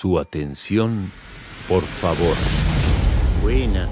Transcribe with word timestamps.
Su 0.00 0.16
atención, 0.20 1.10
por 1.66 1.82
favor. 1.82 2.36
Buena. 3.42 3.88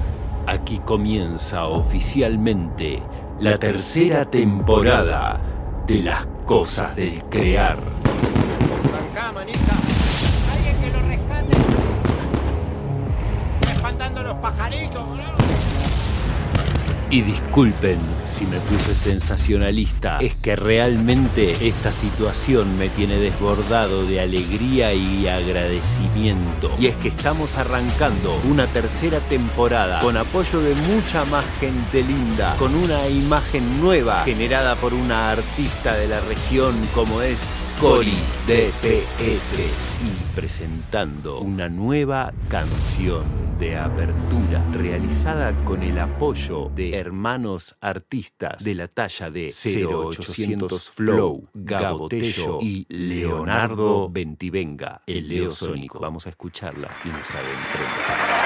Aquí 0.47 0.79
comienza 0.79 1.65
oficialmente 1.65 3.03
la 3.41 3.59
tercera 3.59 4.25
temporada 4.25 5.41
de 5.85 6.05
las 6.05 6.25
cosas 6.45 6.95
del 6.95 7.25
crear. 7.25 7.81
Acá, 9.11 9.33
manita. 9.33 9.75
Alguien 10.55 10.77
que 10.81 10.91
lo 10.93 11.09
rescate. 11.09 11.59
Me 13.67 13.73
espantando 13.73 14.23
los 14.23 14.37
pajaritos, 14.37 15.09
boludo. 15.09 15.36
Y 17.17 17.23
disculpen 17.23 17.99
si 18.27 18.45
me 18.45 18.59
puse 18.59 18.95
sensacionalista, 18.95 20.19
es 20.19 20.35
que 20.35 20.55
realmente 20.55 21.67
esta 21.67 21.91
situación 21.91 22.77
me 22.77 22.91
tiene 22.91 23.17
desbordado 23.17 24.05
de 24.05 24.21
alegría 24.21 24.93
y 24.93 25.27
agradecimiento. 25.27 26.71
Y 26.79 26.89
es 26.89 26.97
que 26.97 27.09
estamos 27.09 27.57
arrancando 27.57 28.39
una 28.51 28.67
tercera 28.67 29.21
temporada 29.21 30.01
con 30.01 30.19
apoyo 30.19 30.61
de 30.61 30.75
mucha 30.75 31.25
más 31.25 31.47
gente 31.59 32.03
linda, 32.03 32.55
con 32.59 32.75
una 32.75 33.09
imagen 33.09 33.81
nueva 33.81 34.23
generada 34.25 34.77
por 34.77 34.93
una 34.93 35.31
artista 35.31 35.95
de 35.95 36.09
la 36.09 36.21
región 36.21 36.75
como 36.93 37.23
es 37.23 37.49
Cori 37.81 38.17
DPS 38.47 39.59
y 39.61 40.35
presentando 40.35 41.41
una 41.41 41.69
nueva 41.69 42.33
canción 42.49 43.25
de 43.59 43.77
apertura 43.77 44.65
realizada 44.73 45.55
con 45.63 45.83
el 45.83 45.99
apoyo 45.99 46.71
de 46.75 46.97
hermanos 46.97 47.77
artistas 47.83 48.65
de 48.65 48.75
la 48.77 48.89
talla 48.89 49.31
de 49.31 49.53
0800 49.53 50.89
Flow, 50.89 51.49
Gabo 51.53 52.09
Tello 52.09 52.61
y 52.63 52.87
Leonardo 52.89 54.09
Ventivenga, 54.09 55.03
el 55.07 55.29
Leo 55.29 55.51
Sónico. 55.51 56.01
Vamos 56.01 56.27
a 56.27 56.31
escucharla 56.31 56.89
y 57.05 57.09
nos 57.09 57.35
adentremos. 57.35 58.46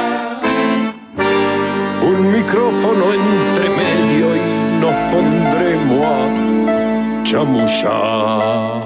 Micrófono 2.51 3.13
entre 3.13 3.69
medio 3.69 4.35
y 4.35 4.39
nos 4.81 4.93
pondremos 5.09 6.05
a 6.05 7.23
chamullar. 7.23 8.81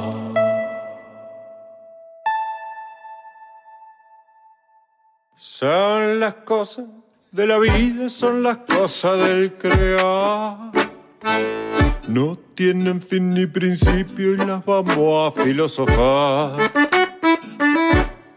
Son 5.35 6.19
las 6.19 6.35
cosas 6.45 6.85
de 7.31 7.47
la 7.47 7.57
vida, 7.57 8.07
son 8.07 8.43
las 8.43 8.57
cosas 8.57 9.17
del 9.17 9.57
crear. 9.57 10.71
No 12.07 12.37
tienen 12.53 13.01
fin 13.01 13.33
ni 13.33 13.47
principio 13.47 14.33
y 14.35 14.37
las 14.37 14.63
vamos 14.63 15.27
a 15.27 15.41
filosofar. 15.41 16.71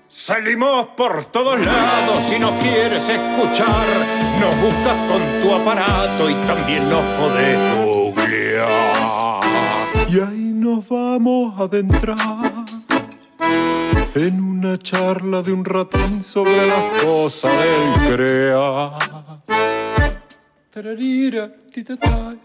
Salimos 0.09 0.87
por 0.97 1.27
todos 1.27 1.61
lados 1.61 2.25
si 2.27 2.39
nos 2.39 2.53
quieres 2.63 3.07
escuchar. 3.11 4.18
Nos 4.41 4.61
buscas 4.61 4.97
con 5.09 5.21
tu 5.43 5.55
aparato 5.55 6.31
y 6.31 6.35
también 6.47 6.89
nos 6.89 7.05
podés 7.19 7.59
googlear. 7.77 9.41
Y 10.09 10.21
ahí 10.21 10.53
nos 10.55 10.89
vamos 10.89 11.59
a 11.59 11.65
adentrar 11.65 12.65
en 14.15 14.41
una 14.41 14.79
charla 14.79 15.43
de 15.43 15.53
un 15.53 15.65
ratón 15.65 16.23
sobre 16.23 16.67
las 16.67 17.03
cosas 17.03 17.53
del 17.53 18.15
crear. 18.15 18.93
Tararira, 20.71 21.51
titatai, 21.73 22.39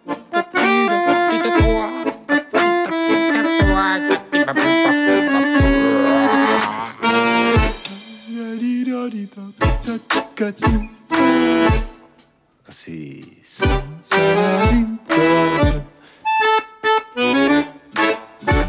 Nazis. 12.73 13.61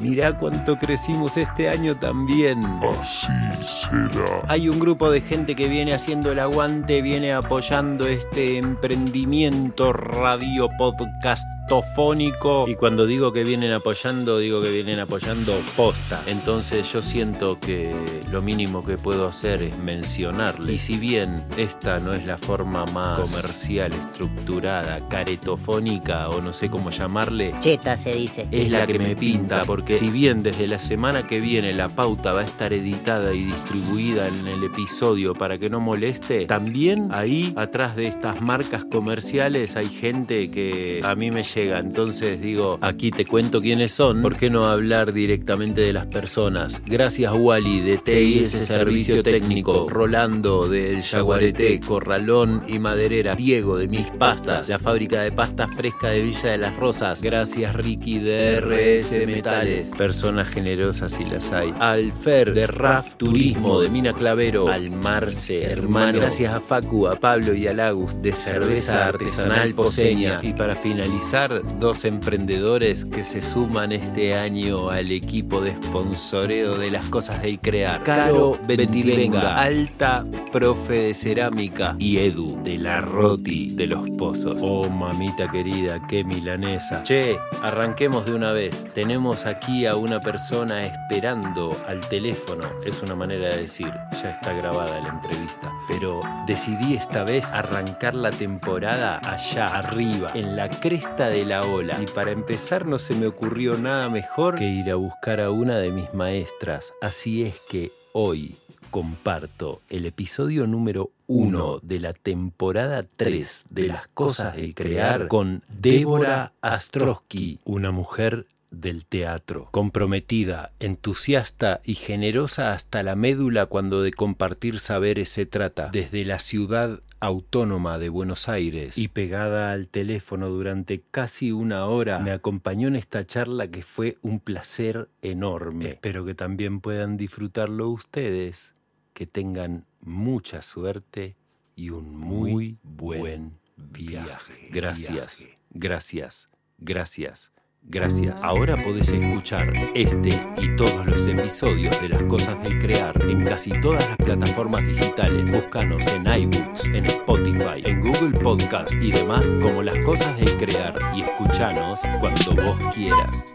Mirá 0.02 0.36
cuánto 0.36 0.78
crecimos 0.78 1.38
este 1.38 1.70
año 1.70 1.96
también. 1.96 2.66
Así 3.00 3.28
será. 3.62 4.42
Hay 4.48 4.68
un 4.68 4.80
grupo 4.80 5.12
de 5.12 5.22
gente 5.22 5.56
que 5.56 5.68
viene 5.68 5.94
haciendo 5.94 6.32
el 6.32 6.40
aguante, 6.40 7.04
viene 7.04 7.34
apoyando 7.34 8.08
este 8.08 8.58
emprendimiento 8.58 9.94
radio 9.94 10.70
podcastofónico. 10.76 12.68
Y 12.68 12.74
cuando 12.74 13.06
digo 13.06 13.32
que 13.32 13.44
vienen 13.44 13.72
apoyando, 13.74 14.40
digo 14.40 14.60
que 14.62 14.72
vienen 14.72 15.00
apoyando 15.00 15.62
posta. 15.78 16.24
Entonces 16.26 16.92
yo 16.92 17.04
siento 17.04 17.60
que 17.60 17.94
lo 18.32 18.42
mínimo 18.42 18.84
que 18.84 18.98
puedo 18.98 19.28
hacer 19.28 19.62
es 19.62 19.78
mencionarle. 19.78 20.74
Y 20.74 20.78
si 20.80 20.98
bien 20.98 21.44
esta 21.58 22.00
no 22.00 22.16
es 22.16 22.26
la 22.26 22.40
forma 22.40 22.86
más 22.88 23.20
comercial, 23.20 23.94
estructurada, 23.94 25.08
caretofónica 25.10 26.30
o 26.30 26.42
no 26.42 26.54
sé 26.54 26.72
cómo 26.72 26.90
llamarle, 26.90 27.54
Cheta 27.60 27.96
se 27.98 28.16
dice. 28.16 28.48
es 28.52 28.72
la 28.72 28.88
que 28.88 28.98
me 28.98 29.16
pinta, 29.16 29.64
porque 29.64 29.91
si 29.92 30.10
bien 30.10 30.44
desde 30.44 30.68
la 30.68 30.80
semana 30.80 31.28
que 31.28 31.40
viene 31.40 31.74
la 31.74 31.90
pauta 31.90 32.32
va 32.34 32.42
a 32.42 32.46
estar 32.46 32.74
editada 32.74 33.34
y 33.34 33.46
distribuida 33.46 34.28
en 34.28 34.48
el 34.48 34.64
episodio 34.64 35.34
para 35.34 35.58
que 35.58 35.70
no 35.70 35.80
moleste, 35.80 36.46
también 36.46 37.10
ahí 37.12 37.54
atrás 37.58 37.96
de 37.96 38.08
estas 38.08 38.42
marcas 38.42 38.86
comerciales 38.86 39.76
hay 39.76 39.90
gente 39.90 40.50
que 40.50 41.02
a 41.04 41.16
mí 41.16 41.32
me 41.32 41.44
llega. 41.44 41.80
Entonces 41.80 42.42
digo, 42.42 42.80
aquí 42.82 43.12
te 43.12 43.26
cuento 43.26 43.62
quiénes 43.62 43.92
son, 43.92 44.22
¿por 44.22 44.38
qué 44.38 44.50
no 44.50 44.66
hablar 44.66 45.14
directamente 45.14 45.82
de 45.82 45.94
las 45.94 46.08
personas? 46.08 46.82
Gracias 46.86 47.34
Wally 47.38 47.82
de 47.82 47.98
TIS 47.98 48.50
Servicio 48.50 49.24
Técnico, 49.24 49.88
Rolando 49.90 50.68
del 50.68 51.02
Yaguareté, 51.02 51.80
Corralón 51.80 52.64
y 52.68 52.80
Maderera, 52.80 53.36
Diego 53.36 53.78
de 53.78 53.88
Mis 53.88 54.08
Pastas, 54.12 54.70
la 54.70 54.80
fábrica 54.80 55.22
de 55.22 55.32
pastas 55.32 55.76
fresca 55.76 56.10
de 56.10 56.22
Villa 56.22 56.50
de 56.52 56.58
las 56.58 56.76
Rosas, 56.78 57.22
gracias 57.22 57.76
Ricky 57.76 58.20
de 58.20 58.60
RS 58.60 59.26
Metales. 59.26 59.81
Personas 59.98 60.48
generosas 60.48 61.20
y 61.20 61.26
las 61.26 61.52
hay. 61.52 61.72
Al 61.80 62.12
Fer 62.12 62.54
de 62.54 62.68
RAF 62.68 63.16
Turismo 63.16 63.82
de 63.82 63.90
Mina 63.90 64.14
Clavero. 64.14 64.68
Al 64.68 64.92
Marce, 64.92 65.64
hermano. 65.64 66.20
Gracias 66.20 66.54
a 66.54 66.60
Facu, 66.60 67.08
a 67.08 67.16
Pablo 67.16 67.54
y 67.54 67.68
a 67.68 67.74
Lagus 67.74 68.22
de 68.22 68.34
Cerveza 68.34 69.08
Artesanal 69.08 69.74
Poseña. 69.74 70.40
Y 70.42 70.54
para 70.54 70.76
finalizar, 70.76 71.62
dos 71.80 72.06
emprendedores 72.06 73.06
que 73.06 73.24
se 73.24 73.42
suman 73.42 73.92
este 73.92 74.36
año 74.36 74.90
al 74.90 75.12
equipo 75.12 75.62
de 75.62 75.76
sponsoreo 75.76 76.78
de 76.78 76.92
las 76.92 77.06
cosas 77.06 77.42
del 77.42 77.60
crear. 77.60 78.04
Caro 78.04 78.58
Bentivenga, 78.68 79.62
alta 79.62 80.26
profe 80.52 80.94
de 80.94 81.14
cerámica 81.14 81.96
y 81.98 82.18
Edu 82.18 82.62
de 82.64 82.78
la 82.78 83.02
Roti 83.02 83.76
de 83.76 83.88
los 83.88 84.10
Pozos. 84.12 84.58
Oh, 84.62 84.90
mamita 84.90 85.50
querida, 85.52 86.06
qué 86.08 86.24
milanesa. 86.24 87.04
Che, 87.04 87.38
arranquemos 87.62 88.26
de 88.26 88.34
una 88.34 88.52
vez. 88.52 88.86
Tenemos 88.94 89.46
aquí 89.46 89.71
a 89.86 89.96
una 89.96 90.20
persona 90.20 90.86
esperando 90.86 91.76
al 91.88 92.02
teléfono. 92.10 92.64
Es 92.86 93.02
una 93.02 93.16
manera 93.16 93.50
de 93.50 93.62
decir, 93.62 93.92
ya 94.22 94.32
está 94.32 94.54
grabada 94.54 95.00
la 95.02 95.10
entrevista. 95.10 95.72
Pero 95.88 96.20
decidí 96.46 96.96
esta 96.96 97.24
vez 97.24 97.54
arrancar 97.54 98.14
la 98.14 98.32
temporada 98.32 99.20
allá 99.24 99.68
arriba, 99.78 100.32
en 100.34 100.56
la 100.56 100.70
cresta 100.70 101.30
de 101.30 101.46
la 101.46 101.64
ola. 101.64 101.98
Y 102.02 102.06
para 102.06 102.32
empezar 102.32 102.86
no 102.86 103.00
se 103.00 103.16
me 103.16 103.28
ocurrió 103.28 103.78
nada 103.78 104.10
mejor 104.10 104.56
que 104.56 104.70
ir 104.70 104.92
a 104.92 104.96
buscar 104.96 105.40
a 105.40 105.52
una 105.52 105.78
de 105.78 105.92
mis 105.92 106.14
maestras. 106.14 106.94
Así 107.02 107.44
es 107.44 107.56
que 107.70 107.92
hoy 108.14 108.56
comparto 108.92 109.82
el 109.90 110.06
episodio 110.06 110.68
número 110.68 111.12
1 111.28 111.80
de 111.82 112.00
la 112.00 112.12
temporada 112.12 113.04
3 113.16 113.66
de 113.70 113.88
Las 113.88 114.08
Cosas 114.10 114.56
del 114.56 114.76
Crear 114.76 115.30
con 115.30 115.64
Débora 115.70 116.52
Astrosky, 116.62 117.60
una 117.64 117.92
mujer 117.92 118.46
del 118.72 119.06
teatro, 119.06 119.68
comprometida, 119.72 120.72
entusiasta 120.80 121.82
y 121.84 121.96
generosa 121.96 122.74
hasta 122.74 123.04
la 123.04 123.16
médula 123.16 123.66
cuando 123.68 124.02
de 124.02 124.12
compartir 124.12 124.80
saberes 124.80 125.30
se 125.30 125.46
trata, 125.46 125.90
desde 125.92 126.26
la 126.26 126.40
ciudad 126.40 127.02
autónoma 127.20 128.00
de 128.00 128.10
Buenos 128.10 128.50
Aires 128.50 128.98
y 128.98 129.08
pegada 129.08 129.72
al 129.72 129.88
teléfono 129.88 130.50
durante 130.50 131.02
casi 131.12 131.52
una 131.52 131.86
hora, 131.86 132.18
me 132.20 132.32
acompañó 132.32 132.88
en 132.88 132.96
esta 132.96 133.28
charla 133.28 133.68
que 133.68 133.84
fue 133.84 134.18
un 134.24 134.40
placer 134.40 135.08
enorme. 135.22 135.90
Espero 135.90 136.26
que 136.26 136.34
también 136.34 136.82
puedan 136.82 137.18
disfrutarlo 137.18 137.90
ustedes, 137.90 138.74
que 139.14 139.28
tengan 139.28 139.86
mucha 140.02 140.64
suerte 140.64 141.36
y 141.76 141.92
un 141.92 142.16
muy 142.16 142.78
buen 142.82 143.54
viaje. 143.78 144.70
Gracias, 144.72 145.46
gracias, 145.70 146.48
gracias. 146.80 147.51
Gracias. 147.84 148.44
Ahora 148.44 148.78
podés 148.82 149.10
escuchar 149.10 149.74
este 149.96 150.30
y 150.58 150.76
todos 150.76 151.04
los 151.06 151.26
episodios 151.26 152.00
de 152.00 152.10
Las 152.10 152.24
Cosas 152.24 152.62
del 152.62 152.78
Crear 152.80 153.14
en 153.24 153.44
casi 153.44 153.72
todas 153.82 154.08
las 154.08 154.18
plataformas 154.18 154.86
digitales. 154.86 155.52
Búscanos 155.52 156.06
en 156.08 156.26
iBooks, 156.26 156.86
en 156.86 157.08
Spotify, 157.08 157.82
en 157.84 158.00
Google 158.00 158.40
Podcast 158.40 158.94
y 158.94 159.12
demás 159.12 159.48
como 159.62 159.82
Las 159.82 159.98
Cosas 160.06 160.38
del 160.38 160.58
Crear 160.58 160.94
y 161.16 161.24
escuchanos 161.24 162.00
cuando 162.20 162.54
vos 162.64 162.94
quieras. 162.94 163.48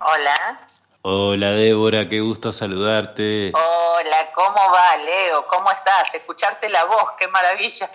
Hola. 0.00 0.68
Hola 1.02 1.50
Débora, 1.52 2.08
qué 2.08 2.20
gusto 2.20 2.52
saludarte. 2.52 3.52
Hola, 3.54 4.30
¿cómo 4.34 4.60
va, 4.72 4.96
Leo? 4.98 5.46
¿Cómo 5.48 5.70
estás? 5.70 6.14
Escucharte 6.14 6.68
la 6.68 6.84
voz, 6.84 7.04
qué 7.18 7.28
maravilla. 7.28 7.90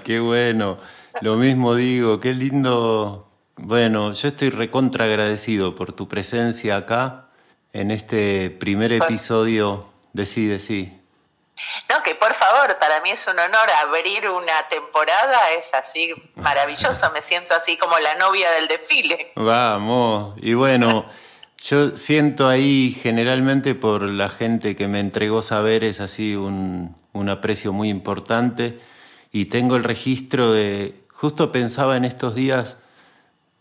qué 0.04 0.20
bueno. 0.20 0.78
Lo 1.20 1.36
mismo 1.36 1.74
digo, 1.74 2.20
qué 2.20 2.34
lindo. 2.34 3.28
Bueno, 3.56 4.12
yo 4.12 4.28
estoy 4.28 4.50
recontra 4.50 5.06
agradecido 5.06 5.74
por 5.74 5.92
tu 5.92 6.06
presencia 6.08 6.76
acá 6.76 7.28
en 7.72 7.90
este 7.90 8.50
primer 8.50 8.92
episodio 8.92 9.86
de 10.12 10.26
Sí, 10.26 10.46
de 10.46 10.58
Sí. 10.58 10.94
No, 11.88 12.02
que 12.04 12.14
por 12.14 12.34
favor, 12.34 12.78
para 12.78 13.00
mí 13.00 13.10
es 13.10 13.26
un 13.26 13.38
honor 13.38 13.68
abrir 13.82 14.28
una 14.28 14.68
temporada, 14.70 15.50
es 15.58 15.74
así 15.74 16.12
maravilloso, 16.36 17.10
me 17.12 17.20
siento 17.20 17.52
así 17.52 17.76
como 17.76 17.98
la 17.98 18.14
novia 18.14 18.48
del 18.52 18.68
desfile. 18.68 19.32
Vamos, 19.34 20.34
y 20.40 20.54
bueno, 20.54 21.06
yo 21.58 21.96
siento 21.96 22.48
ahí 22.48 22.96
generalmente 23.02 23.74
por 23.74 24.02
la 24.02 24.28
gente 24.28 24.76
que 24.76 24.86
me 24.86 25.00
entregó 25.00 25.42
saberes 25.42 25.98
así 25.98 26.36
un, 26.36 26.96
un 27.12 27.28
aprecio 27.28 27.72
muy 27.72 27.88
importante 27.88 28.78
y 29.32 29.46
tengo 29.46 29.74
el 29.74 29.82
registro 29.82 30.52
de, 30.52 30.94
justo 31.18 31.50
pensaba 31.50 31.96
en 31.96 32.04
estos 32.04 32.36
días, 32.36 32.76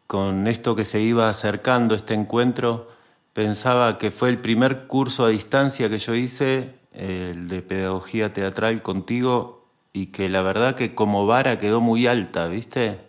con 0.05 0.45
esto 0.45 0.75
que 0.75 0.85
se 0.85 1.01
iba 1.01 1.27
acercando, 1.27 1.95
este 1.95 2.13
encuentro, 2.13 2.87
pensaba 3.33 3.97
que 3.97 4.11
fue 4.11 4.29
el 4.29 4.37
primer 4.37 4.85
curso 4.85 5.25
a 5.25 5.29
distancia 5.29 5.89
que 5.89 5.97
yo 5.97 6.13
hice, 6.13 6.75
el 6.93 7.49
de 7.49 7.63
pedagogía 7.63 8.31
teatral 8.31 8.83
contigo, 8.83 9.65
y 9.91 10.07
que 10.07 10.29
la 10.29 10.43
verdad 10.43 10.75
que 10.75 10.93
como 10.93 11.25
vara 11.25 11.57
quedó 11.57 11.81
muy 11.81 12.05
alta, 12.05 12.47
¿viste? 12.47 12.99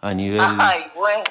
A 0.00 0.12
nivel... 0.12 0.40
Ay, 0.42 0.86
bueno. 0.96 1.22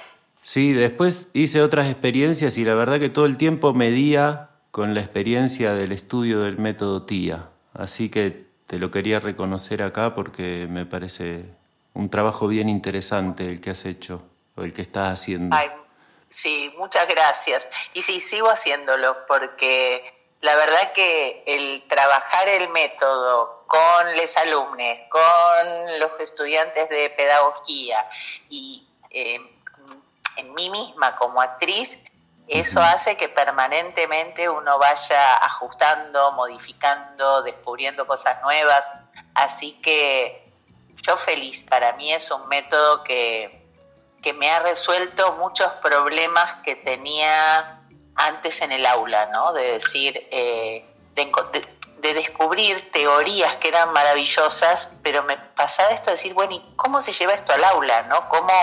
Sí, 0.42 0.72
después 0.72 1.28
hice 1.34 1.62
otras 1.62 1.88
experiencias 1.88 2.58
y 2.58 2.64
la 2.64 2.76
verdad 2.76 2.98
que 2.98 3.10
todo 3.10 3.26
el 3.26 3.36
tiempo 3.36 3.74
medía 3.74 4.52
con 4.72 4.94
la 4.94 5.02
experiencia 5.02 5.74
del 5.74 5.92
estudio 5.92 6.40
del 6.40 6.58
método 6.58 7.04
TIA. 7.04 7.50
Así 7.74 8.08
que 8.08 8.48
te 8.68 8.80
lo 8.80 8.90
quería 8.90 9.20
reconocer 9.20 9.84
acá 9.84 10.14
porque 10.16 10.68
me 10.70 10.86
parece 10.86 11.62
un 11.94 12.10
trabajo 12.10 12.48
bien 12.48 12.70
interesante 12.70 13.48
el 13.50 13.62
que 13.62 13.70
has 13.70 13.86
hecho 13.86 14.24
o 14.56 14.64
el 14.64 14.74
que 14.74 14.82
estás 14.82 15.20
haciendo. 15.20 15.56
Ay, 15.56 15.70
sí, 16.30 16.74
muchas 16.78 17.08
gracias. 17.08 17.68
Y 17.94 18.02
sí, 18.02 18.20
sigo 18.20 18.50
haciéndolo 18.50 19.26
porque 19.28 20.14
la 20.42 20.56
verdad 20.56 20.92
que 20.94 21.44
el 21.48 21.88
trabajar 21.88 22.50
el 22.50 22.70
método 22.70 23.64
con 23.68 24.18
los 24.18 24.38
alumnos, 24.38 24.98
con 25.10 26.00
los 26.00 26.20
estudiantes 26.20 26.90
de 26.90 27.10
pedagogía 27.12 28.06
y 28.50 28.88
eh, 29.10 29.40
en 30.36 30.54
mí 30.54 30.70
misma 30.70 31.16
como 31.16 31.42
actriz, 31.42 31.98
eso 32.48 32.82
hace 32.82 33.16
que 33.16 33.30
permanentemente 33.30 34.50
uno 34.50 34.78
vaya 34.78 35.36
ajustando, 35.36 36.34
modificando, 36.34 37.42
descubriendo 37.42 38.06
cosas 38.06 38.42
nuevas. 38.42 38.84
Así 39.34 39.74
que 39.82 40.43
yo 41.02 41.18
feliz, 41.18 41.66
para 41.66 41.94
mí 41.94 42.14
es 42.14 42.30
un 42.32 42.48
método 42.48 43.04
que, 43.04 43.64
que 44.22 44.34
me 44.34 44.50
ha 44.50 44.60
resuelto 44.60 45.34
muchos 45.34 45.72
problemas 45.82 46.62
que 46.64 46.76
tenía 46.76 47.80
antes 48.16 48.62
en 48.62 48.72
el 48.72 48.86
aula, 48.86 49.28
¿no? 49.28 49.54
De 49.54 49.74
decir, 49.74 50.28
eh, 50.32 50.86
de, 51.16 51.32
de, 51.98 52.14
descubrir 52.14 52.92
teorías 52.92 53.58
que 53.58 53.70
eran 53.70 53.92
maravillosas, 53.92 54.90
pero 55.02 55.24
me 55.24 55.38
pasaba 55.38 55.90
esto 55.90 56.10
de 56.10 56.16
decir, 56.16 56.34
bueno, 56.34 56.54
¿y 56.54 56.76
cómo 56.76 57.02
se 57.02 57.12
lleva 57.12 57.34
esto 57.34 57.54
al 57.54 57.64
aula, 57.64 58.04
¿no? 58.04 58.30
¿Cómo, 58.30 58.54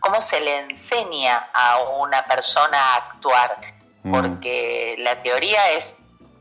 cómo 0.00 0.20
se 0.20 0.40
le 0.40 0.60
enseña 0.60 1.50
a 1.54 1.78
una 1.98 2.24
persona 2.24 2.78
a 2.78 2.96
actuar, 2.96 3.56
mm. 4.02 4.12
porque 4.12 4.96
la 4.98 5.22
teoría 5.22 5.70
es 5.72 5.96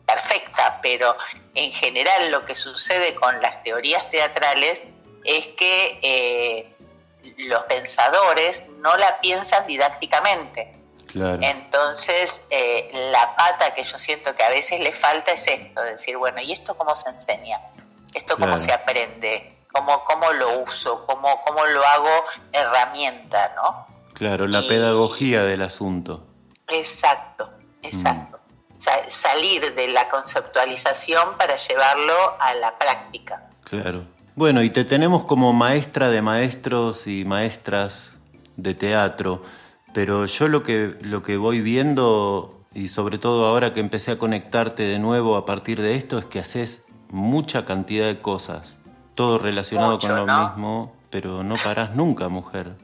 perfecta, 0.06 0.80
pero 0.82 1.16
en 1.54 1.72
general 1.72 2.32
lo 2.32 2.46
que 2.46 2.56
sucede 2.56 3.14
con 3.16 3.42
las 3.42 3.62
teorías 3.62 4.10
teatrales 4.10 4.82
es 5.24 5.48
que 5.48 6.00
eh, 6.02 6.76
los 7.38 7.64
pensadores 7.64 8.66
no 8.80 8.96
la 8.98 9.20
piensan 9.20 9.66
didácticamente. 9.68 10.76
Entonces, 11.42 12.44
eh, 12.52 12.92
la 13.12 13.36
pata 13.36 13.74
que 13.74 13.84
yo 13.84 13.98
siento 13.98 14.36
que 14.36 14.44
a 14.44 14.50
veces 14.50 14.80
le 14.80 14.92
falta 14.92 15.32
es 15.32 15.48
esto, 15.48 15.82
decir, 15.82 16.18
bueno, 16.18 16.40
¿y 16.40 16.52
esto 16.52 16.78
cómo 16.78 16.96
se 16.96 17.10
enseña? 17.10 17.60
¿Esto 18.14 18.38
cómo 18.38 18.60
se 18.60 18.72
aprende? 18.72 19.60
cómo, 19.72 20.04
cómo 20.06 20.32
lo 20.34 20.60
uso, 20.60 21.06
cómo, 21.06 21.42
cómo 21.46 21.66
lo 21.66 21.84
hago 21.86 22.26
herramienta, 22.52 23.54
¿no? 23.56 23.88
Claro, 24.14 24.48
la 24.48 24.62
pedagogía 24.62 25.44
del 25.44 25.62
asunto. 25.62 26.26
Exacto, 26.68 27.50
exacto. 27.82 28.38
Mm. 28.38 29.10
salir 29.10 29.76
de 29.76 29.88
la 29.90 30.10
conceptualización 30.10 31.38
para 31.38 31.56
llevarlo 31.56 32.38
a 32.40 32.54
la 32.56 32.78
práctica. 32.78 33.50
Claro. 33.64 34.06
Bueno, 34.40 34.64
y 34.64 34.70
te 34.70 34.86
tenemos 34.86 35.26
como 35.26 35.52
maestra 35.52 36.10
de 36.10 36.22
maestros 36.22 37.08
y 37.08 37.26
maestras 37.26 38.14
de 38.56 38.74
teatro, 38.74 39.44
pero 39.94 40.26
yo 40.28 40.48
lo 40.48 40.64
que, 40.64 40.96
lo 41.02 41.22
que 41.22 41.36
voy 41.36 41.60
viendo, 41.60 42.64
y 42.74 42.88
sobre 42.88 43.18
todo 43.18 43.48
ahora 43.48 43.74
que 43.74 43.82
empecé 43.82 44.12
a 44.12 44.18
conectarte 44.18 44.84
de 44.84 44.98
nuevo 44.98 45.36
a 45.36 45.46
partir 45.46 45.82
de 45.82 45.96
esto, 45.96 46.18
es 46.18 46.26
que 46.26 46.40
haces 46.40 46.84
mucha 47.10 47.66
cantidad 47.66 48.06
de 48.06 48.22
cosas 48.22 48.78
todo 49.14 49.40
relacionado 49.40 50.00
con 50.00 50.16
lo 50.16 50.26
mismo, 50.26 50.96
pero 51.10 51.44
no 51.44 51.58
parás 51.62 51.94
nunca, 51.94 52.30
mujer. 52.30 52.78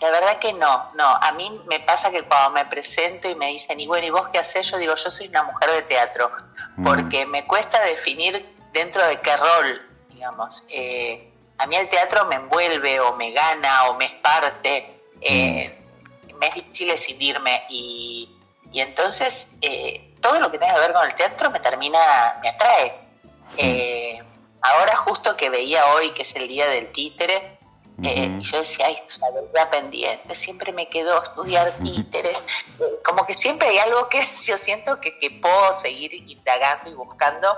La 0.00 0.10
verdad 0.10 0.40
que 0.40 0.54
no, 0.54 0.90
no. 0.96 1.06
A 1.06 1.30
mí 1.36 1.56
me 1.68 1.78
pasa 1.78 2.10
que 2.10 2.24
cuando 2.24 2.50
me 2.50 2.64
presento 2.64 3.30
y 3.30 3.36
me 3.36 3.46
dicen, 3.46 3.78
y 3.78 3.86
bueno, 3.86 4.08
¿y 4.08 4.10
vos 4.10 4.28
qué 4.32 4.40
haces? 4.40 4.68
Yo 4.72 4.78
digo, 4.78 4.96
yo 4.96 5.08
soy 5.08 5.28
una 5.28 5.44
mujer 5.44 5.70
de 5.70 5.82
teatro, 5.82 6.32
mm. 6.74 6.84
porque 6.84 7.26
me 7.26 7.46
cuesta 7.46 7.80
definir 7.84 8.44
dentro 8.72 9.06
de 9.06 9.20
qué 9.20 9.36
rol, 9.36 9.93
digamos. 10.24 10.64
Eh, 10.70 11.30
a 11.58 11.66
mí 11.66 11.76
el 11.76 11.88
teatro 11.90 12.24
me 12.24 12.36
envuelve 12.36 12.98
o 13.00 13.14
me 13.14 13.32
gana 13.32 13.88
o 13.88 13.94
me 13.94 14.06
es 14.06 14.12
parte. 14.12 15.02
Eh, 15.20 15.70
me 16.40 16.48
es 16.48 16.54
difícil 16.54 16.88
decidirme 16.88 17.64
y, 17.68 18.28
y 18.72 18.80
entonces 18.80 19.48
eh, 19.60 20.14
todo 20.20 20.40
lo 20.40 20.50
que 20.50 20.58
tenga 20.58 20.74
que 20.74 20.80
ver 20.80 20.92
con 20.94 21.06
el 21.06 21.14
teatro 21.14 21.50
me 21.50 21.60
termina, 21.60 21.98
me 22.42 22.48
atrae. 22.48 22.94
Eh, 23.58 24.22
ahora 24.62 24.96
justo 24.96 25.36
que 25.36 25.50
veía 25.50 25.84
hoy 25.94 26.10
que 26.12 26.22
es 26.22 26.34
el 26.36 26.48
día 26.48 26.66
del 26.68 26.90
títere, 26.92 27.58
y 27.96 28.40
yo 28.40 28.58
decía, 28.58 28.86
ay, 28.86 28.94
esto 28.94 29.06
es 29.06 29.18
una 29.18 29.30
deuda 29.30 29.70
pendiente, 29.70 30.34
siempre 30.34 30.72
me 30.72 30.88
quedo 30.88 31.20
a 31.20 31.22
estudiar 31.22 31.70
títeres, 31.84 32.42
como 33.04 33.24
que 33.24 33.34
siempre 33.34 33.68
hay 33.68 33.78
algo 33.78 34.08
que 34.08 34.26
yo 34.44 34.56
siento 34.56 35.00
que, 35.00 35.16
que 35.20 35.30
puedo 35.30 35.72
seguir 35.72 36.12
indagando 36.12 36.90
y 36.90 36.94
buscando, 36.94 37.56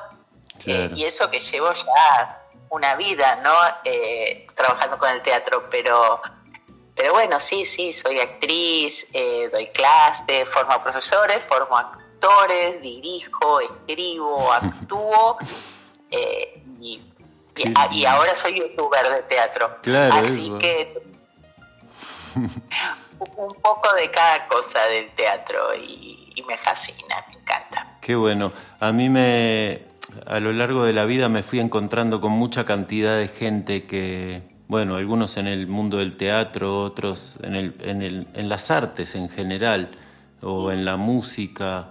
y 0.66 1.04
eso 1.04 1.30
que 1.30 1.40
llevo 1.40 1.72
ya 1.72 2.45
una 2.70 2.94
vida, 2.96 3.36
¿no? 3.36 3.52
trabajando 4.54 4.98
con 4.98 5.10
el 5.10 5.22
teatro, 5.22 5.68
pero 5.70 6.20
pero 6.96 7.12
bueno, 7.12 7.38
sí, 7.38 7.66
sí, 7.66 7.92
soy 7.92 8.20
actriz, 8.20 9.06
eh, 9.12 9.50
doy 9.52 9.66
clases, 9.66 10.48
formo 10.48 10.80
profesores, 10.80 11.44
formo 11.44 11.76
actores, 11.76 12.80
dirijo, 12.80 13.60
escribo, 13.60 14.50
actúo 14.52 15.36
eh, 16.10 16.62
y, 16.80 17.02
ahora 18.06 18.34
soy 18.34 18.60
youtuber 18.60 19.08
de 19.10 19.22
teatro. 19.24 19.76
Claro, 19.82 20.14
Así 20.14 20.52
que 20.58 21.02
un 23.18 23.54
poco 23.62 23.92
de 23.94 24.10
cada 24.10 24.46
cosa 24.48 24.82
del 24.86 25.10
teatro 25.12 25.74
y, 25.74 26.32
y 26.34 26.42
me 26.44 26.56
fascina, 26.56 27.24
me 27.28 27.34
encanta. 27.34 27.98
Qué 28.00 28.14
bueno. 28.14 28.52
A 28.80 28.92
mí 28.92 29.10
me, 29.10 29.86
a 30.26 30.40
lo 30.40 30.52
largo 30.52 30.84
de 30.84 30.92
la 30.92 31.04
vida 31.04 31.28
me 31.28 31.42
fui 31.42 31.60
encontrando 31.60 32.20
con 32.20 32.32
mucha 32.32 32.64
cantidad 32.64 33.18
de 33.18 33.28
gente 33.28 33.84
que 33.84 34.56
bueno, 34.68 34.96
algunos 34.96 35.36
en 35.36 35.46
el 35.46 35.66
mundo 35.66 35.98
del 35.98 36.16
teatro, 36.16 36.82
otros 36.82 37.36
en, 37.42 37.54
el, 37.54 37.76
en, 37.80 38.02
el, 38.02 38.26
en 38.34 38.48
las 38.48 38.70
artes 38.70 39.14
en 39.14 39.28
general, 39.28 39.90
o 40.42 40.72
en 40.72 40.84
la 40.84 40.96
música, 40.96 41.90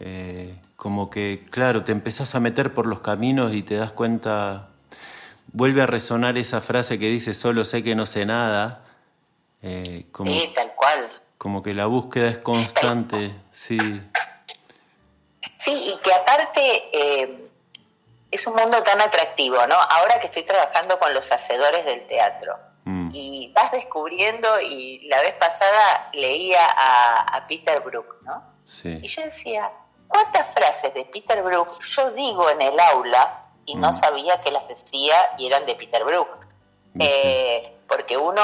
eh, 0.00 0.54
como 0.76 1.08
que, 1.08 1.44
claro, 1.50 1.84
te 1.84 1.92
empezás 1.92 2.34
a 2.34 2.40
meter 2.40 2.74
por 2.74 2.86
los 2.86 3.00
caminos 3.00 3.54
y 3.54 3.62
te 3.62 3.76
das 3.76 3.92
cuenta, 3.92 4.68
vuelve 5.52 5.82
a 5.82 5.86
resonar 5.86 6.36
esa 6.36 6.60
frase 6.60 6.98
que 6.98 7.08
dice, 7.08 7.32
solo 7.32 7.64
sé 7.64 7.82
que 7.82 7.94
no 7.94 8.06
sé 8.06 8.26
nada. 8.26 8.84
Eh, 9.62 10.06
como, 10.10 10.32
sí, 10.32 10.50
tal 10.54 10.72
cual. 10.74 11.08
Como 11.38 11.62
que 11.62 11.74
la 11.74 11.86
búsqueda 11.86 12.28
es 12.28 12.38
constante, 12.38 13.32
sí. 13.52 13.78
Sí, 15.58 15.92
y 15.94 16.02
que 16.02 16.12
aparte... 16.12 16.60
Eh 16.92 17.45
es 18.36 18.46
un 18.46 18.54
mundo 18.54 18.82
tan 18.82 19.00
atractivo, 19.00 19.66
¿no? 19.66 19.74
Ahora 19.74 20.20
que 20.20 20.26
estoy 20.26 20.44
trabajando 20.44 20.98
con 20.98 21.12
los 21.12 21.30
hacedores 21.32 21.84
del 21.84 22.06
teatro. 22.06 22.56
Mm. 22.84 23.10
Y 23.12 23.52
vas 23.52 23.72
descubriendo, 23.72 24.48
y 24.60 25.08
la 25.08 25.20
vez 25.20 25.34
pasada 25.34 26.10
leía 26.12 26.60
a, 26.64 27.44
Peter 27.48 27.80
Brook, 27.80 28.22
¿no? 28.22 28.42
Sí. 28.64 28.98
Y 29.02 29.08
yo 29.08 29.22
decía, 29.22 29.70
¿cuántas 30.08 30.52
frases 30.52 30.92
de 30.94 31.04
Peter 31.04 31.42
Brook 31.42 31.80
yo 31.82 32.10
digo 32.12 32.50
en 32.50 32.62
el 32.62 32.78
aula 32.78 33.44
y 33.64 33.74
no 33.74 33.90
mm. 33.90 33.94
sabía 33.94 34.40
que 34.40 34.50
las 34.50 34.66
decía 34.68 35.16
y 35.38 35.46
eran 35.46 35.66
de 35.66 35.74
Peter 35.74 36.04
Brook? 36.04 36.28
Eh, 36.98 37.76
porque 37.88 38.16
uno 38.16 38.42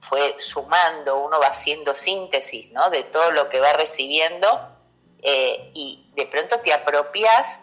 fue 0.00 0.36
sumando, 0.38 1.18
uno 1.24 1.40
va 1.40 1.46
haciendo 1.48 1.94
síntesis, 1.94 2.70
¿no? 2.72 2.90
De 2.90 3.02
todo 3.04 3.30
lo 3.32 3.48
que 3.48 3.60
va 3.60 3.72
recibiendo 3.72 4.46
eh, 5.22 5.70
y 5.74 6.10
de 6.14 6.26
pronto 6.26 6.60
te 6.60 6.72
apropias 6.72 7.60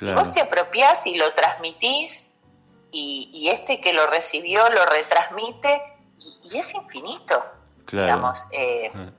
vos 0.00 0.30
te 0.32 0.40
apropiás 0.40 1.06
y 1.06 1.16
lo 1.16 1.32
transmitís 1.32 2.24
y, 2.92 3.48
este 3.50 3.80
que 3.80 3.92
lo 3.92 4.06
recibió 4.06 4.68
lo 4.70 4.84
retransmite 4.86 5.82
y, 6.44 6.58
es 6.58 6.74
infinito, 6.74 7.42
digamos. 7.90 8.46
Eh, 8.52 8.92
ah. 8.94 9.10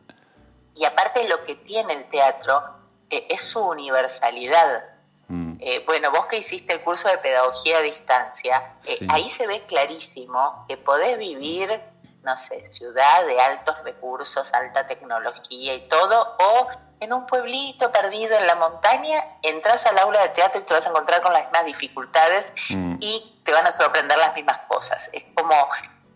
y 0.76 0.86
aparte 0.86 1.28
lo 1.28 1.44
que 1.44 1.56
tiene 1.56 1.94
el 1.94 2.10
teatro 2.10 2.64
eh, 3.10 3.28
es 3.30 3.42
su 3.42 3.60
universalidad. 3.60 4.84
Mm. 5.28 5.56
Eh, 5.60 5.84
bueno, 5.86 6.12
vos 6.12 6.28
que 6.28 6.38
hiciste 6.38 6.74
el 6.74 6.82
curso 6.82 7.10
de 7.10 7.18
pedagogía 7.18 7.80
a 7.80 7.82
distancia, 7.82 8.76
ahí 9.10 9.28
se 9.28 9.48
ve 9.48 9.64
clarísimo 9.66 10.66
que 10.68 10.78
podés 10.78 11.18
vivir, 11.18 11.82
no 12.22 12.38
sé, 12.38 12.64
ciudad 12.72 13.26
de 13.26 13.40
altos 13.40 13.84
recursos, 13.84 14.54
alta 14.54 14.88
tecnología 14.88 15.74
y 15.74 15.88
todo, 15.88 16.38
o 16.40 16.68
en 17.04 17.14
un 17.14 17.26
pueblito 17.26 17.92
perdido 17.92 18.38
en 18.38 18.48
la 18.48 18.56
montaña, 18.56 19.24
entras 19.42 19.86
al 19.86 19.98
aula 20.00 20.22
de 20.22 20.30
teatro 20.30 20.62
y 20.62 20.64
te 20.64 20.74
vas 20.74 20.86
a 20.86 20.90
encontrar 20.90 21.22
con 21.22 21.34
las 21.34 21.44
mismas 21.44 21.66
dificultades 21.66 22.52
mm. 22.70 22.96
y 23.00 23.42
te 23.44 23.52
van 23.52 23.66
a 23.68 23.72
sorprender 23.72 24.18
las 24.18 24.34
mismas 24.34 24.62
cosas. 24.68 25.10
Es 25.14 25.24
como 25.36 25.56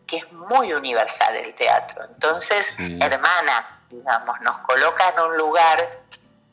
que 0.06 0.18
es 0.18 0.32
muy 0.32 0.74
universal 0.74 1.36
el 1.36 1.54
teatro. 1.54 2.06
Entonces, 2.06 2.76
hermana, 2.80 3.82
digamos, 3.90 4.40
nos 4.42 4.60
coloca 4.60 5.10
en 5.10 5.20
un 5.20 5.38
lugar 5.38 6.02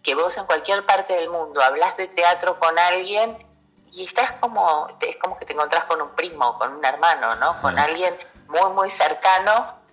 que 0.03 0.15
vos 0.15 0.37
en 0.37 0.45
cualquier 0.45 0.85
parte 0.85 1.15
del 1.15 1.31
mundo 1.31 1.63
hablas 1.63 1.97
de 1.97 2.09
teatro 2.09 2.59
con 2.59 2.79
alguien 2.79 3.39
y 3.93 4.05
estás 4.05 4.33
como, 4.33 4.89
es 5.01 5.17
como 5.17 5.39
que 5.39 5.47
te 5.47 5.53
encontrás 5.53 5.85
con 5.85 6.03
un 6.03 6.11
primo, 6.11 6.59
con 6.59 6.75
un 6.75 6.85
hermano, 6.85 7.37
¿no? 7.37 7.61
Con 7.63 7.79
alguien 7.79 8.19
muy, 8.49 8.71
muy 8.73 8.91
cercano 8.91 9.84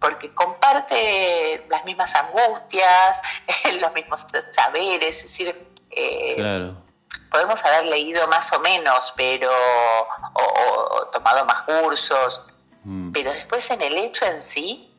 porque 0.00 0.32
comparte 0.34 1.64
las 1.68 1.84
mismas 1.84 2.14
angustias, 2.14 3.20
los 3.80 3.92
mismos 3.94 4.26
saberes, 4.52 5.16
es 5.16 5.22
decir, 5.22 5.68
eh, 5.90 6.72
podemos 7.30 7.64
haber 7.64 7.86
leído 7.86 8.26
más 8.28 8.52
o 8.52 8.60
menos, 8.60 9.12
pero 9.16 9.50
o, 10.34 11.06
tomado 11.12 11.44
más 11.44 11.62
cursos, 11.62 12.46
mm. 12.84 13.12
pero 13.12 13.32
después 13.32 13.70
en 13.70 13.82
el 13.82 13.96
hecho 13.96 14.26
en 14.26 14.42
sí, 14.42 14.92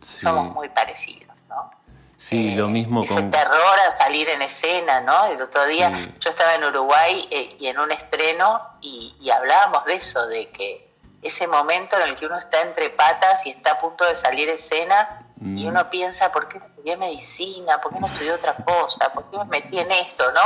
somos 0.00 0.52
muy 0.52 0.68
parecidos, 0.68 1.34
¿no? 1.48 1.70
Sí, 2.16 2.54
lo 2.54 2.68
mismo 2.68 3.02
ese 3.02 3.22
terror 3.22 3.78
a 3.86 3.90
salir 3.90 4.28
en 4.28 4.42
escena, 4.42 5.00
¿no? 5.00 5.26
El 5.26 5.42
otro 5.42 5.64
día 5.66 5.90
yo 6.20 6.30
estaba 6.30 6.54
en 6.54 6.64
Uruguay 6.64 7.26
eh, 7.30 7.56
y 7.58 7.66
en 7.66 7.78
un 7.78 7.90
estreno 7.90 8.62
y, 8.80 9.14
y 9.20 9.30
hablábamos 9.30 9.84
de 9.84 9.94
eso, 9.94 10.26
de 10.26 10.48
que 10.50 10.83
ese 11.24 11.46
momento 11.46 11.96
en 11.96 12.10
el 12.10 12.16
que 12.16 12.26
uno 12.26 12.38
está 12.38 12.60
entre 12.60 12.90
patas 12.90 13.46
y 13.46 13.50
está 13.50 13.72
a 13.72 13.78
punto 13.78 14.04
de 14.04 14.14
salir 14.14 14.48
escena 14.48 15.24
y 15.40 15.64
mm. 15.64 15.68
uno 15.68 15.90
piensa, 15.90 16.32
¿por 16.32 16.48
qué 16.48 16.58
no 16.58 16.66
estudié 16.66 16.96
medicina? 16.96 17.80
¿Por 17.80 17.92
qué 17.92 18.00
no 18.00 18.06
estudié 18.06 18.32
otra 18.32 18.54
cosa? 18.54 19.12
¿Por 19.12 19.30
qué 19.30 19.38
me 19.38 19.44
metí 19.44 19.78
en 19.78 19.90
esto? 19.90 20.30
¿no? 20.32 20.40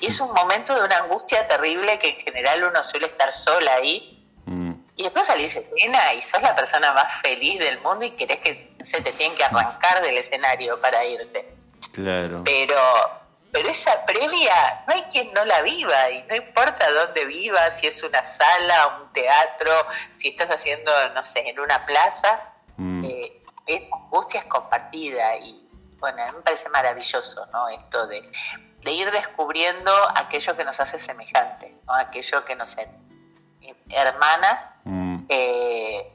Y 0.00 0.06
es 0.06 0.20
un 0.20 0.32
momento 0.32 0.74
de 0.74 0.84
una 0.84 0.98
angustia 0.98 1.48
terrible 1.48 1.98
que 1.98 2.10
en 2.10 2.16
general 2.16 2.64
uno 2.64 2.84
suele 2.84 3.06
estar 3.06 3.32
sola 3.32 3.74
ahí. 3.74 4.24
Mm. 4.46 4.72
Y 4.96 5.02
después 5.02 5.26
salís 5.26 5.56
escena 5.56 6.14
y 6.14 6.22
sos 6.22 6.40
la 6.42 6.54
persona 6.54 6.92
más 6.92 7.20
feliz 7.20 7.58
del 7.58 7.80
mundo 7.80 8.04
y 8.04 8.10
querés 8.10 8.38
que 8.40 8.76
se 8.82 9.00
te 9.00 9.12
tienen 9.12 9.36
que 9.36 9.44
arrancar 9.44 10.02
del 10.02 10.18
escenario 10.18 10.80
para 10.80 11.04
irte. 11.04 11.52
Claro. 11.92 12.42
Pero 12.44 12.76
pero 13.54 13.68
esa 13.68 14.04
previa 14.04 14.84
no 14.88 14.94
hay 14.94 15.02
quien 15.02 15.32
no 15.32 15.44
la 15.44 15.62
viva 15.62 16.10
y 16.10 16.24
no 16.24 16.34
importa 16.34 16.90
dónde 16.90 17.24
vivas, 17.24 17.78
si 17.78 17.86
es 17.86 18.02
una 18.02 18.20
sala, 18.24 18.98
un 19.00 19.12
teatro, 19.12 19.70
si 20.16 20.30
estás 20.30 20.50
haciendo, 20.50 20.90
no 21.14 21.24
sé, 21.24 21.48
en 21.48 21.60
una 21.60 21.86
plaza, 21.86 22.52
mm. 22.76 23.04
eh, 23.04 23.42
esa 23.66 23.94
angustia 23.94 24.40
es 24.40 24.46
compartida 24.46 25.36
y 25.36 25.68
bueno, 26.00 26.24
a 26.24 26.26
mí 26.26 26.32
me 26.36 26.42
parece 26.42 26.68
maravilloso, 26.68 27.46
¿no? 27.52 27.68
Esto 27.68 28.08
de, 28.08 28.28
ir 28.86 29.10
descubriendo 29.12 29.92
aquello 30.16 30.56
que 30.56 30.64
nos 30.64 30.80
hace 30.80 30.98
semejante, 30.98 31.76
¿no? 31.86 31.94
Aquello 31.94 32.44
que 32.44 32.56
nos 32.56 32.76
hermana, 33.88 34.80
mm. 34.82 35.26
eh, 35.28 36.12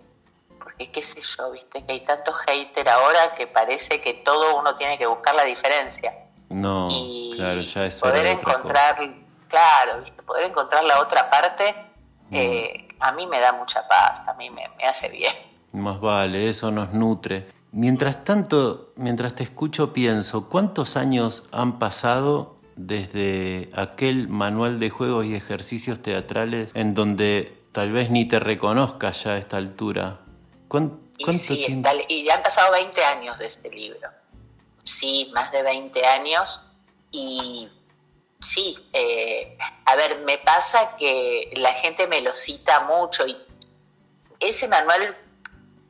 porque 0.62 0.92
qué 0.92 1.02
sé 1.02 1.22
yo, 1.22 1.52
viste, 1.52 1.86
que 1.86 1.94
hay 1.94 2.02
tanto 2.02 2.34
hater 2.34 2.90
ahora 2.90 3.34
que 3.36 3.48
parece 3.48 4.02
que 4.02 4.14
todo 4.14 4.58
uno 4.58 4.76
tiene 4.76 4.98
que 4.98 5.06
buscar 5.06 5.36
la 5.36 5.46
diferencia. 5.46 6.14
No, 6.50 6.90
claro, 7.36 7.62
ya 7.62 7.86
es 7.86 8.00
poder 8.00 8.26
encontrar, 8.26 8.98
claro, 9.48 10.04
poder 10.26 10.48
encontrar 10.48 10.84
la 10.84 11.00
otra 11.00 11.30
parte, 11.30 11.76
mm. 12.30 12.36
eh, 12.36 12.88
a 13.00 13.12
mí 13.12 13.28
me 13.28 13.40
da 13.40 13.54
mucha 13.54 13.88
paz, 13.88 14.22
a 14.28 14.34
mí 14.34 14.50
me, 14.50 14.64
hace 14.84 15.10
bien. 15.10 15.34
Más 15.74 16.00
vale, 16.02 16.50
eso 16.50 16.72
nos 16.72 16.94
nutre. 16.94 17.48
Mientras 17.72 18.24
tanto, 18.24 18.94
mientras 18.96 19.36
te 19.36 19.44
escucho, 19.44 19.94
pienso, 19.94 20.50
¿cuántos 20.50 20.98
años 20.98 21.44
han 21.52 21.78
pasado 21.78 22.56
desde 22.76 23.70
aquel 23.76 24.28
manual 24.28 24.80
de 24.80 24.90
juegos 24.90 25.26
y 25.26 25.36
ejercicios 25.36 26.02
teatrales 26.02 26.72
en 26.74 26.96
donde 26.96 27.62
tal 27.72 27.92
vez 27.92 28.10
ni 28.10 28.28
te 28.28 28.40
reconozcas 28.40 29.24
ya 29.24 29.32
a 29.32 29.38
esta 29.38 29.58
altura? 29.58 30.22
¿Cuánto 30.68 31.00
y, 31.20 31.84
y 32.08 32.24
ya 32.24 32.36
han 32.36 32.44
pasado 32.44 32.72
20 32.72 33.04
años 33.04 33.38
de 33.38 33.46
este 33.46 33.70
libro 33.70 34.10
sí, 34.90 35.30
más 35.34 35.52
de 35.52 35.64
20 35.64 36.06
años. 36.06 36.62
Y 37.12 37.70
sí, 38.42 38.78
eh, 38.94 39.58
a 39.86 39.96
ver, 39.96 40.20
me 40.20 40.38
pasa 40.38 40.96
que 40.98 41.52
la 41.56 41.74
gente 41.74 42.08
me 42.08 42.22
lo 42.22 42.36
cita 42.36 42.82
mucho 42.82 43.26
y 43.28 43.38
ese 44.40 44.68
manual 44.68 45.18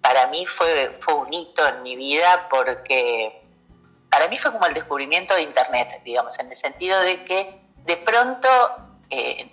para 0.01 0.27
mí 0.27 0.45
fue, 0.45 0.97
fue 0.99 1.13
un 1.15 1.33
hito 1.33 1.67
en 1.67 1.83
mi 1.83 1.95
vida 1.95 2.47
porque 2.49 3.41
para 4.09 4.27
mí 4.27 4.37
fue 4.37 4.51
como 4.51 4.65
el 4.65 4.73
descubrimiento 4.73 5.35
de 5.35 5.43
Internet, 5.43 6.01
digamos, 6.03 6.39
en 6.39 6.47
el 6.47 6.55
sentido 6.55 6.99
de 7.01 7.23
que 7.25 7.61
de 7.85 7.97
pronto 7.97 8.47
eh, 9.09 9.51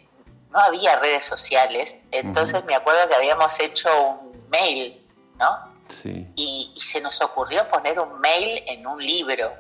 no 0.51 0.59
había 0.59 0.99
redes 0.99 1.25
sociales, 1.25 1.97
entonces 2.11 2.65
me 2.65 2.75
acuerdo 2.75 3.09
que 3.09 3.17
habíamos 3.17 3.59
hecho 3.61 3.89
un 4.01 4.49
mail, 4.49 5.05
¿no? 5.39 5.66
Sí. 5.89 6.27
Y, 6.37 6.73
y 6.77 6.81
se 6.81 7.01
nos 7.01 7.21
ocurrió 7.21 7.69
poner 7.71 7.99
un 8.01 8.19
mail 8.21 8.63
en 8.67 8.87
un 8.87 9.03
libro, 9.03 9.53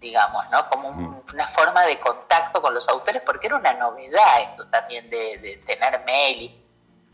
digamos, 0.00 0.48
¿no? 0.50 0.68
Como 0.70 0.88
un- 0.88 1.22
una 1.32 1.46
forma 1.48 1.82
de 1.86 1.98
contacto 2.00 2.60
con 2.60 2.74
los 2.74 2.88
autores, 2.88 3.22
porque 3.24 3.46
era 3.46 3.56
una 3.56 3.72
novedad 3.74 4.42
esto 4.50 4.66
también 4.68 5.08
de, 5.10 5.38
de 5.38 5.56
tener 5.58 6.02
mail. 6.04 6.42
Y, 6.42 6.60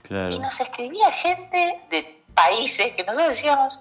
Claro. 0.02 0.30
y 0.30 0.38
nos 0.38 0.58
escribía 0.60 1.10
gente 1.10 1.80
de 1.90 2.22
países 2.34 2.94
que 2.94 3.02
nosotros 3.02 3.30
decíamos, 3.30 3.80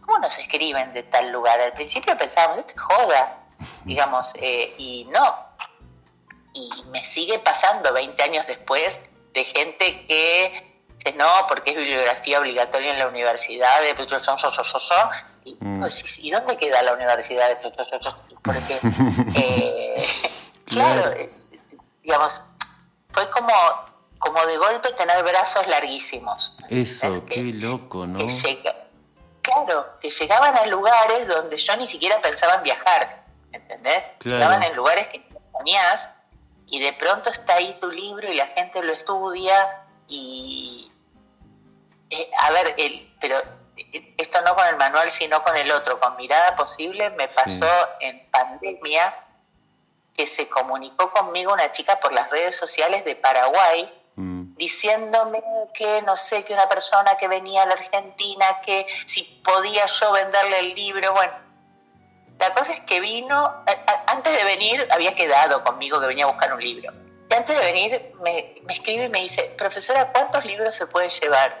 ¿cómo 0.00 0.18
nos 0.18 0.38
escriben 0.38 0.92
de 0.94 1.02
tal 1.02 1.30
lugar? 1.30 1.60
Al 1.60 1.72
principio 1.74 2.16
pensábamos, 2.16 2.58
esto 2.60 2.72
es 2.74 2.80
joda, 2.80 3.38
digamos, 3.84 4.32
eh, 4.36 4.74
y 4.78 5.04
no. 5.10 5.36
Y 6.54 6.84
me 6.90 7.04
sigue 7.04 7.38
pasando 7.40 7.92
20 7.92 8.22
años 8.22 8.46
después 8.46 9.00
de 9.34 9.44
gente 9.44 10.06
que 10.06 10.73
no, 11.12 11.28
porque 11.48 11.72
es 11.72 11.76
bibliografía 11.76 12.38
obligatoria 12.40 12.92
en 12.92 12.98
la 12.98 13.08
universidad 13.08 13.82
de 13.82 13.94
pues, 13.94 14.10
y, 15.44 15.56
Mm. 15.60 15.80
pues, 15.80 16.18
¿y 16.20 16.30
dónde 16.30 16.56
queda 16.56 16.82
la 16.82 16.94
universidad 16.94 17.48
de 17.48 17.56
Porque, 18.42 18.78
eh, 19.36 20.06
claro, 20.66 21.10
eh, 21.12 21.28
digamos, 22.02 22.40
fue 23.12 23.28
como, 23.30 23.52
como 24.18 24.46
de 24.46 24.56
golpe 24.56 24.90
tener 24.94 25.22
brazos 25.22 25.66
larguísimos. 25.66 26.54
Eso, 26.70 27.12
Es 27.12 27.20
que- 27.20 27.26
qué 27.26 27.42
loco, 27.52 28.06
¿no? 28.06 28.18
que 28.20 28.28
llega- 28.28 28.76
claro, 29.42 29.98
que 30.00 30.08
llegaban 30.10 30.56
a 30.56 30.64
lugares 30.66 31.28
donde 31.28 31.58
yo 31.58 31.76
ni 31.76 31.86
siquiera 31.86 32.20
pensaba 32.22 32.54
en 32.54 32.62
viajar, 32.62 33.24
¿entendés? 33.52 34.06
Claro. 34.20 34.38
Llegaban 34.38 34.62
en 34.62 34.74
lugares 34.74 35.08
que 35.08 35.18
no 35.18 35.38
ponías 35.52 36.08
y 36.66 36.80
de 36.80 36.94
pronto 36.94 37.28
está 37.28 37.56
ahí 37.56 37.76
tu 37.80 37.90
libro 37.90 38.32
y 38.32 38.36
la 38.36 38.46
gente 38.46 38.82
lo 38.82 38.92
estudia 38.94 39.82
y... 40.08 40.90
eh, 42.20 42.30
a 42.40 42.50
ver, 42.50 42.74
el, 42.78 43.14
pero 43.20 43.36
eh, 43.76 44.14
esto 44.16 44.40
no 44.42 44.54
con 44.54 44.66
el 44.66 44.76
manual, 44.76 45.10
sino 45.10 45.42
con 45.42 45.56
el 45.56 45.70
otro, 45.72 45.98
con 46.00 46.16
Mirada 46.16 46.56
Posible, 46.56 47.10
me 47.10 47.28
Sí. 47.28 47.34
pasó 47.36 47.68
en 48.00 48.26
pandemia 48.30 49.14
que 50.16 50.26
se 50.26 50.48
comunicó 50.48 51.10
conmigo 51.10 51.52
una 51.52 51.72
chica 51.72 51.98
por 51.98 52.12
las 52.12 52.30
redes 52.30 52.56
sociales 52.56 53.04
de 53.04 53.16
Paraguay 53.16 54.00
Mm, 54.16 54.54
diciéndome 54.56 55.42
que 55.74 56.00
no 56.02 56.14
sé, 56.16 56.44
que 56.44 56.52
una 56.52 56.68
persona 56.68 57.16
que 57.16 57.26
venía 57.26 57.64
a 57.64 57.66
la 57.66 57.72
Argentina, 57.74 58.60
que 58.64 58.86
si 59.06 59.24
podía 59.44 59.86
yo 59.86 60.12
venderle 60.12 60.58
el 60.60 60.74
libro, 60.76 61.12
bueno. 61.14 61.32
La 62.38 62.54
cosa 62.54 62.74
es 62.74 62.80
que 62.82 63.00
vino, 63.00 63.52
antes 64.06 64.36
de 64.36 64.44
venir 64.44 64.86
había 64.92 65.16
quedado 65.16 65.64
conmigo 65.64 66.00
que 66.00 66.06
venía 66.06 66.26
a 66.26 66.28
buscar 66.28 66.52
un 66.54 66.60
libro. 66.60 66.92
Y 67.28 67.34
antes 67.34 67.58
de 67.58 67.64
venir 67.64 68.12
me, 68.22 68.54
me 68.62 68.74
escribe 68.74 69.06
y 69.06 69.08
me 69.08 69.20
dice, 69.20 69.52
profesora, 69.58 70.12
¿cuántos 70.12 70.44
libros 70.44 70.76
se 70.76 70.86
puede 70.86 71.08
llevar? 71.08 71.60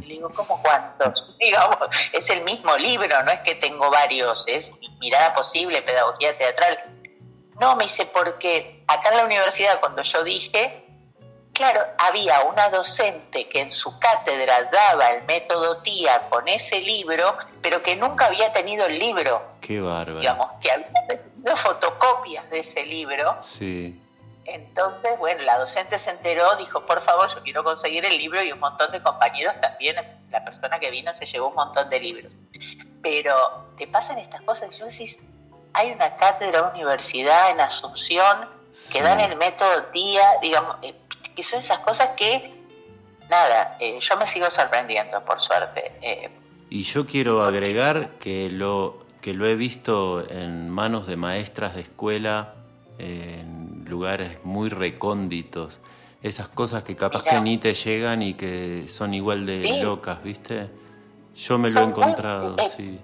Y 0.00 0.06
le 0.06 0.14
digo, 0.14 0.30
¿cómo 0.30 0.60
cuántos? 0.62 1.36
Digamos, 1.40 1.78
es 2.12 2.30
el 2.30 2.42
mismo 2.42 2.76
libro, 2.76 3.22
no 3.22 3.30
es 3.32 3.40
que 3.42 3.54
tengo 3.56 3.90
varios, 3.90 4.44
es 4.46 4.72
mirada 5.00 5.34
posible, 5.34 5.82
pedagogía 5.82 6.36
teatral. 6.36 6.78
No, 7.60 7.76
me 7.76 7.84
dice, 7.84 8.06
porque 8.06 8.82
acá 8.86 9.10
en 9.10 9.16
la 9.18 9.24
universidad 9.24 9.80
cuando 9.80 10.02
yo 10.02 10.24
dije, 10.24 10.82
Claro, 11.52 11.80
había 11.98 12.40
una 12.44 12.70
docente 12.70 13.46
que 13.48 13.60
en 13.60 13.72
su 13.72 13.98
cátedra 13.98 14.70
daba 14.72 15.10
el 15.10 15.24
método 15.24 15.76
TIA 15.82 16.30
con 16.30 16.48
ese 16.48 16.80
libro, 16.80 17.36
pero 17.60 17.82
que 17.82 17.94
nunca 17.94 18.26
había 18.26 18.52
tenido 18.54 18.86
el 18.86 18.98
libro, 18.98 19.42
qué 19.60 19.78
bárbaro. 19.78 20.20
digamos, 20.20 20.46
que 20.62 20.70
había 20.70 20.88
recibido 21.06 21.54
fotocopias 21.56 22.48
de 22.48 22.60
ese 22.60 22.86
libro. 22.86 23.36
Sí, 23.42 24.00
Entonces, 24.44 25.18
bueno, 25.18 25.42
la 25.42 25.58
docente 25.58 25.98
se 25.98 26.10
enteró, 26.10 26.56
dijo, 26.56 26.84
por 26.84 27.00
favor, 27.00 27.28
yo 27.32 27.42
quiero 27.42 27.62
conseguir 27.62 28.04
el 28.04 28.16
libro 28.16 28.42
y 28.42 28.50
un 28.50 28.58
montón 28.58 28.90
de 28.90 29.02
compañeros 29.02 29.54
también, 29.60 29.96
la 30.30 30.44
persona 30.44 30.80
que 30.80 30.90
vino 30.90 31.14
se 31.14 31.26
llevó 31.26 31.48
un 31.48 31.54
montón 31.54 31.88
de 31.90 32.00
libros. 32.00 32.34
Pero 33.02 33.34
te 33.78 33.86
pasan 33.86 34.18
estas 34.18 34.42
cosas 34.42 34.70
y 34.72 34.78
yo 34.78 34.86
decís, 34.86 35.18
hay 35.72 35.92
una 35.92 36.16
cátedra 36.16 36.70
universidad 36.74 37.50
en 37.50 37.60
Asunción 37.60 38.48
que 38.90 39.02
dan 39.02 39.20
el 39.20 39.36
método 39.36 39.84
TIA, 39.92 40.24
digamos, 40.40 40.76
eh, 40.82 40.94
que 41.36 41.42
son 41.42 41.60
esas 41.60 41.80
cosas 41.80 42.10
que, 42.16 42.52
nada, 43.30 43.76
eh, 43.80 43.98
yo 44.00 44.16
me 44.16 44.26
sigo 44.26 44.50
sorprendiendo, 44.50 45.24
por 45.24 45.40
suerte. 45.40 45.92
Eh, 46.00 46.30
Y 46.70 46.82
yo 46.82 47.06
quiero 47.06 47.44
agregar 47.44 48.10
que 48.18 48.48
lo, 48.50 49.04
que 49.20 49.34
lo 49.34 49.46
he 49.46 49.54
visto 49.54 50.26
en 50.28 50.70
manos 50.70 51.06
de 51.06 51.16
maestras 51.16 51.74
de 51.74 51.82
escuela, 51.82 52.54
en 52.98 53.51
lugares 53.92 54.38
muy 54.44 54.68
recónditos. 54.70 55.80
Esas 56.22 56.48
cosas 56.48 56.82
que 56.82 56.96
capaz 56.96 57.22
Mirá. 57.24 57.34
que 57.34 57.40
ni 57.42 57.58
te 57.58 57.74
llegan 57.74 58.22
y 58.22 58.34
que 58.34 58.86
son 58.88 59.12
igual 59.12 59.44
de 59.46 59.64
Sí. 59.66 59.82
locas, 59.82 60.22
¿viste? 60.24 60.68
Yo 61.36 61.58
me 61.58 61.68
lo 61.70 61.80
he 61.80 61.82
muy- 61.82 61.90
encontrado, 61.92 62.56
eh, 62.58 62.70
sí. 62.76 62.98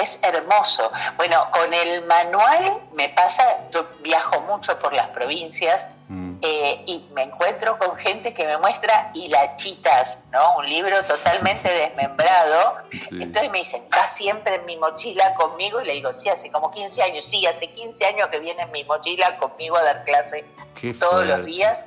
Es 0.00 0.18
hermoso. 0.22 0.90
Bueno, 1.16 1.48
con 1.52 1.72
el 1.72 2.04
manual 2.06 2.80
me 2.92 3.08
pasa, 3.10 3.68
yo 3.70 3.86
viajo 4.00 4.40
mucho 4.42 4.78
por 4.78 4.92
las 4.92 5.08
provincias 5.08 5.86
Mm. 6.10 6.38
eh, 6.42 6.82
y 6.86 7.06
me 7.12 7.22
encuentro 7.22 7.78
con 7.78 7.96
gente 7.96 8.34
que 8.34 8.44
me 8.44 8.58
muestra 8.58 9.12
hilachitas, 9.14 10.18
¿no? 10.32 10.56
Un 10.56 10.68
libro 10.68 11.00
totalmente 11.04 11.68
desmembrado. 11.72 12.78
Sí. 12.90 13.22
Entonces 13.22 13.48
me 13.52 13.58
dicen, 13.58 13.84
¿está 13.84 14.08
siempre 14.08 14.56
en 14.56 14.66
mi 14.66 14.76
mochila 14.76 15.32
conmigo? 15.34 15.80
Y 15.80 15.84
le 15.84 15.92
digo, 15.92 16.12
sí, 16.12 16.28
hace 16.28 16.50
como 16.50 16.72
15 16.72 17.00
años, 17.04 17.24
sí, 17.24 17.46
hace 17.46 17.68
15 17.68 18.04
años 18.06 18.26
que 18.26 18.40
viene 18.40 18.62
en 18.62 18.72
mi 18.72 18.82
mochila 18.82 19.38
conmigo 19.38 19.76
a 19.76 19.84
dar 19.84 20.02
clase 20.02 20.44
Qué 20.74 20.94
todos 20.94 21.24
los 21.24 21.44
días. 21.46 21.84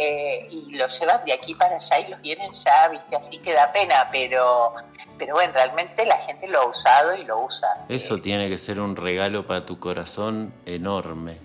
Eh, 0.00 0.48
y 0.50 0.70
los 0.76 0.98
llevan 0.98 1.24
de 1.24 1.32
aquí 1.32 1.54
para 1.54 1.76
allá 1.76 1.98
y 2.00 2.08
los 2.08 2.22
tienen 2.22 2.52
ya, 2.52 2.88
viste, 2.88 3.16
así 3.16 3.38
que 3.38 3.52
da 3.52 3.70
pena, 3.72 4.08
pero, 4.10 4.74
pero 5.18 5.34
bueno, 5.34 5.52
realmente 5.52 6.06
la 6.06 6.16
gente 6.18 6.48
lo 6.48 6.60
ha 6.60 6.66
usado 6.66 7.14
y 7.14 7.24
lo 7.24 7.40
usa. 7.44 7.84
Eso 7.88 8.14
Eh, 8.16 8.20
tiene 8.20 8.48
que 8.48 8.56
ser 8.58 8.80
un 8.80 8.96
regalo 8.96 9.46
para 9.46 9.60
tu 9.66 9.78
corazón 9.78 10.54
enorme. 10.64 11.38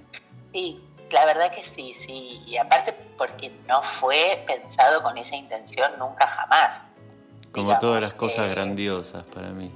Sí, 0.54 0.82
la 1.12 1.26
verdad 1.26 1.52
que 1.52 1.64
sí, 1.64 1.94
sí. 1.94 2.42
Y 2.46 2.58
aparte 2.58 2.94
porque 3.18 3.50
no 3.68 3.82
fue 3.82 4.44
pensado 4.48 5.04
con 5.04 5.18
esa 5.18 5.36
intención 5.36 5.92
nunca 6.00 6.28
jamás. 6.28 6.88
Como 7.52 7.68
Digamos, 7.68 7.80
todas 7.80 8.02
las 8.02 8.14
cosas 8.14 8.48
eh, 8.48 8.50
grandiosas 8.50 9.24
para 9.26 9.48
mí. 9.50 9.72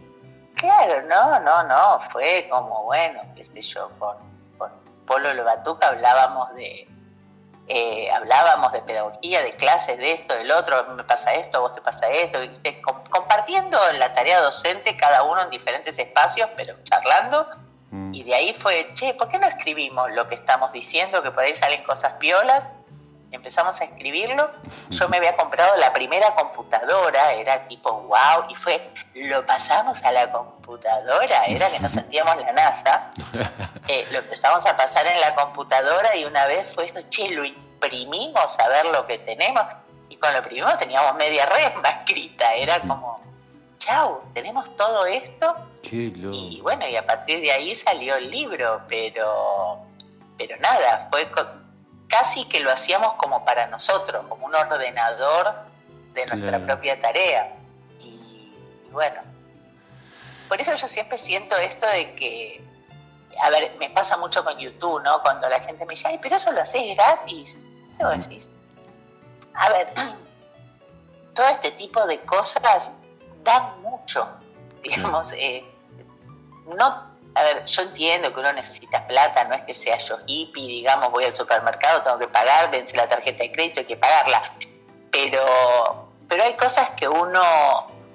Claro, 0.55 1.01
no, 1.07 1.39
no, 1.39 1.63
no. 1.63 1.99
Fue 2.09 2.47
como, 2.49 2.83
bueno, 2.85 3.21
qué 3.35 3.45
sé 3.45 3.61
yo, 3.61 3.89
con, 3.99 4.17
con 4.57 4.69
Polo 5.05 5.33
Lobatuca 5.33 5.87
hablábamos 5.89 6.53
de... 6.55 6.87
eh, 7.69 8.09
hablábamos 8.11 8.71
de 8.73 8.81
pedagogía, 8.81 9.41
de 9.41 9.55
clases, 9.55 9.97
de 9.97 10.11
esto, 10.11 10.33
del 10.35 10.51
otro, 10.51 10.85
me 10.95 11.03
pasa 11.03 11.33
esto, 11.35 11.61
vos 11.61 11.73
te 11.73 11.81
pasa 11.81 12.07
esto, 12.09 12.39
¿viste? 12.41 12.81
Com- 12.81 13.03
compartiendo 13.09 13.79
la 13.93 14.13
tarea 14.13 14.41
docente 14.41 14.97
cada 14.97 15.23
uno 15.23 15.41
en 15.43 15.49
diferentes 15.49 15.97
espacios, 15.97 16.49
pero 16.57 16.75
charlando, 16.83 17.47
Mm. 17.91 18.13
Y 18.13 18.21
de 18.21 18.35
ahí 18.35 18.53
fue, 18.53 18.91
che, 18.93 19.15
¿por 19.15 19.29
qué 19.29 19.39
no 19.39 19.47
escribimos 19.47 20.11
lo 20.11 20.27
que 20.27 20.35
estamos 20.35 20.71
diciendo? 20.71 21.23
Que 21.23 21.31
por 21.31 21.43
ahí 21.43 21.55
salen 21.55 21.81
cosas 21.83 22.13
piolas. 22.19 22.69
Empezamos 23.31 23.79
a 23.79 23.83
escribirlo. 23.83 24.49
Yo 24.89 25.07
me 25.07 25.17
había 25.17 25.35
comprado 25.37 25.75
la 25.77 25.93
primera 25.93 26.33
computadora, 26.35 27.33
era 27.33 27.67
tipo 27.67 27.91
wow, 27.91 28.45
y 28.49 28.55
fue, 28.55 28.89
lo 29.13 29.45
pasamos 29.45 30.03
a 30.03 30.11
la 30.11 30.31
computadora, 30.31 31.45
era 31.45 31.69
que 31.69 31.79
no 31.79 31.89
sentíamos 31.97 32.35
la 32.37 32.51
NASA. 32.51 33.11
Eh, 33.91 34.05
lo 34.11 34.19
empezamos 34.19 34.63
a 34.67 34.77
pasar 34.77 35.07
en 35.07 35.19
la 35.19 35.33
computadora 35.33 36.15
y 36.15 36.23
una 36.23 36.45
vez 36.45 36.71
fue 36.75 36.85
esto, 36.85 36.99
che, 37.09 37.27
lo 37.31 37.43
imprimimos 37.43 38.59
a 38.59 38.67
ver 38.67 38.85
lo 38.85 39.07
que 39.07 39.17
tenemos. 39.17 39.63
Y 40.09 40.15
cuando 40.17 40.37
lo 40.39 40.43
imprimimos 40.45 40.77
teníamos 40.77 41.15
media 41.15 41.47
resma 41.47 41.89
escrita, 41.89 42.53
era 42.53 42.79
como, 42.81 43.19
chau, 43.79 44.21
tenemos 44.35 44.75
todo 44.77 45.07
esto. 45.07 45.55
Y 46.31 46.61
bueno, 46.61 46.87
y 46.87 46.97
a 46.97 47.05
partir 47.07 47.41
de 47.41 47.51
ahí 47.51 47.73
salió 47.73 48.15
el 48.17 48.29
libro, 48.29 48.81
pero, 48.87 49.79
pero 50.37 50.55
nada, 50.57 51.07
fue 51.11 51.27
co- 51.31 51.47
casi 52.09 52.45
que 52.45 52.59
lo 52.59 52.71
hacíamos 52.71 53.13
como 53.13 53.45
para 53.45 53.67
nosotros, 53.67 54.25
como 54.27 54.45
un 54.47 54.55
ordenador 54.55 55.53
de 56.13 56.25
nuestra 56.25 56.49
Claro. 56.49 56.65
propia 56.65 56.99
tarea. 56.99 57.55
Y, 57.99 58.07
y 58.07 58.89
bueno, 58.91 59.21
por 60.47 60.59
eso 60.59 60.73
yo 60.73 60.87
siempre 60.87 61.17
siento 61.17 61.55
esto 61.55 61.85
de 61.87 62.15
que, 62.15 62.63
a 63.41 63.49
ver, 63.51 63.75
me 63.79 63.89
pasa 63.91 64.17
mucho 64.17 64.43
con 64.43 64.57
YouTube, 64.57 65.01
¿no? 65.03 65.21
Cuando 65.21 65.47
la 65.47 65.59
gente 65.61 65.85
me 65.85 65.91
dice, 65.93 66.07
ay, 66.07 66.17
pero 66.21 66.35
eso 66.35 66.51
lo 66.51 66.61
haces 66.61 66.95
gratis. 66.95 67.57
Y 67.99 68.03
vos 68.03 68.17
decís, 68.27 68.49
a 69.53 69.69
ver, 69.69 69.93
todo 71.35 71.47
este 71.47 71.71
tipo 71.71 72.05
de 72.07 72.19
cosas 72.21 72.91
dan 73.43 73.81
mucho, 73.81 74.27
digamos, 74.83 75.31
eh, 75.33 75.63
no, 76.75 77.08
a 77.35 77.43
ver, 77.43 77.65
yo 77.65 77.81
entiendo 77.83 78.33
que 78.33 78.39
uno 78.39 78.51
necesita 78.53 79.05
plata, 79.07 79.43
no 79.45 79.55
es 79.55 79.61
que 79.63 79.73
sea 79.73 79.97
yo 79.97 80.17
hippie, 80.25 80.67
digamos, 80.67 81.11
voy 81.11 81.25
al 81.25 81.35
supermercado, 81.35 82.01
tengo 82.01 82.19
que 82.19 82.27
pagar, 82.27 82.69
vence 82.71 82.97
la 82.97 83.07
tarjeta 83.07 83.43
de 83.43 83.51
crédito, 83.51 83.79
hay 83.81 83.85
que 83.85 83.97
pagarla, 83.97 84.53
pero, 85.11 86.09
pero 86.27 86.43
hay 86.43 86.53
cosas 86.55 86.89
que 86.91 87.07
uno 87.07 87.41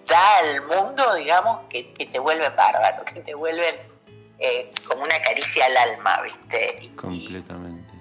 da 0.07 0.39
al 0.39 0.63
mundo, 0.63 1.15
digamos, 1.15 1.61
que, 1.71 1.93
que 1.95 2.07
te 2.07 2.19
vuelven 2.19 2.55
bárbaro, 2.57 3.05
que 3.05 3.21
te 3.21 3.35
vuelven 3.35 3.77
eh, 4.39 4.71
como 4.87 5.03
una 5.03 5.21
caricia 5.23 5.65
al 5.67 5.77
alma, 5.77 6.21
¿viste? 6.23 6.79
Y- 6.83 6.89
Completamente. 6.91 7.95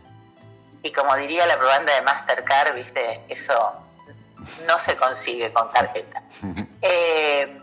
y 0.81 0.91
como 0.91 1.15
diría 1.15 1.45
la 1.45 1.57
propaganda 1.57 1.93
de 1.95 2.01
Mastercard, 2.01 2.75
viste, 2.75 3.21
eso 3.29 3.73
no 4.67 4.77
se 4.79 4.95
consigue 4.97 5.53
con 5.53 5.71
tarjeta. 5.71 6.21
Eh, 6.85 7.59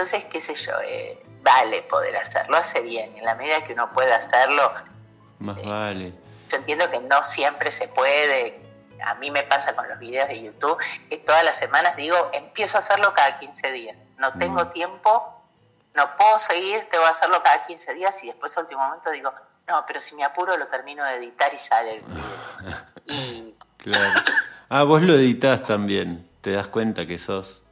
entonces, 0.00 0.24
qué 0.30 0.40
sé 0.40 0.54
yo, 0.54 0.72
eh, 0.82 1.22
vale 1.42 1.82
poder 1.82 2.16
hacerlo, 2.16 2.56
hace 2.56 2.80
bien. 2.80 3.14
En 3.18 3.24
la 3.24 3.34
medida 3.34 3.62
que 3.64 3.74
uno 3.74 3.92
pueda 3.92 4.16
hacerlo. 4.16 4.72
Más 5.38 5.62
vale. 5.62 6.14
Yo 6.50 6.56
entiendo 6.56 6.90
que 6.90 7.00
no 7.00 7.22
siempre 7.22 7.70
se 7.70 7.86
puede. 7.88 8.58
A 9.04 9.14
mí 9.16 9.30
me 9.30 9.42
pasa 9.42 9.76
con 9.76 9.86
los 9.88 9.98
videos 9.98 10.28
de 10.28 10.40
YouTube 10.42 10.78
que 11.10 11.18
todas 11.18 11.44
las 11.44 11.56
semanas 11.56 11.96
digo, 11.96 12.16
empiezo 12.32 12.78
a 12.78 12.80
hacerlo 12.80 13.12
cada 13.12 13.38
15 13.38 13.72
días. 13.72 13.96
No 14.18 14.32
tengo 14.38 14.64
Mm. 14.64 14.70
tiempo, 14.70 15.42
no 15.94 16.16
puedo 16.16 16.38
seguir, 16.38 16.88
tengo 16.90 17.04
que 17.04 17.10
hacerlo 17.10 17.42
cada 17.42 17.62
15 17.64 17.92
días 17.94 18.24
y 18.24 18.28
después 18.28 18.56
al 18.56 18.64
último 18.64 18.80
momento 18.82 19.10
digo, 19.10 19.32
no, 19.68 19.84
pero 19.86 20.00
si 20.00 20.14
me 20.14 20.24
apuro 20.24 20.56
lo 20.56 20.66
termino 20.68 21.04
de 21.04 21.16
editar 21.16 21.52
y 21.52 21.58
sale 21.58 21.96
el 21.96 22.00
video. 22.02 22.24
y 23.06 23.54
Claro. 23.76 24.20
Ah, 24.70 24.82
vos 24.84 25.02
lo 25.02 25.12
editás 25.14 25.62
también. 25.64 26.26
Te 26.40 26.52
das 26.52 26.68
cuenta 26.68 27.04
que 27.06 27.18
sos. 27.18 27.62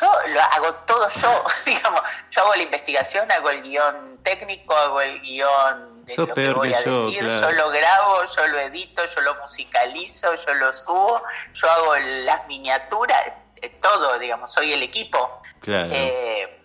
Yo 0.00 0.10
lo 0.28 0.40
hago 0.40 0.74
todo 0.86 1.08
yo, 1.08 1.44
digamos, 1.66 2.00
yo 2.30 2.42
hago 2.42 2.54
la 2.54 2.62
investigación, 2.62 3.30
hago 3.30 3.50
el 3.50 3.62
guion 3.62 4.18
técnico, 4.22 4.74
hago 4.74 5.00
el 5.00 5.20
guion 5.20 6.04
de 6.04 6.14
Sos 6.14 6.28
lo 6.28 6.34
peor 6.34 6.54
que 6.54 6.58
voy 6.58 6.68
que 6.70 6.76
a 6.76 6.84
yo, 6.84 7.06
decir, 7.06 7.26
claro. 7.26 7.50
yo 7.50 7.56
lo 7.56 7.70
grabo, 7.70 8.24
yo 8.24 8.46
lo 8.48 8.58
edito, 8.58 9.04
yo 9.04 9.20
lo 9.20 9.34
musicalizo, 9.36 10.34
yo 10.34 10.54
lo 10.54 10.72
subo, 10.72 11.22
yo 11.52 11.70
hago 11.70 11.96
las 11.96 12.46
miniaturas, 12.48 13.18
eh, 13.56 13.68
todo, 13.80 14.18
digamos, 14.18 14.52
soy 14.52 14.72
el 14.72 14.82
equipo. 14.82 15.40
Claro. 15.60 15.90
Eh, 15.92 16.58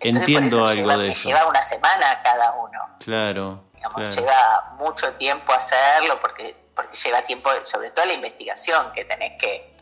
Entiendo 0.00 0.66
algo 0.66 0.90
lleva, 0.90 0.96
de 0.98 1.10
eso. 1.10 1.28
lleva 1.28 1.46
una 1.46 1.62
semana 1.62 2.20
cada 2.22 2.52
uno. 2.52 2.78
Claro. 3.02 3.60
Digamos, 3.74 4.08
claro. 4.08 4.14
lleva 4.14 4.74
mucho 4.78 5.12
tiempo 5.14 5.52
hacerlo 5.54 6.20
porque, 6.20 6.54
porque 6.74 6.96
lleva 6.96 7.22
tiempo, 7.22 7.50
sobre 7.64 7.90
todo 7.92 8.04
la 8.04 8.12
investigación 8.12 8.92
que 8.92 9.04
tenés 9.06 9.40
que, 9.40 9.74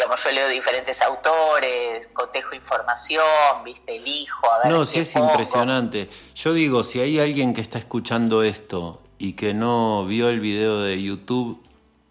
digamos, 0.00 0.24
yo 0.24 0.30
leo 0.32 0.48
diferentes 0.48 1.02
autores, 1.02 2.08
cotejo 2.14 2.54
información, 2.54 3.22
viste, 3.66 3.96
elijo, 3.96 4.50
a 4.50 4.58
ver. 4.60 4.72
No, 4.72 4.86
sí 4.86 5.00
es 5.00 5.12
pongo. 5.12 5.28
impresionante. 5.28 6.08
Yo 6.34 6.54
digo, 6.54 6.84
si 6.84 7.00
hay 7.00 7.20
alguien 7.20 7.52
que 7.52 7.60
está 7.60 7.78
escuchando 7.78 8.42
esto 8.42 9.02
y 9.18 9.34
que 9.34 9.52
no 9.52 10.06
vio 10.06 10.30
el 10.30 10.40
video 10.40 10.80
de 10.80 11.02
YouTube 11.02 11.62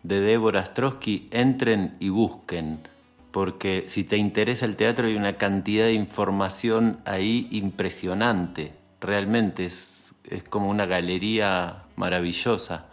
de 0.04 0.22
Débora 0.22 0.64
Strosky, 0.64 1.30
entren 1.32 1.98
y 2.00 2.10
busquen. 2.10 2.88
Porque 3.32 3.86
si 3.88 4.04
te 4.04 4.18
interesa 4.18 4.66
el 4.66 4.76
teatro 4.76 5.08
hay 5.08 5.16
una 5.16 5.38
cantidad 5.38 5.86
de 5.86 5.94
información 5.94 7.02
ahí 7.06 7.48
impresionante. 7.52 8.74
Realmente 9.02 9.66
es, 9.66 10.12
es 10.30 10.44
como 10.44 10.70
una 10.70 10.86
galería 10.86 11.86
maravillosa. 11.96 12.86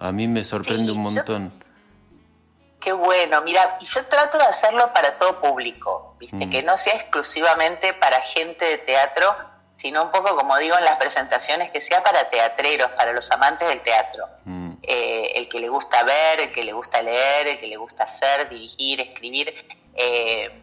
A 0.00 0.12
mí 0.12 0.28
me 0.28 0.44
sorprende 0.44 0.92
Sí, 0.92 0.96
un 0.96 0.96
yo- 0.96 1.10
montón. 1.10 1.52
Qué 2.88 2.94
bueno, 2.94 3.42
mira, 3.42 3.76
y 3.82 3.84
yo 3.84 4.06
trato 4.06 4.38
de 4.38 4.44
hacerlo 4.44 4.94
para 4.94 5.18
todo 5.18 5.42
público, 5.42 6.14
¿viste? 6.18 6.46
Mm. 6.46 6.50
Que 6.50 6.62
no 6.62 6.78
sea 6.78 6.94
exclusivamente 6.94 7.92
para 7.92 8.22
gente 8.22 8.64
de 8.64 8.78
teatro, 8.78 9.36
sino 9.76 10.04
un 10.04 10.10
poco, 10.10 10.34
como 10.34 10.56
digo 10.56 10.74
en 10.78 10.86
las 10.86 10.96
presentaciones, 10.96 11.70
que 11.70 11.82
sea 11.82 12.02
para 12.02 12.30
teatreros, 12.30 12.90
para 12.92 13.12
los 13.12 13.30
amantes 13.30 13.68
del 13.68 13.82
teatro. 13.82 14.26
Mm. 14.46 14.72
Eh, 14.82 15.32
el 15.34 15.50
que 15.50 15.60
le 15.60 15.68
gusta 15.68 16.02
ver, 16.02 16.40
el 16.40 16.50
que 16.50 16.64
le 16.64 16.72
gusta 16.72 17.02
leer, 17.02 17.48
el 17.48 17.60
que 17.60 17.66
le 17.66 17.76
gusta 17.76 18.04
hacer, 18.04 18.48
dirigir, 18.48 19.02
escribir. 19.02 19.54
Eh, 19.94 20.62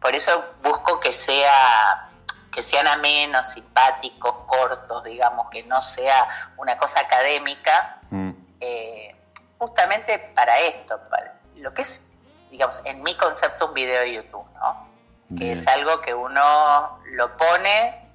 por 0.00 0.16
eso 0.16 0.42
busco 0.62 1.00
que 1.00 1.12
sea 1.12 2.08
que 2.50 2.62
sean 2.62 2.86
amenos, 2.86 3.46
simpáticos, 3.48 4.34
cortos, 4.46 5.04
digamos, 5.04 5.50
que 5.50 5.64
no 5.64 5.82
sea 5.82 6.50
una 6.56 6.78
cosa 6.78 7.00
académica, 7.00 7.98
Mm. 8.08 8.30
eh, 8.60 9.14
justamente 9.58 10.18
para 10.34 10.58
esto, 10.60 10.98
para 11.10 11.31
lo 11.62 11.72
que 11.72 11.82
es, 11.82 12.02
digamos, 12.50 12.80
en 12.84 13.02
mi 13.02 13.14
concepto 13.16 13.68
un 13.68 13.74
video 13.74 14.00
de 14.00 14.14
YouTube, 14.14 14.46
¿no? 14.54 14.90
Que 15.36 15.52
es 15.52 15.66
algo 15.66 16.02
que 16.02 16.12
uno 16.12 17.00
lo 17.06 17.36
pone 17.38 18.06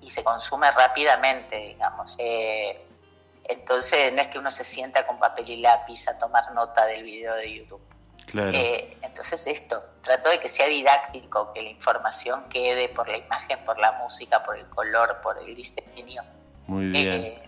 y 0.00 0.08
se 0.08 0.24
consume 0.24 0.70
rápidamente, 0.70 1.54
digamos. 1.58 2.16
Eh, 2.18 2.82
entonces 3.44 4.12
no 4.14 4.22
es 4.22 4.28
que 4.28 4.38
uno 4.38 4.50
se 4.50 4.64
sienta 4.64 5.06
con 5.06 5.18
papel 5.18 5.50
y 5.50 5.56
lápiz 5.58 6.08
a 6.08 6.16
tomar 6.16 6.52
nota 6.54 6.86
del 6.86 7.02
video 7.02 7.34
de 7.34 7.52
YouTube. 7.52 7.82
Claro. 8.26 8.52
Eh, 8.54 8.96
entonces 9.02 9.46
esto, 9.46 9.84
trato 10.02 10.30
de 10.30 10.40
que 10.40 10.48
sea 10.48 10.66
didáctico, 10.66 11.52
que 11.52 11.60
la 11.60 11.68
información 11.68 12.48
quede 12.48 12.88
por 12.88 13.06
la 13.06 13.18
imagen, 13.18 13.62
por 13.64 13.78
la 13.78 13.92
música, 13.92 14.42
por 14.42 14.56
el 14.56 14.66
color, 14.70 15.20
por 15.22 15.38
el 15.38 15.54
diseño. 15.54 16.22
Muy 16.66 16.86
bien. 16.86 17.22
Eh, 17.22 17.45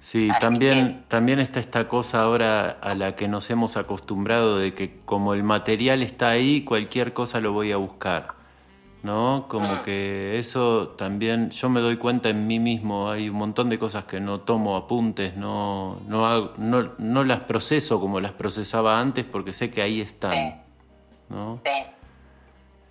Sí, 0.00 0.30
Así 0.30 0.40
también, 0.40 1.04
también 1.08 1.40
está 1.40 1.60
esta 1.60 1.86
cosa 1.86 2.22
ahora 2.22 2.70
a 2.82 2.94
la 2.94 3.14
que 3.16 3.28
nos 3.28 3.50
hemos 3.50 3.76
acostumbrado 3.76 4.58
de 4.58 4.72
que 4.74 4.98
como 5.04 5.34
el 5.34 5.42
material 5.42 6.02
está 6.02 6.30
ahí, 6.30 6.64
cualquier 6.64 7.12
cosa 7.12 7.38
lo 7.40 7.52
voy 7.52 7.70
a 7.72 7.76
buscar. 7.76 8.40
¿No? 9.02 9.46
Como 9.48 9.76
Mm. 9.76 9.82
que 9.82 10.38
eso 10.38 10.88
también, 10.88 11.48
yo 11.50 11.70
me 11.70 11.80
doy 11.80 11.96
cuenta 11.96 12.28
en 12.28 12.46
mí 12.46 12.58
mismo, 12.58 13.10
hay 13.10 13.30
un 13.30 13.36
montón 13.36 13.70
de 13.70 13.78
cosas 13.78 14.04
que 14.04 14.20
no 14.20 14.40
tomo 14.40 14.76
apuntes, 14.76 15.36
no, 15.38 16.00
no, 16.06 16.26
hago- 16.26 16.52
no, 16.58 16.92
no 16.98 17.24
las 17.24 17.40
proceso 17.40 17.98
como 17.98 18.20
las 18.20 18.32
procesaba 18.32 19.00
antes 19.00 19.24
porque 19.24 19.54
sé 19.54 19.70
que 19.70 19.80
ahí 19.80 19.94
Sí. 19.94 20.00
están. 20.02 20.62
¿no? 21.30 21.60
Sí, 21.64 21.72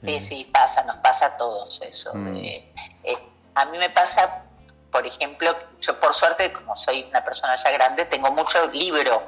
sí, 0.08 0.20
sí, 0.20 0.50
pasa, 0.52 0.84
nos 0.86 0.96
pasa 0.98 1.28
a 1.28 1.38
todos 1.38 1.80
eso. 1.84 2.12
Mm. 2.16 2.38
Eh, 2.38 2.72
eh, 3.04 3.18
a 3.54 3.66
mí 3.66 3.78
me 3.78 3.90
pasa, 3.92 4.46
por 4.92 5.06
ejemplo, 5.06 5.56
yo 5.82 6.00
por 6.00 6.14
suerte, 6.14 6.52
como 6.52 6.76
soy 6.76 7.06
una 7.10 7.24
persona 7.24 7.56
ya 7.56 7.72
grande, 7.72 8.06
tengo 8.06 8.32
mucho 8.32 8.68
libro. 8.68 9.24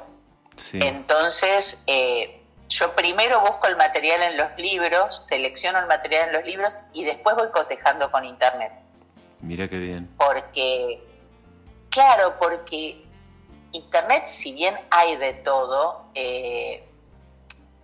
Sí. 0.56 0.80
Entonces, 0.82 1.78
eh, 1.86 2.42
yo 2.68 2.92
primero 2.94 3.40
busco 3.40 3.66
el 3.68 3.76
material 3.76 4.22
en 4.22 4.36
los 4.36 4.56
libros, 4.56 5.22
selecciono 5.28 5.78
el 5.78 5.86
material 5.86 6.28
en 6.28 6.34
los 6.34 6.44
libros 6.44 6.78
y 6.92 7.04
después 7.04 7.36
voy 7.36 7.48
cotejando 7.50 8.10
con 8.10 8.24
internet. 8.24 8.72
Mira 9.40 9.68
qué 9.68 9.78
bien. 9.78 10.08
Porque, 10.16 11.02
claro, 11.90 12.36
porque 12.40 13.02
Internet, 13.74 14.24
si 14.28 14.52
bien 14.52 14.78
hay 14.90 15.16
de 15.16 15.32
todo, 15.32 16.04
eh, 16.14 16.86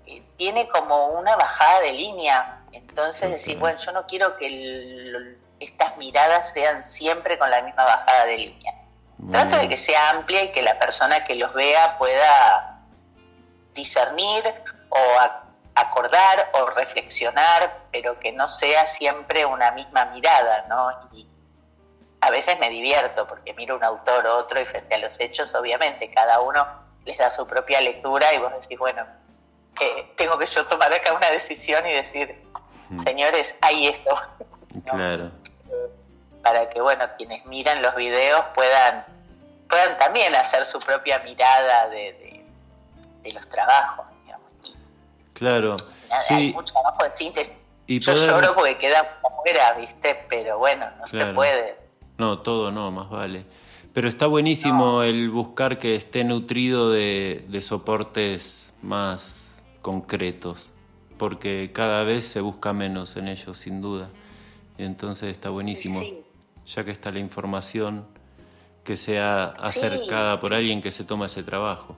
eh, 0.07 0.23
tiene 0.37 0.69
como 0.69 1.07
una 1.07 1.35
bajada 1.35 1.81
de 1.81 1.93
línea. 1.93 2.61
Entonces 2.73 3.31
decir, 3.31 3.57
bueno, 3.59 3.79
yo 3.79 3.93
no 3.93 4.07
quiero 4.07 4.37
que 4.37 4.47
el- 4.49 5.39
estas 5.61 5.97
miradas 5.97 6.51
sean 6.53 6.83
siempre 6.85 7.39
con 7.39 7.51
la 7.51 7.63
misma 7.63 7.85
bajada 7.85 8.27
de 8.27 8.39
línea. 8.39 8.75
Trato 9.33 9.57
de 9.57 9.69
que 9.69 9.77
sea 9.77 10.11
amplia 10.11 10.45
y 10.45 10.53
que 10.53 10.63
la 10.63 10.79
persona 10.79 11.25
que 11.25 11.35
los 11.35 11.53
vea 11.53 11.99
pueda 11.99 12.79
discernir 13.75 14.45
o 14.91 14.99
acordar 15.75 16.51
o 16.55 16.67
reflexionar, 16.71 17.83
pero 17.91 18.19
que 18.21 18.33
no 18.33 18.47
sea 18.49 18.87
siempre 18.87 19.45
una 19.45 19.73
misma 19.73 20.07
mirada, 20.07 20.67
¿no? 20.69 20.91
Y 21.13 21.27
a 22.21 22.31
veces 22.31 22.59
me 22.59 22.71
divierto 22.71 23.27
porque 23.27 23.55
miro 23.55 23.77
un 23.77 23.85
autor 23.85 24.27
o 24.27 24.37
otro 24.37 24.61
y 24.61 24.65
frente 24.65 24.95
a 24.95 24.99
los 24.99 25.19
hechos, 25.21 25.55
obviamente, 25.55 26.11
cada 26.11 26.41
uno 26.41 26.67
les 27.05 27.19
da 27.19 27.31
su 27.31 27.47
propia 27.47 27.81
lectura 27.81 28.33
y 28.35 28.39
vos 28.39 28.53
decís, 28.61 28.79
bueno, 28.79 29.05
eh, 29.81 30.13
tengo 30.17 30.39
que 30.39 30.47
yo 30.47 30.67
tomar 30.67 30.93
acá 30.93 31.13
una 31.13 31.31
decisión 31.31 31.87
y 31.87 31.93
decir, 31.93 32.43
señores, 33.05 33.55
hay 33.61 33.89
esto. 33.89 34.15
¿no? 34.87 34.93
Claro. 34.93 35.31
Para 36.49 36.69
que 36.71 36.81
bueno 36.81 37.05
quienes 37.17 37.45
miran 37.47 37.83
los 37.83 37.95
videos 37.95 38.43
puedan 38.55 39.05
puedan 39.69 39.99
también 39.99 40.35
hacer 40.35 40.65
su 40.65 40.79
propia 40.81 41.19
mirada 41.21 41.89
de, 41.89 41.97
de- 42.15 42.45
de 43.23 43.33
los 43.33 43.47
trabajos 43.49 44.07
digamos. 44.25 44.51
Y 44.65 44.75
Claro. 45.35 45.77
nada, 46.09 46.23
hay 46.31 46.49
Sí, 46.49 46.53
mucho 46.55 46.73
trabajo 46.73 47.05
en 47.05 47.15
síntesis 47.15 47.55
Y 47.87 47.99
yo 48.01 48.13
poder- 48.15 48.31
lloro 48.31 48.55
porque 48.55 48.79
queda 48.79 49.19
afuera 49.23 49.73
viste 49.75 50.25
pero 50.29 50.59
bueno 50.59 50.89
no 50.99 51.07
se 51.07 51.27
puede 51.35 51.77
No, 52.17 52.39
todo 52.41 52.73
no, 52.73 52.91
más 52.91 53.11
vale. 53.11 53.45
Pero 53.95 54.09
está 54.09 54.27
buenísimo 54.27 55.03
el 55.03 55.29
buscar 55.31 55.79
que 55.79 55.95
esté 55.97 56.23
nutrido 56.25 56.91
de, 56.91 57.45
de 57.49 57.63
soportes 57.63 58.73
más 58.83 59.63
concretos, 59.83 60.71
porque 61.19 61.71
cada 61.73 62.05
vez 62.05 62.27
se 62.29 62.41
busca 62.41 62.73
menos 62.73 63.17
en 63.17 63.27
ellos, 63.29 63.57
sin 63.59 63.81
duda. 63.83 64.09
Entonces 64.79 65.31
está 65.31 65.51
buenísimo, 65.51 65.99
Sí. 66.01 66.23
Ya 66.69 66.85
que 66.85 66.91
está 66.91 67.11
la 67.11 67.19
información, 67.19 68.07
que 68.85 68.97
sea 68.97 69.55
acercada 69.59 70.41
por 70.41 70.51
sí. 70.51 70.57
alguien 70.57 70.81
que 70.81 70.91
se 70.93 71.05
toma 71.05 71.27
ese 71.27 71.43
trabajo. 71.43 71.97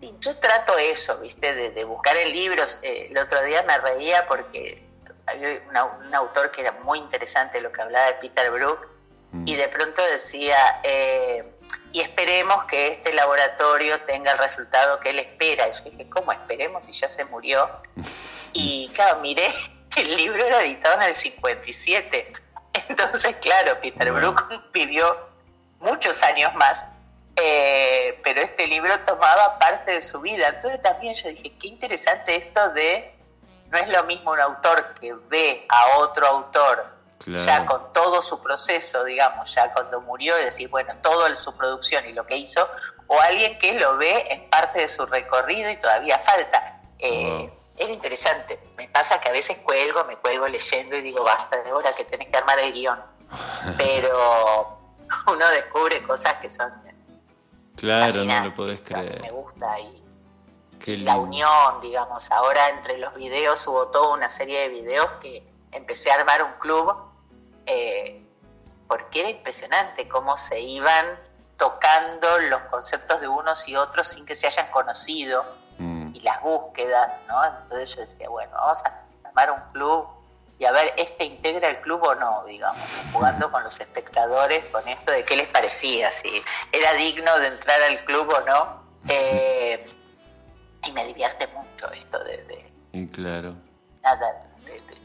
Sí, 0.00 0.14
yo 0.20 0.36
trato 0.38 0.78
eso, 0.78 1.18
¿viste? 1.18 1.54
De, 1.54 1.70
de 1.70 1.84
buscar 1.84 2.16
en 2.16 2.32
libros. 2.32 2.78
Eh, 2.82 3.08
el 3.10 3.18
otro 3.18 3.42
día 3.44 3.62
me 3.64 3.76
reía 3.78 4.26
porque 4.26 4.82
había 5.26 5.60
una- 5.68 5.84
un 5.84 6.14
autor 6.14 6.50
que 6.50 6.62
era 6.62 6.72
muy 6.84 6.98
interesante 6.98 7.60
lo 7.60 7.70
que 7.70 7.82
hablaba 7.82 8.06
de 8.06 8.14
Peter 8.14 8.50
Brook 8.50 8.88
y 9.46 9.54
de 9.54 9.68
pronto 9.68 10.02
decía, 10.10 10.56
eh, 10.82 11.44
y 11.92 12.00
esperemos 12.00 12.64
que 12.64 12.88
este 12.88 13.12
laboratorio 13.12 14.00
tenga 14.00 14.32
el 14.32 14.38
resultado 14.38 14.98
que 14.98 15.10
él 15.10 15.20
espera. 15.20 15.68
Y 15.68 15.72
yo 15.72 15.90
dije, 15.90 16.08
¿cómo 16.10 16.32
esperemos 16.32 16.84
si 16.84 16.92
ya 16.92 17.08
se 17.08 17.24
murió? 17.24 17.68
Y 18.52 18.90
claro, 18.94 19.20
miré 19.20 19.48
el 19.96 20.16
libro 20.16 20.44
era 20.44 20.62
editado 20.62 20.96
en 20.96 21.08
el 21.08 21.14
57. 21.14 22.32
Entonces, 22.88 23.36
claro, 23.40 23.80
Peter 23.80 24.12
Bueno. 24.12 24.32
Brook 24.32 24.70
vivió 24.72 25.28
muchos 25.80 26.22
años 26.22 26.54
más, 26.54 26.84
eh, 27.36 28.20
pero 28.22 28.40
este 28.42 28.66
libro 28.66 28.98
tomaba 29.00 29.58
parte 29.58 29.92
de 29.92 30.02
su 30.02 30.20
vida. 30.20 30.48
Entonces 30.48 30.82
también 30.82 31.14
yo 31.14 31.28
dije, 31.28 31.52
qué 31.60 31.68
interesante 31.68 32.36
esto 32.36 32.70
de, 32.70 33.14
no 33.70 33.78
es 33.78 33.88
lo 33.88 34.04
mismo 34.04 34.32
un 34.32 34.40
autor 34.40 34.94
que 35.00 35.14
ve 35.28 35.66
a 35.68 35.98
otro 35.98 36.26
autor 36.26 37.00
ya 37.26 37.66
con 37.66 37.92
todo 37.92 38.22
su 38.22 38.42
proceso, 38.42 39.04
digamos, 39.04 39.54
ya 39.54 39.72
cuando 39.72 40.00
murió, 40.00 40.34
decir, 40.36 40.68
bueno, 40.68 40.94
todo 41.02 41.34
su 41.36 41.54
producción 41.54 42.06
y 42.08 42.12
lo 42.12 42.26
que 42.26 42.36
hizo, 42.36 42.66
o 43.06 43.20
alguien 43.20 43.58
que 43.58 43.78
lo 43.78 43.98
ve 43.98 44.26
en 44.30 44.48
parte 44.48 44.80
de 44.80 44.88
su 44.88 45.04
recorrido 45.06 45.70
y 45.70 45.76
todavía 45.76 46.18
falta. 46.18 46.80
Eh, 46.98 47.52
Era 47.80 47.92
interesante. 47.92 48.60
Me 48.76 48.88
pasa 48.88 49.18
que 49.20 49.30
a 49.30 49.32
veces 49.32 49.56
cuelgo, 49.58 50.04
me 50.04 50.16
cuelgo 50.16 50.46
leyendo 50.46 50.96
y 50.96 51.02
digo, 51.02 51.24
basta 51.24 51.62
de 51.62 51.72
hora 51.72 51.94
que 51.94 52.04
tenés 52.04 52.28
que 52.28 52.36
armar 52.36 52.60
el 52.60 52.72
guion. 52.72 53.00
Pero 53.78 54.78
uno 55.26 55.48
descubre 55.48 56.02
cosas 56.02 56.34
que 56.34 56.50
son. 56.50 56.70
Claro, 57.76 58.24
no 58.24 58.44
lo 58.44 58.54
podés 58.54 58.82
creer. 58.82 59.22
Me 59.22 59.30
gusta 59.30 59.80
y 59.80 60.00
la 60.86 61.16
unión, 61.16 61.80
digamos. 61.80 62.30
Ahora 62.30 62.68
entre 62.68 62.98
los 62.98 63.14
videos 63.14 63.66
hubo 63.66 63.88
toda 63.88 64.14
una 64.14 64.30
serie 64.30 64.60
de 64.60 64.68
videos 64.68 65.08
que 65.20 65.42
empecé 65.72 66.10
a 66.10 66.16
armar 66.16 66.42
un 66.42 66.52
club 66.58 66.94
eh, 67.66 68.22
porque 68.88 69.20
era 69.20 69.30
impresionante 69.30 70.08
cómo 70.08 70.36
se 70.36 70.60
iban 70.60 71.06
tocando 71.56 72.38
los 72.48 72.60
conceptos 72.62 73.20
de 73.20 73.28
unos 73.28 73.68
y 73.68 73.76
otros 73.76 74.08
sin 74.08 74.24
que 74.26 74.34
se 74.34 74.46
hayan 74.46 74.70
conocido. 74.70 75.44
Y 76.12 76.20
las 76.20 76.40
búsquedas, 76.42 77.16
¿no? 77.28 77.44
Entonces 77.44 77.94
yo 77.94 78.00
decía, 78.02 78.28
bueno, 78.28 78.52
vamos 78.52 78.82
a 78.84 79.28
armar 79.28 79.50
un 79.52 79.72
club 79.72 80.08
y 80.58 80.66
a 80.66 80.72
ver, 80.72 80.92
¿este 80.98 81.24
integra 81.24 81.70
el 81.70 81.80
club 81.80 82.02
o 82.02 82.14
no? 82.14 82.44
Digamos, 82.44 82.78
jugando 83.12 83.50
con 83.50 83.64
los 83.64 83.80
espectadores 83.80 84.62
con 84.66 84.86
esto 84.86 85.10
de 85.10 85.24
qué 85.24 85.36
les 85.36 85.48
parecía, 85.48 86.10
si 86.10 86.42
era 86.70 86.92
digno 86.92 87.38
de 87.38 87.46
entrar 87.46 87.80
al 87.82 88.04
club 88.04 88.28
o 88.28 88.40
no. 88.42 88.82
Eh, 89.08 89.86
y 90.84 90.92
me 90.92 91.06
divierte 91.06 91.46
mucho 91.48 91.90
esto 91.90 92.22
de... 92.24 92.70
y 92.92 93.06
claro. 93.06 93.54
Nada, 94.02 94.46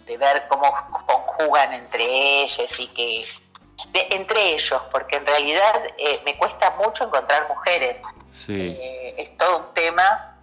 de 0.05 0.17
ver 0.17 0.45
cómo 0.49 0.69
conjugan 1.07 1.73
entre 1.73 2.03
ellos 2.43 2.79
y 2.79 2.87
que 2.87 3.25
entre 3.93 4.53
ellos, 4.53 4.81
porque 4.91 5.17
en 5.17 5.25
realidad 5.25 5.83
eh, 5.97 6.21
me 6.25 6.37
cuesta 6.37 6.71
mucho 6.71 7.05
encontrar 7.05 7.47
mujeres. 7.47 8.01
Eh, 8.49 9.15
es 9.17 9.37
todo 9.37 9.59
un 9.59 9.73
tema, 9.73 10.34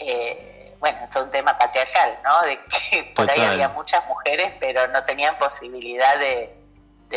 eh, 0.00 0.76
bueno, 0.78 0.98
es 1.04 1.10
todo 1.10 1.24
un 1.24 1.30
tema 1.30 1.56
patriarcal, 1.58 2.18
¿no? 2.24 2.42
De 2.42 2.58
que 2.90 3.04
por 3.14 3.30
ahí 3.30 3.40
había 3.40 3.68
muchas 3.70 4.06
mujeres, 4.08 4.52
pero 4.58 4.88
no 4.88 5.04
tenían 5.04 5.38
posibilidad 5.38 6.18
de, 6.18 6.56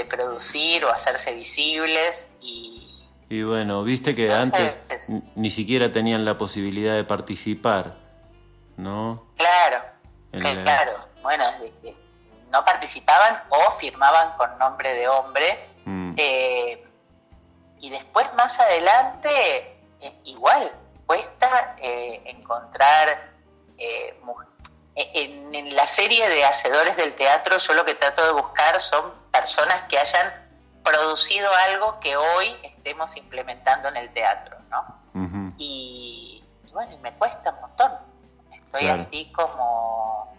producir 0.09 0.83
o 0.85 0.91
hacerse 0.91 1.33
visibles 1.33 2.27
y... 2.41 2.79
Y 3.29 3.43
bueno, 3.43 3.83
viste 3.83 4.15
que 4.15 4.31
antes 4.33 4.77
ni 5.35 5.49
siquiera 5.49 5.91
tenían 5.91 6.25
la 6.25 6.37
posibilidad 6.37 6.95
de 6.95 7.03
participar, 7.03 7.95
¿no? 8.75 9.23
Claro, 9.37 9.81
claro 10.39 11.13
bueno, 11.23 11.45
no 12.51 12.63
participaban 12.65 13.41
o 13.49 13.71
firmaban 13.71 14.37
con 14.37 14.55
nombre 14.59 14.93
de 14.93 15.07
hombre. 15.07 15.69
Mm. 15.85 16.13
Eh, 16.17 16.85
y 17.79 17.89
después 17.89 18.27
más 18.35 18.59
adelante, 18.59 19.79
eh, 20.01 20.13
igual, 20.25 20.71
cuesta 21.05 21.75
eh, 21.79 22.21
encontrar 22.25 23.31
en, 23.77 25.55
en, 25.55 25.75
la 25.75 25.87
serie 25.87 26.29
de 26.29 26.45
hacedores 26.45 26.95
del 26.95 27.13
teatro, 27.15 27.57
yo 27.57 27.73
lo 27.73 27.83
que 27.83 27.95
trato 27.95 28.25
de 28.25 28.31
buscar 28.33 28.79
son 28.79 29.11
personas 29.31 29.83
que 29.89 29.97
hayan 29.97 30.31
producido 30.83 31.49
algo 31.69 31.99
que 31.99 32.15
hoy 32.15 32.55
estemos 32.63 33.15
implementando 33.15 33.87
en 33.87 33.97
el 33.97 34.11
teatro, 34.13 34.57
¿no? 34.69 35.03
y, 35.57 36.43
bueno, 36.71 36.97
me 36.99 37.13
cuesta 37.13 37.51
un 37.51 37.61
montón. 37.61 37.91
Estoy 38.51 38.87
así 38.87 39.31
como 39.31 40.35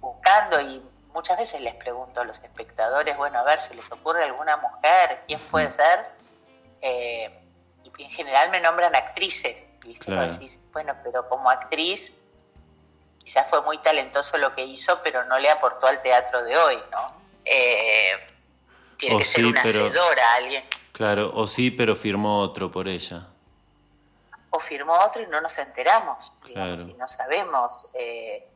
buscando 0.00 0.60
y 0.60 0.82
muchas 1.12 1.38
veces 1.38 1.60
les 1.60 1.74
pregunto 1.74 2.22
a 2.22 2.24
los 2.24 2.40
espectadores, 2.40 3.16
bueno, 3.16 3.38
a 3.38 3.42
ver, 3.42 3.60
si 3.60 3.74
les 3.74 3.90
ocurre 3.92 4.24
alguna 4.24 4.56
mujer? 4.56 5.22
¿Quién 5.26 5.38
puede 5.38 5.70
ser? 5.70 6.10
Eh, 6.80 7.38
y 7.84 8.02
en 8.02 8.10
general 8.10 8.50
me 8.50 8.60
nombran 8.60 8.96
actrices. 8.96 9.62
Bueno, 10.72 10.94
pero 11.02 11.28
como 11.28 11.50
actriz 11.50 12.12
quizás 13.22 13.48
fue 13.48 13.62
muy 13.62 13.78
talentoso 13.78 14.38
lo 14.38 14.54
que 14.54 14.64
hizo, 14.64 15.00
pero 15.02 15.24
no 15.24 15.38
le 15.38 15.50
aportó 15.50 15.86
al 15.86 16.02
teatro 16.02 16.42
de 16.42 16.56
hoy, 16.56 16.82
¿no? 16.90 17.14
Eh, 17.44 18.26
tiene 18.96 19.18
que 19.18 19.24
ser 19.24 19.46
una 19.46 19.60
hacedora, 19.60 20.34
alguien. 20.34 20.64
Claro, 20.92 21.30
o 21.34 21.46
sí, 21.46 21.70
pero 21.70 21.96
firmó 21.96 22.40
otro 22.40 22.70
por 22.70 22.88
ella. 22.88 23.26
O 24.50 24.58
firmó 24.58 24.94
otro 24.94 25.22
y 25.22 25.26
no 25.28 25.40
nos 25.40 25.56
enteramos, 25.58 26.32
claro. 26.42 26.82
y 26.82 26.94
no 26.94 27.06
sabemos. 27.06 27.86
Eh, 27.94 28.48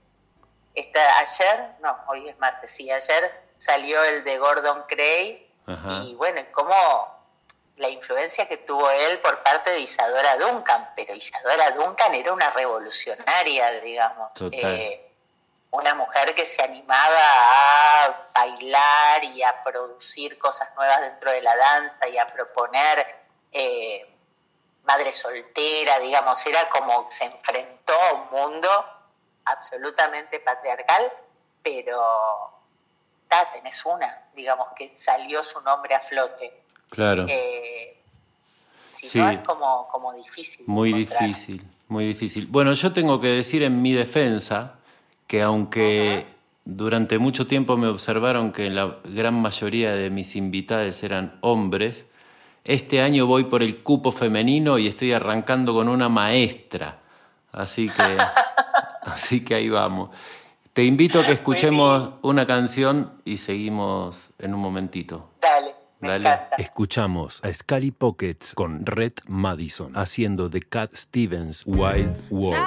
esta, 0.75 1.19
ayer, 1.19 1.71
no, 1.81 1.97
hoy 2.09 2.29
es 2.29 2.39
martes, 2.39 2.73
sí, 2.73 2.91
ayer 2.91 3.45
salió 3.59 4.03
el 4.05 4.25
de 4.25 4.39
Gordon 4.39 4.83
Cray 4.89 5.51
y 6.03 6.15
bueno, 6.17 6.43
como 6.53 6.75
la 7.77 7.89
influencia 7.89 8.47
que 8.47 8.59
tuvo 8.59 8.89
él 8.91 9.21
por 9.21 9.43
parte 9.43 9.71
de 9.71 9.81
Isadora 9.81 10.37
Duncan, 10.37 10.91
pero 10.95 11.15
Isadora 11.15 11.71
Duncan 11.73 12.15
era 12.15 12.33
una 12.33 12.51
revolucionaria, 12.51 13.71
digamos. 13.81 14.31
Eh, 14.53 15.11
una 15.71 15.95
mujer 15.95 16.35
que 16.37 16.47
se 16.47 16.63
animaba 16.63 18.05
a 18.05 18.29
bailar 18.33 19.25
y 19.25 19.43
a 19.43 19.63
producir 19.65 20.39
cosas 20.39 20.73
nuevas 20.77 21.01
dentro 21.01 21.33
de 21.33 21.43
la 21.43 21.57
danza 21.57 22.09
y 22.09 22.17
a 22.17 22.29
proponer 22.29 23.05
eh, 23.51 24.09
madre 24.85 25.13
soltera, 25.13 25.99
digamos, 25.99 26.45
era 26.47 26.69
como 26.69 27.11
se 27.11 27.25
enfrentó 27.25 27.93
a 27.93 28.13
un 28.13 28.31
mundo 28.31 28.69
absolutamente 29.47 30.39
patriarcal, 30.39 31.13
pero 31.63 32.61
ta, 33.27 33.51
tenés 33.51 33.85
una, 33.85 34.29
digamos, 34.33 34.69
que 34.77 34.95
salió 34.95 35.43
su 35.43 35.61
nombre 35.63 35.95
a 35.95 36.01
flote. 36.01 36.64
Claro. 36.91 37.27
Eh, 37.29 37.97
si 38.93 39.19
no 39.19 39.31
es 39.31 39.41
como, 39.41 39.89
como 39.91 40.13
difícil. 40.15 40.65
Muy 40.67 40.93
difícil, 40.93 41.63
muy 41.89 42.07
difícil. 42.07 42.47
Bueno, 42.47 42.73
yo 42.73 42.93
tengo 42.93 43.21
que 43.21 43.29
decir 43.29 43.63
en 43.63 43.83
mi 43.83 43.93
defensa 43.93 44.75
que 45.27 45.43
aunque 45.43 46.27
durante 46.65 47.19
mucho 47.19 47.47
tiempo 47.47 47.77
me 47.77 47.89
observaron 47.89 48.53
que 48.53 48.71
la 48.71 48.99
gran 49.05 49.35
mayoría 49.35 49.95
de 49.95 50.11
mis 50.11 50.37
invitados 50.37 51.03
eran 51.03 51.37
hombres, 51.41 52.07
este 52.65 53.03
año 53.03 53.27
voy 53.27 53.45
por 53.45 53.63
el 53.63 53.83
cupo 53.83 54.13
femenino 54.13 54.79
y 54.79 54.87
estoy 54.87 55.13
arrancando 55.13 55.75
con 55.75 55.89
una 55.89 56.09
maestra. 56.09 57.01
Así 57.53 57.89
que 57.89 58.17
Así 59.05 59.45
que 59.45 59.55
ahí 59.55 59.69
vamos. 59.69 60.11
Te 60.73 60.85
invito 60.85 61.21
a 61.21 61.27
que 61.27 61.33
escuchemos 61.33 62.15
una 62.23 62.47
canción 62.47 63.13
y 63.25 63.37
seguimos 63.37 64.31
en 64.39 64.55
un 64.55 64.61
momentito. 64.61 65.31
Dale. 65.41 65.74
Dale. 66.05 66.39
Escuchamos 66.59 67.41
a 67.43 67.53
Scully 67.53 67.91
Pockets 67.91 68.55
con 68.55 68.85
Red 68.85 69.15
Madison 69.27 69.97
haciendo 69.97 70.51
The 70.51 70.61
Cat 70.61 70.95
Stevens 70.95 71.65
Wild 71.67 72.17
World. 72.31 72.63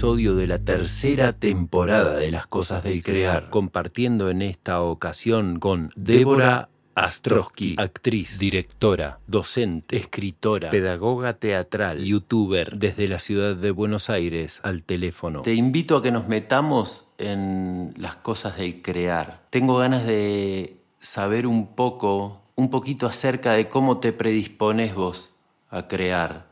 Episodio 0.00 0.34
de 0.34 0.46
la 0.46 0.56
tercera 0.56 1.34
temporada 1.34 2.16
de 2.16 2.30
Las 2.30 2.46
Cosas 2.46 2.82
del 2.82 3.02
Crear, 3.02 3.50
compartiendo 3.50 4.30
en 4.30 4.40
esta 4.40 4.80
ocasión 4.80 5.58
con 5.58 5.92
Débora 5.94 6.70
Astrosky, 6.94 7.76
actriz, 7.76 8.38
directora, 8.38 9.18
docente, 9.26 9.98
escritora, 9.98 10.70
pedagoga 10.70 11.34
teatral, 11.34 12.02
youtuber 12.02 12.78
desde 12.78 13.08
la 13.08 13.18
ciudad 13.18 13.54
de 13.54 13.70
Buenos 13.72 14.08
Aires 14.08 14.62
al 14.64 14.84
teléfono. 14.84 15.42
Te 15.42 15.52
invito 15.52 15.98
a 15.98 16.02
que 16.02 16.12
nos 16.12 16.26
metamos 16.28 17.04
en 17.18 17.92
las 17.98 18.16
cosas 18.16 18.56
del 18.56 18.80
crear. 18.80 19.42
Tengo 19.50 19.76
ganas 19.76 20.06
de 20.06 20.78
saber 20.98 21.46
un 21.46 21.74
poco, 21.74 22.40
un 22.56 22.70
poquito 22.70 23.06
acerca 23.06 23.52
de 23.52 23.68
cómo 23.68 23.98
te 23.98 24.14
predispones 24.14 24.94
vos 24.94 25.32
a 25.68 25.88
crear, 25.88 26.46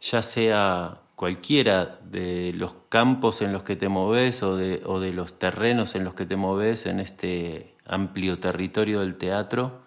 ya 0.00 0.22
sea 0.22 1.02
cualquiera 1.16 1.98
de 2.02 2.52
los 2.54 2.74
campos 2.90 3.40
en 3.42 3.52
los 3.52 3.62
que 3.62 3.74
te 3.74 3.88
moves 3.88 4.42
o 4.42 4.54
de, 4.54 4.82
o 4.84 5.00
de 5.00 5.12
los 5.12 5.38
terrenos 5.38 5.94
en 5.94 6.04
los 6.04 6.14
que 6.14 6.26
te 6.26 6.36
moves 6.36 6.86
en 6.86 7.00
este 7.00 7.74
amplio 7.86 8.38
territorio 8.38 9.00
del 9.00 9.16
teatro 9.16 9.80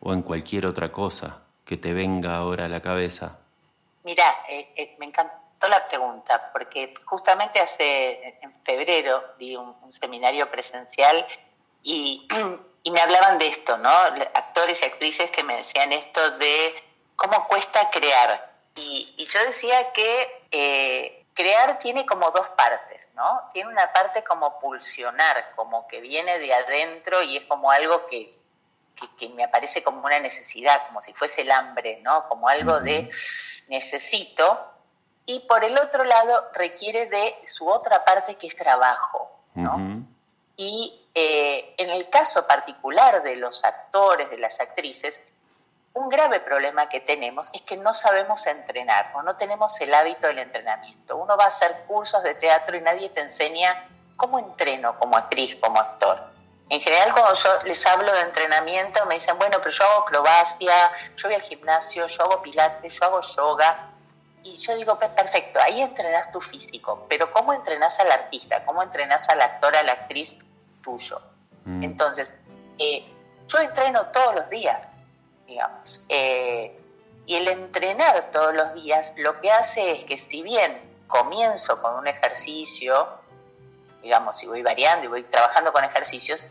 o 0.00 0.12
en 0.12 0.22
cualquier 0.22 0.66
otra 0.66 0.92
cosa 0.92 1.40
que 1.64 1.78
te 1.78 1.94
venga 1.94 2.36
ahora 2.36 2.66
a 2.66 2.68
la 2.68 2.82
cabeza? 2.82 3.38
Mira, 4.04 4.44
eh, 4.48 4.68
eh, 4.76 4.94
me 4.98 5.06
encantó 5.06 5.66
la 5.68 5.88
pregunta 5.88 6.50
porque 6.52 6.92
justamente 7.06 7.60
hace 7.60 8.36
en 8.42 8.52
febrero 8.62 9.24
di 9.38 9.56
un, 9.56 9.74
seminario 9.90 10.50
presencial 10.50 11.26
y, 11.82 12.28
y, 12.82 12.90
me 12.90 13.00
hablaban 13.00 13.38
de 13.38 13.48
esto, 13.48 13.78
¿no? 13.78 13.88
Actores 13.88 14.82
y 14.82 14.84
actrices 14.84 15.30
que 15.30 15.42
me 15.42 15.56
decían 15.56 15.92
esto 15.92 16.32
de 16.32 16.74
cómo 17.16 17.46
cuesta 17.48 17.88
crear. 17.90 18.53
Y, 18.76 19.14
y 19.16 19.26
yo 19.26 19.40
decía 19.44 19.92
que 19.92 20.46
eh, 20.50 21.24
crear 21.34 21.78
tiene 21.78 22.06
como 22.06 22.30
dos 22.30 22.48
partes, 22.50 23.10
¿no? 23.14 23.42
Tiene 23.52 23.70
una 23.70 23.92
parte 23.92 24.22
como 24.24 24.58
pulsionar, 24.60 25.52
como 25.56 25.86
que 25.88 26.00
viene 26.00 26.38
de 26.38 26.54
adentro 26.54 27.22
y 27.22 27.36
es 27.36 27.44
como 27.44 27.70
algo 27.70 28.06
que, 28.06 28.38
que, 29.18 29.28
me 29.30 29.44
aparece 29.44 29.82
como 29.82 30.04
una 30.04 30.20
necesidad, 30.20 30.86
como 30.86 31.02
si 31.02 31.12
fuese 31.12 31.42
el 31.42 31.50
hambre, 31.50 32.00
¿no? 32.02 32.28
Como 32.28 32.48
algo 32.48 32.80
de 32.80 33.08
necesito. 33.68 34.70
Y 35.26 35.40
por 35.40 35.64
el 35.64 35.76
otro 35.78 36.04
lado 36.04 36.50
requiere 36.54 37.06
de 37.06 37.34
su 37.46 37.68
otra 37.68 38.04
parte 38.04 38.36
que 38.36 38.46
es 38.46 38.56
trabajo, 38.56 39.40
¿no? 39.54 40.04
Y 40.56 41.08
eh, 41.14 41.74
en 41.78 41.90
el 41.90 42.10
caso 42.10 42.46
particular 42.46 43.22
de 43.22 43.36
los 43.36 43.64
actores, 43.64 44.30
de 44.30 44.38
las 44.38 44.60
actrices, 44.60 45.20
un 45.94 46.08
grave 46.08 46.40
problema 46.40 46.88
que 46.88 47.00
tenemos 47.00 47.50
es 47.54 47.62
que 47.62 47.76
no 47.76 47.94
sabemos 47.94 48.46
entrenar 48.46 49.12
o 49.14 49.22
no 49.22 49.36
tenemos 49.36 49.80
el 49.80 49.94
hábito 49.94 50.26
del 50.26 50.40
entrenamiento. 50.40 51.16
Uno 51.16 51.36
va 51.36 51.44
a 51.44 51.48
hacer 51.48 51.84
cursos 51.86 52.22
de 52.24 52.34
teatro 52.34 52.76
y 52.76 52.80
nadie 52.80 53.10
te 53.10 53.20
enseña 53.20 53.88
cómo 54.16 54.40
entreno 54.40 54.98
como 54.98 55.16
actriz, 55.16 55.56
como 55.60 55.78
actor. 55.78 56.20
En 56.68 56.80
general, 56.80 57.12
cuando 57.12 57.34
yo 57.34 57.48
les 57.64 57.86
hablo 57.86 58.12
de 58.12 58.22
entrenamiento, 58.22 59.06
me 59.06 59.14
dicen, 59.14 59.38
bueno, 59.38 59.58
pero 59.58 59.70
yo 59.70 59.84
hago 59.84 60.02
acrobacia, 60.02 60.74
yo 61.16 61.28
voy 61.28 61.36
al 61.36 61.42
gimnasio, 61.42 62.06
yo 62.06 62.24
hago 62.24 62.42
pilates, 62.42 62.98
yo 62.98 63.04
hago 63.04 63.20
yoga. 63.20 63.90
Y 64.42 64.58
yo 64.58 64.74
digo, 64.74 64.98
perfecto, 64.98 65.60
ahí 65.62 65.80
entrenas 65.80 66.30
tu 66.32 66.40
físico, 66.40 67.06
pero 67.08 67.32
¿cómo 67.32 67.54
entrenas 67.54 67.98
al 68.00 68.10
artista? 68.10 68.64
¿Cómo 68.64 68.82
entrenas 68.82 69.28
al 69.28 69.40
actor, 69.40 69.76
a 69.76 69.82
la 69.82 69.92
actriz 69.92 70.36
tuyo? 70.82 71.20
Mm. 71.64 71.84
Entonces, 71.84 72.32
eh, 72.78 73.06
yo 73.46 73.58
entreno 73.58 74.06
todos 74.06 74.34
los 74.34 74.50
días 74.50 74.88
digamos. 75.46 76.02
Eh, 76.08 76.78
y 77.26 77.36
el 77.36 77.48
entrenar 77.48 78.30
todos 78.32 78.54
los 78.54 78.74
días 78.74 79.12
lo 79.16 79.40
que 79.40 79.50
hace 79.50 79.92
es 79.92 80.04
que 80.04 80.18
si 80.18 80.42
bien 80.42 80.78
comienzo 81.06 81.80
con 81.80 81.94
un 81.94 82.06
ejercicio, 82.06 83.08
digamos, 84.02 84.36
si 84.38 84.46
voy 84.46 84.62
variando 84.62 85.06
y 85.06 85.08
voy 85.08 85.22
trabajando 85.22 85.72
con 85.72 85.84
ejercicios, 85.84 86.44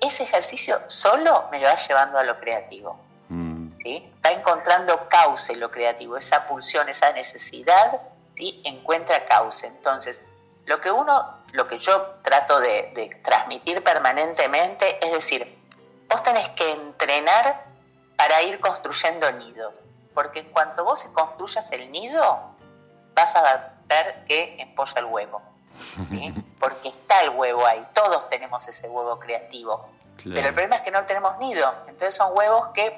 ese 0.00 0.24
ejercicio 0.24 0.80
solo 0.88 1.48
me 1.50 1.60
lo 1.60 1.68
va 1.68 1.76
llevando 1.76 2.18
a 2.18 2.24
lo 2.24 2.38
creativo. 2.40 2.98
Mm. 3.28 3.68
¿sí? 3.80 4.12
Va 4.24 4.30
encontrando 4.30 5.08
cauce 5.08 5.54
lo 5.56 5.70
creativo, 5.70 6.16
esa 6.16 6.46
pulsión, 6.46 6.88
esa 6.88 7.12
necesidad, 7.12 8.00
¿sí? 8.36 8.60
encuentra 8.64 9.26
cauce. 9.26 9.66
Entonces, 9.66 10.22
lo 10.64 10.80
que 10.80 10.90
uno, 10.90 11.36
lo 11.52 11.68
que 11.68 11.78
yo 11.78 12.16
trato 12.22 12.58
de, 12.58 12.90
de 12.94 13.20
transmitir 13.24 13.84
permanentemente 13.84 14.98
es 15.06 15.12
decir, 15.12 15.56
vos 16.08 16.22
tenés 16.22 16.48
que 16.50 16.72
entrenar 16.72 17.65
para 18.16 18.42
ir 18.42 18.60
construyendo 18.60 19.30
nidos. 19.32 19.80
Porque 20.14 20.40
en 20.40 20.50
cuanto 20.50 20.84
vos 20.84 21.04
construyas 21.12 21.70
el 21.72 21.90
nido, 21.90 22.40
vas 23.14 23.36
a 23.36 23.72
ver 23.86 24.24
que 24.26 24.56
empolla 24.60 25.00
el 25.00 25.04
huevo. 25.06 25.42
Porque 26.60 26.88
está 26.88 27.20
el 27.22 27.30
huevo 27.30 27.66
ahí, 27.66 27.86
todos 27.92 28.28
tenemos 28.30 28.66
ese 28.66 28.88
huevo 28.88 29.18
creativo. 29.18 29.88
Pero 30.24 30.48
el 30.48 30.54
problema 30.54 30.76
es 30.76 30.82
que 30.82 30.90
no 30.90 31.04
tenemos 31.04 31.38
nido. 31.38 31.72
Entonces 31.86 32.14
son 32.14 32.36
huevos 32.36 32.68
que 32.68 32.96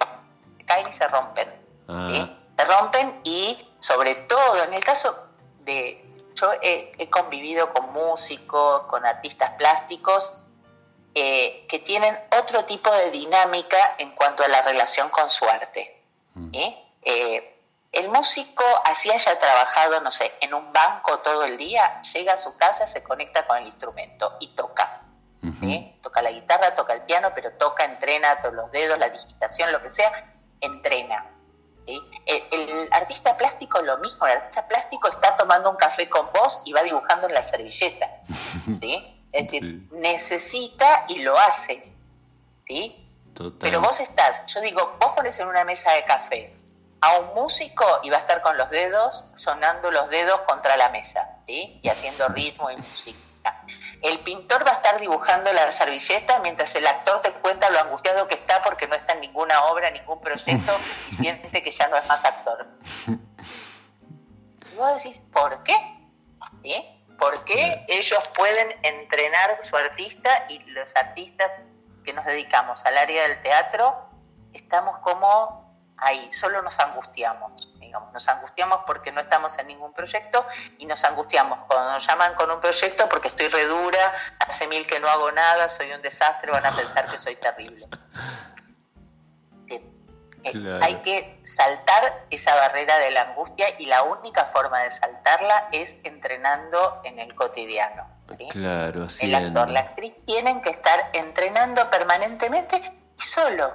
caen 0.64 0.86
y 0.86 0.92
se 0.92 1.06
rompen. 1.08 1.52
Ah. 1.88 2.28
Se 2.56 2.64
rompen 2.64 3.20
y 3.24 3.68
sobre 3.80 4.14
todo, 4.14 4.62
en 4.64 4.74
el 4.74 4.84
caso 4.84 5.16
de... 5.64 6.04
Yo 6.34 6.52
he 6.62 7.10
convivido 7.10 7.74
con 7.74 7.92
músicos, 7.92 8.82
con 8.82 9.04
artistas 9.04 9.54
plásticos, 9.58 10.32
eh, 11.20 11.66
que 11.68 11.80
tienen 11.80 12.16
otro 12.38 12.64
tipo 12.64 12.92
de 12.92 13.10
dinámica 13.10 13.96
en 13.98 14.12
cuanto 14.12 14.44
a 14.44 14.48
la 14.48 14.62
relación 14.62 15.08
con 15.08 15.28
su 15.28 15.44
arte. 15.46 16.00
Mm. 16.34 16.50
Eh, 17.02 17.56
el 17.90 18.08
músico, 18.08 18.62
así 18.84 19.10
haya 19.10 19.36
trabajado, 19.40 20.00
no 20.00 20.12
sé, 20.12 20.32
en 20.40 20.54
un 20.54 20.72
banco 20.72 21.18
todo 21.18 21.42
el 21.42 21.56
día, 21.56 22.00
llega 22.02 22.34
a 22.34 22.36
su 22.36 22.56
casa, 22.56 22.86
se 22.86 23.02
conecta 23.02 23.48
con 23.48 23.58
el 23.58 23.66
instrumento 23.66 24.36
y 24.38 24.48
toca. 24.48 25.02
Toca 26.02 26.22
la 26.22 26.30
guitarra, 26.30 26.76
toca 26.76 26.92
el 26.92 27.02
piano, 27.02 27.32
pero 27.34 27.50
toca, 27.52 27.84
entrena 27.84 28.40
todos 28.40 28.54
los 28.54 28.70
dedos, 28.70 28.96
la 28.96 29.08
digitación, 29.08 29.72
lo 29.72 29.82
que 29.82 29.90
sea, 29.90 30.32
entrena. 30.60 31.26
El, 31.86 32.00
el, 32.52 32.88
artista 32.92 33.36
plástico 33.36 33.82
lo 33.82 33.98
mismo, 33.98 34.24
el 34.26 34.34
artista 34.34 34.68
plástico 34.68 35.08
está 35.08 35.36
tomando 35.36 35.70
un 35.70 35.76
café 35.76 36.08
con 36.08 36.30
vos 36.32 36.60
y 36.64 36.72
va 36.72 36.82
dibujando 36.84 37.26
en 37.26 37.34
la 37.34 37.42
servilleta. 37.42 38.08
¿sí? 38.80 39.17
Es 39.38 39.50
decir, 39.52 39.88
necesita 39.92 41.04
y 41.08 41.20
lo 41.20 41.38
hace. 41.38 41.82
¿Sí? 42.66 43.04
Pero 43.60 43.80
vos 43.80 44.00
estás, 44.00 44.42
yo 44.46 44.60
digo, 44.60 44.96
vos 45.00 45.12
pones 45.12 45.38
en 45.38 45.46
una 45.46 45.64
mesa 45.64 45.92
de 45.92 46.04
café 46.04 46.52
a 47.00 47.18
un 47.20 47.34
músico 47.34 47.84
y 48.02 48.10
va 48.10 48.16
a 48.16 48.20
estar 48.20 48.42
con 48.42 48.58
los 48.58 48.68
dedos, 48.70 49.26
sonando 49.36 49.92
los 49.92 50.10
dedos 50.10 50.40
contra 50.40 50.76
la 50.76 50.88
mesa, 50.88 51.36
¿sí? 51.46 51.78
Y 51.80 51.88
haciendo 51.88 52.26
ritmo 52.30 52.68
y 52.72 52.76
música. 52.76 53.64
El 54.02 54.18
pintor 54.20 54.66
va 54.66 54.72
a 54.72 54.74
estar 54.74 54.98
dibujando 54.98 55.52
la 55.52 55.70
servilleta 55.70 56.40
mientras 56.40 56.74
el 56.74 56.86
actor 56.86 57.22
te 57.22 57.32
cuenta 57.34 57.70
lo 57.70 57.78
angustiado 57.78 58.26
que 58.26 58.34
está 58.34 58.60
porque 58.62 58.88
no 58.88 58.96
está 58.96 59.12
en 59.12 59.20
ninguna 59.20 59.62
obra, 59.66 59.90
ningún 59.92 60.20
proyecto 60.20 60.72
y 61.08 61.12
siente 61.14 61.62
que 61.62 61.70
ya 61.70 61.86
no 61.86 61.96
es 61.96 62.06
más 62.06 62.24
actor. 62.24 62.66
Y 64.72 64.76
vos 64.76 65.02
decís, 65.02 65.20
¿por 65.32 65.64
qué? 65.64 65.74
¿Sí? 66.62 66.97
¿Por 67.18 67.44
qué 67.44 67.84
ellos 67.88 68.28
pueden 68.28 68.76
entrenar 68.82 69.58
su 69.62 69.76
artista 69.76 70.46
y 70.48 70.60
los 70.70 70.94
artistas 70.96 71.50
que 72.04 72.12
nos 72.12 72.24
dedicamos 72.24 72.84
al 72.86 72.96
área 72.96 73.22
del 73.28 73.42
teatro 73.42 74.08
estamos 74.52 74.98
como 75.00 75.68
ahí, 75.98 76.30
solo 76.30 76.62
nos 76.62 76.78
angustiamos, 76.78 77.68
digamos, 77.80 78.12
nos 78.12 78.28
angustiamos 78.28 78.78
porque 78.86 79.12
no 79.12 79.20
estamos 79.20 79.58
en 79.58 79.66
ningún 79.66 79.92
proyecto 79.92 80.46
y 80.78 80.86
nos 80.86 81.04
angustiamos. 81.04 81.58
Cuando 81.66 81.92
nos 81.92 82.06
llaman 82.06 82.34
con 82.34 82.50
un 82.50 82.60
proyecto 82.60 83.08
porque 83.08 83.28
estoy 83.28 83.48
redura, 83.48 84.14
hace 84.46 84.66
mil 84.66 84.86
que 84.86 85.00
no 85.00 85.08
hago 85.08 85.32
nada, 85.32 85.68
soy 85.68 85.92
un 85.92 86.02
desastre, 86.02 86.50
van 86.52 86.66
a 86.66 86.72
pensar 86.72 87.06
que 87.10 87.18
soy 87.18 87.36
terrible. 87.36 87.88
Hay 90.82 90.96
que 91.02 91.40
saltar 91.44 92.26
esa 92.30 92.54
barrera 92.54 92.98
de 92.98 93.10
la 93.10 93.22
angustia 93.22 93.66
y 93.78 93.86
la 93.86 94.02
única 94.02 94.44
forma 94.44 94.80
de 94.80 94.90
saltarla 94.90 95.68
es 95.72 95.96
entrenando 96.04 97.00
en 97.04 97.18
el 97.18 97.34
cotidiano. 97.34 98.06
Claro, 98.50 99.06
El 99.20 99.34
actor, 99.34 99.70
la 99.70 99.80
actriz 99.80 100.16
tienen 100.26 100.60
que 100.60 100.70
estar 100.70 101.10
entrenando 101.14 101.88
permanentemente 101.90 102.82
y 103.16 103.22
solo. 103.22 103.72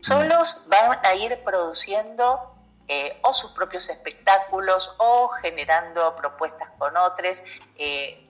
Solos 0.00 0.66
van 0.66 0.98
a 1.04 1.14
ir 1.14 1.38
produciendo 1.44 2.56
eh, 2.88 3.20
o 3.22 3.32
sus 3.32 3.52
propios 3.52 3.88
espectáculos 3.88 4.92
o 4.98 5.28
generando 5.28 6.16
propuestas 6.16 6.70
con 6.76 6.96
otros. 6.96 7.42
Eh, 7.76 8.28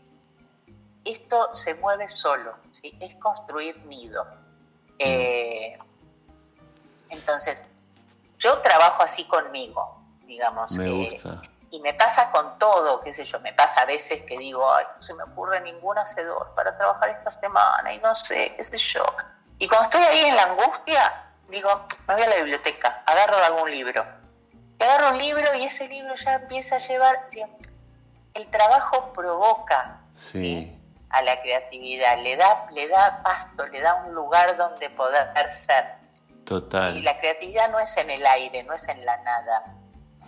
esto 1.05 1.55
se 1.55 1.74
mueve 1.74 2.09
solo, 2.09 2.55
¿sí? 2.70 2.96
es 3.00 3.16
construir 3.16 3.78
nido. 3.86 4.26
Eh, 4.98 5.78
entonces, 7.12 7.62
yo 8.38 8.58
trabajo 8.60 9.02
así 9.02 9.24
conmigo, 9.26 10.02
digamos. 10.26 10.72
Me 10.72 11.08
y 11.70 11.80
me 11.80 11.94
pasa 11.94 12.30
con 12.30 12.58
todo, 12.58 13.00
qué 13.00 13.14
sé 13.14 13.24
yo, 13.24 13.40
me 13.40 13.54
pasa 13.54 13.80
a 13.80 13.84
veces 13.86 14.22
que 14.22 14.36
digo, 14.36 14.70
ay, 14.74 14.84
no 14.94 15.00
se 15.02 15.14
me 15.14 15.22
ocurre 15.22 15.58
ningún 15.62 15.96
hacedor 15.98 16.52
para 16.54 16.76
trabajar 16.76 17.08
esta 17.08 17.30
semana 17.30 17.94
y 17.94 17.98
no 17.98 18.14
sé, 18.14 18.54
qué 18.56 18.62
sé 18.62 18.76
yo. 18.76 19.02
Y 19.58 19.66
cuando 19.68 19.84
estoy 19.84 20.02
ahí 20.02 20.26
en 20.26 20.36
la 20.36 20.42
angustia, 20.42 21.24
digo, 21.48 21.70
me 22.06 22.14
voy 22.14 22.22
a 22.24 22.28
la 22.28 22.36
biblioteca, 22.36 23.02
agarro 23.06 23.38
algún 23.38 23.70
libro. 23.70 24.04
Y 24.78 24.82
agarro 24.82 25.12
un 25.12 25.18
libro 25.18 25.54
y 25.54 25.64
ese 25.64 25.88
libro 25.88 26.14
ya 26.14 26.34
empieza 26.34 26.76
a 26.76 26.78
llevar... 26.78 27.16
El 28.34 28.50
trabajo 28.50 29.12
provoca 29.14 29.98
Sí. 30.14 30.78
a 31.08 31.22
la 31.22 31.40
creatividad, 31.40 32.18
le 32.18 32.36
da, 32.36 32.66
le 32.72 32.88
da 32.88 33.22
pasto, 33.22 33.66
le 33.66 33.80
da 33.80 33.94
un 33.94 34.14
lugar 34.14 34.56
donde 34.58 34.90
poder 34.90 35.50
ser. 35.50 36.01
Y 36.43 36.45
Total. 36.45 37.05
la 37.05 37.18
creatividad 37.20 37.70
no 37.70 37.78
es 37.78 37.97
en 37.97 38.11
el 38.11 38.26
aire, 38.26 38.62
no 38.64 38.74
es 38.74 38.86
en 38.88 39.05
la 39.07 39.16
nada. 39.22 39.74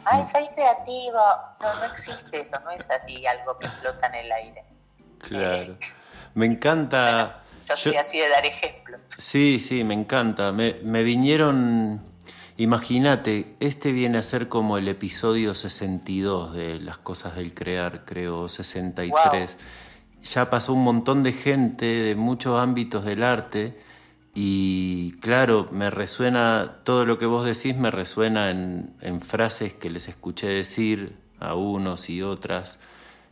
Ay, 0.04 0.24
soy 0.24 0.46
creativo. 0.54 1.18
No, 1.60 1.74
no 1.74 1.84
existe 1.92 2.40
eso, 2.40 2.60
no 2.64 2.70
es 2.70 2.88
así 2.90 3.26
algo 3.26 3.58
que 3.58 3.68
flota 3.68 4.06
en 4.06 4.14
el 4.14 4.32
aire. 4.32 4.64
Claro. 5.18 5.76
Me 6.34 6.46
encanta. 6.46 7.40
Yo 7.68 7.76
soy 7.76 7.94
yo- 7.94 8.00
así 8.00 8.18
de 8.18 8.28
dar 8.28 8.46
ejemplos. 8.46 9.00
Sí, 9.18 9.58
sí, 9.60 9.84
me 9.84 9.94
encanta. 9.94 10.52
Me, 10.52 10.76
me 10.82 11.02
vinieron. 11.02 12.00
Imagínate, 12.56 13.56
este 13.58 13.90
viene 13.90 14.18
a 14.18 14.22
ser 14.22 14.48
como 14.48 14.78
el 14.78 14.86
episodio 14.86 15.54
62 15.54 16.54
de 16.54 16.78
Las 16.78 16.98
Cosas 16.98 17.34
del 17.34 17.52
Crear, 17.52 18.04
creo, 18.04 18.48
63. 18.48 19.58
Ya 20.32 20.48
pasó 20.50 20.72
un 20.72 20.84
montón 20.84 21.22
de 21.24 21.32
gente 21.32 21.84
de 21.86 22.14
muchos 22.14 22.58
ámbitos 22.60 23.04
del 23.04 23.24
arte 23.24 23.78
y 24.34 25.12
claro, 25.20 25.68
me 25.70 25.90
resuena, 25.90 26.78
todo 26.82 27.06
lo 27.06 27.18
que 27.18 27.26
vos 27.26 27.46
decís 27.46 27.76
me 27.76 27.92
resuena 27.92 28.50
en, 28.50 29.20
frases 29.20 29.74
que 29.74 29.90
les 29.90 30.08
escuché 30.08 30.48
decir 30.48 31.16
a 31.38 31.54
unos 31.54 32.10
y 32.10 32.20
otras. 32.22 32.80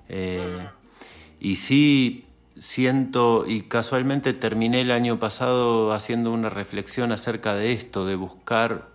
Eh, 0.09 0.68
y 1.40 1.57
sí, 1.57 2.26
siento, 2.57 3.46
y 3.48 3.62
casualmente 3.62 4.32
terminé 4.32 4.82
el 4.82 4.92
año 4.92 5.18
pasado 5.18 5.92
haciendo 5.92 6.30
una 6.30 6.50
reflexión 6.50 7.11
acerca 7.11 7.55
de 7.55 7.72
esto, 7.72 8.07
de 8.07 8.14
buscar 8.14 8.88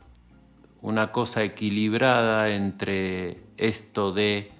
una 0.82 1.12
cosa 1.12 1.44
equilibrada 1.44 2.50
entre 2.50 3.42
esto 3.58 4.14
de 4.14 4.52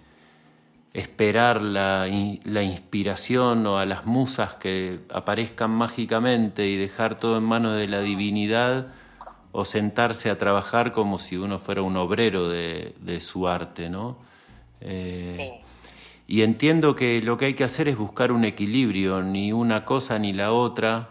esperar 0.94 1.62
la, 1.62 2.08
la 2.44 2.64
inspiración 2.64 3.66
o 3.68 3.78
a 3.78 3.86
las 3.86 4.06
musas 4.06 4.56
que 4.56 5.00
aparezcan 5.14 5.72
mágicamente 5.72 6.68
y 6.68 6.76
dejar 6.76 7.20
todo 7.20 7.38
en 7.38 7.44
manos 7.44 7.76
de 7.76 7.88
la 7.88 8.02
divinidad 8.02 8.88
o 9.52 9.66
sentarse 9.66 10.30
a 10.30 10.38
trabajar 10.38 10.92
como 10.92 11.18
si 11.18 11.38
uno 11.38 11.60
fuera 11.60 11.82
un 11.82 11.98
obrero 11.98 12.48
de, 12.48 12.94
de 13.00 13.20
su 13.20 13.48
arte, 13.48 13.90
¿no? 13.90 14.18
Eh, 14.82 15.62
y 16.28 16.42
entiendo 16.42 16.96
que 16.96 17.22
lo 17.22 17.38
que 17.38 17.46
hay 17.46 17.54
que 17.54 17.64
hacer 17.64 17.88
es 17.88 17.98
buscar 17.98 18.32
un 18.32 18.44
equilibrio, 18.44 19.22
ni 19.24 19.54
una 19.54 19.86
cosa 19.86 20.20
ni 20.20 20.34
la 20.34 20.52
otra. 20.52 21.10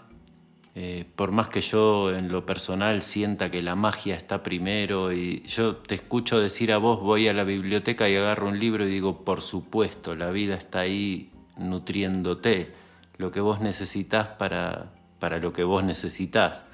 Eh, 0.78 1.06
por 1.16 1.30
más 1.32 1.48
que 1.48 1.62
yo 1.62 2.14
en 2.14 2.30
lo 2.30 2.44
personal 2.44 3.00
sienta 3.00 3.50
que 3.50 3.62
la 3.62 3.74
magia 3.76 4.14
está 4.14 4.42
primero 4.42 5.10
y 5.10 5.42
yo 5.46 5.76
te 5.76 5.94
escucho 5.94 6.38
decir 6.38 6.70
a 6.70 6.76
vos 6.76 7.00
voy 7.00 7.28
a 7.28 7.32
la 7.32 7.44
biblioteca 7.44 8.10
y 8.10 8.16
agarro 8.16 8.48
un 8.48 8.58
libro 8.58 8.84
y 8.86 8.90
digo 8.90 9.24
por 9.24 9.40
supuesto 9.40 10.14
la 10.14 10.28
vida 10.30 10.54
está 10.54 10.80
ahí 10.80 11.32
nutriéndote 11.56 12.74
lo 13.16 13.30
que 13.30 13.40
vos 13.40 13.60
necesitas 13.62 14.28
para, 14.28 14.92
para 15.18 15.38
lo 15.38 15.54
que 15.54 15.64
vos 15.64 15.82
necesitas 15.82 16.66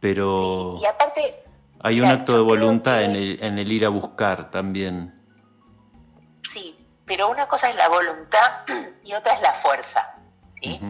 pero 0.00 0.78
Y 0.80 0.86
aparte, 0.86 1.34
hay 1.80 2.00
un 2.00 2.06
acto 2.08 2.32
de 2.32 2.42
voluntad 2.42 3.00
que- 3.00 3.04
en 3.04 3.16
el, 3.16 3.38
en 3.42 3.58
el 3.58 3.70
ir 3.70 3.84
a 3.84 3.90
buscar 3.90 4.50
también 4.50 5.12
Sí, 6.50 6.74
pero 7.04 7.28
una 7.28 7.44
cosa 7.44 7.68
es 7.68 7.76
la 7.76 7.90
voluntad 7.90 8.62
y 9.04 9.12
otra 9.12 9.34
es 9.34 9.42
la 9.42 9.52
fuerza. 9.52 10.14
¿sí? 10.62 10.80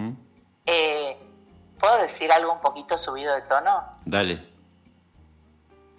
Eh, 0.67 1.17
¿Puedo 1.79 1.99
decir 1.99 2.31
algo 2.33 2.53
un 2.53 2.61
poquito 2.61 2.97
subido 2.97 3.35
de 3.35 3.43
tono? 3.43 3.85
dale 4.05 4.37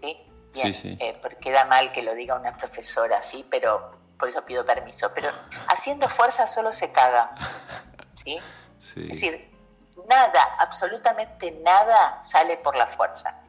¿Sí? 0.02 0.18
Bien, 0.54 0.74
sí. 0.74 0.98
eh, 1.00 1.18
porque 1.22 1.38
queda 1.38 1.66
mal 1.66 1.92
que 1.92 2.02
lo 2.02 2.16
diga 2.16 2.36
una 2.36 2.56
profesora, 2.56 3.22
sí, 3.22 3.46
pero 3.50 3.92
por 4.18 4.30
eso 4.30 4.44
pido 4.46 4.66
permiso. 4.66 5.12
Pero 5.14 5.30
haciendo 5.68 6.08
fuerza 6.10 6.48
solo 6.48 6.72
se 6.72 6.92
caga. 6.92 7.32
¿Sí? 8.14 8.40
sí. 8.80 9.02
Es 9.04 9.20
decir, 9.20 9.56
nada, 10.08 10.56
absolutamente 10.60 11.52
nada 11.64 12.22
sale 12.24 12.58
por 12.58 12.76
la 12.76 12.88
fuerza. 12.88 13.42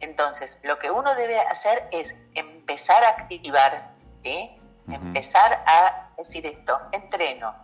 Entonces, 0.00 0.58
lo 0.62 0.78
que 0.78 0.90
uno 0.90 1.14
debe 1.14 1.38
hacer 1.40 1.88
es 1.92 2.14
empezar 2.34 3.04
a 3.04 3.10
activar, 3.10 3.90
¿sí? 4.24 4.58
empezar 4.88 5.62
a 5.64 6.08
decir 6.18 6.44
esto, 6.44 6.80
entreno, 6.90 7.54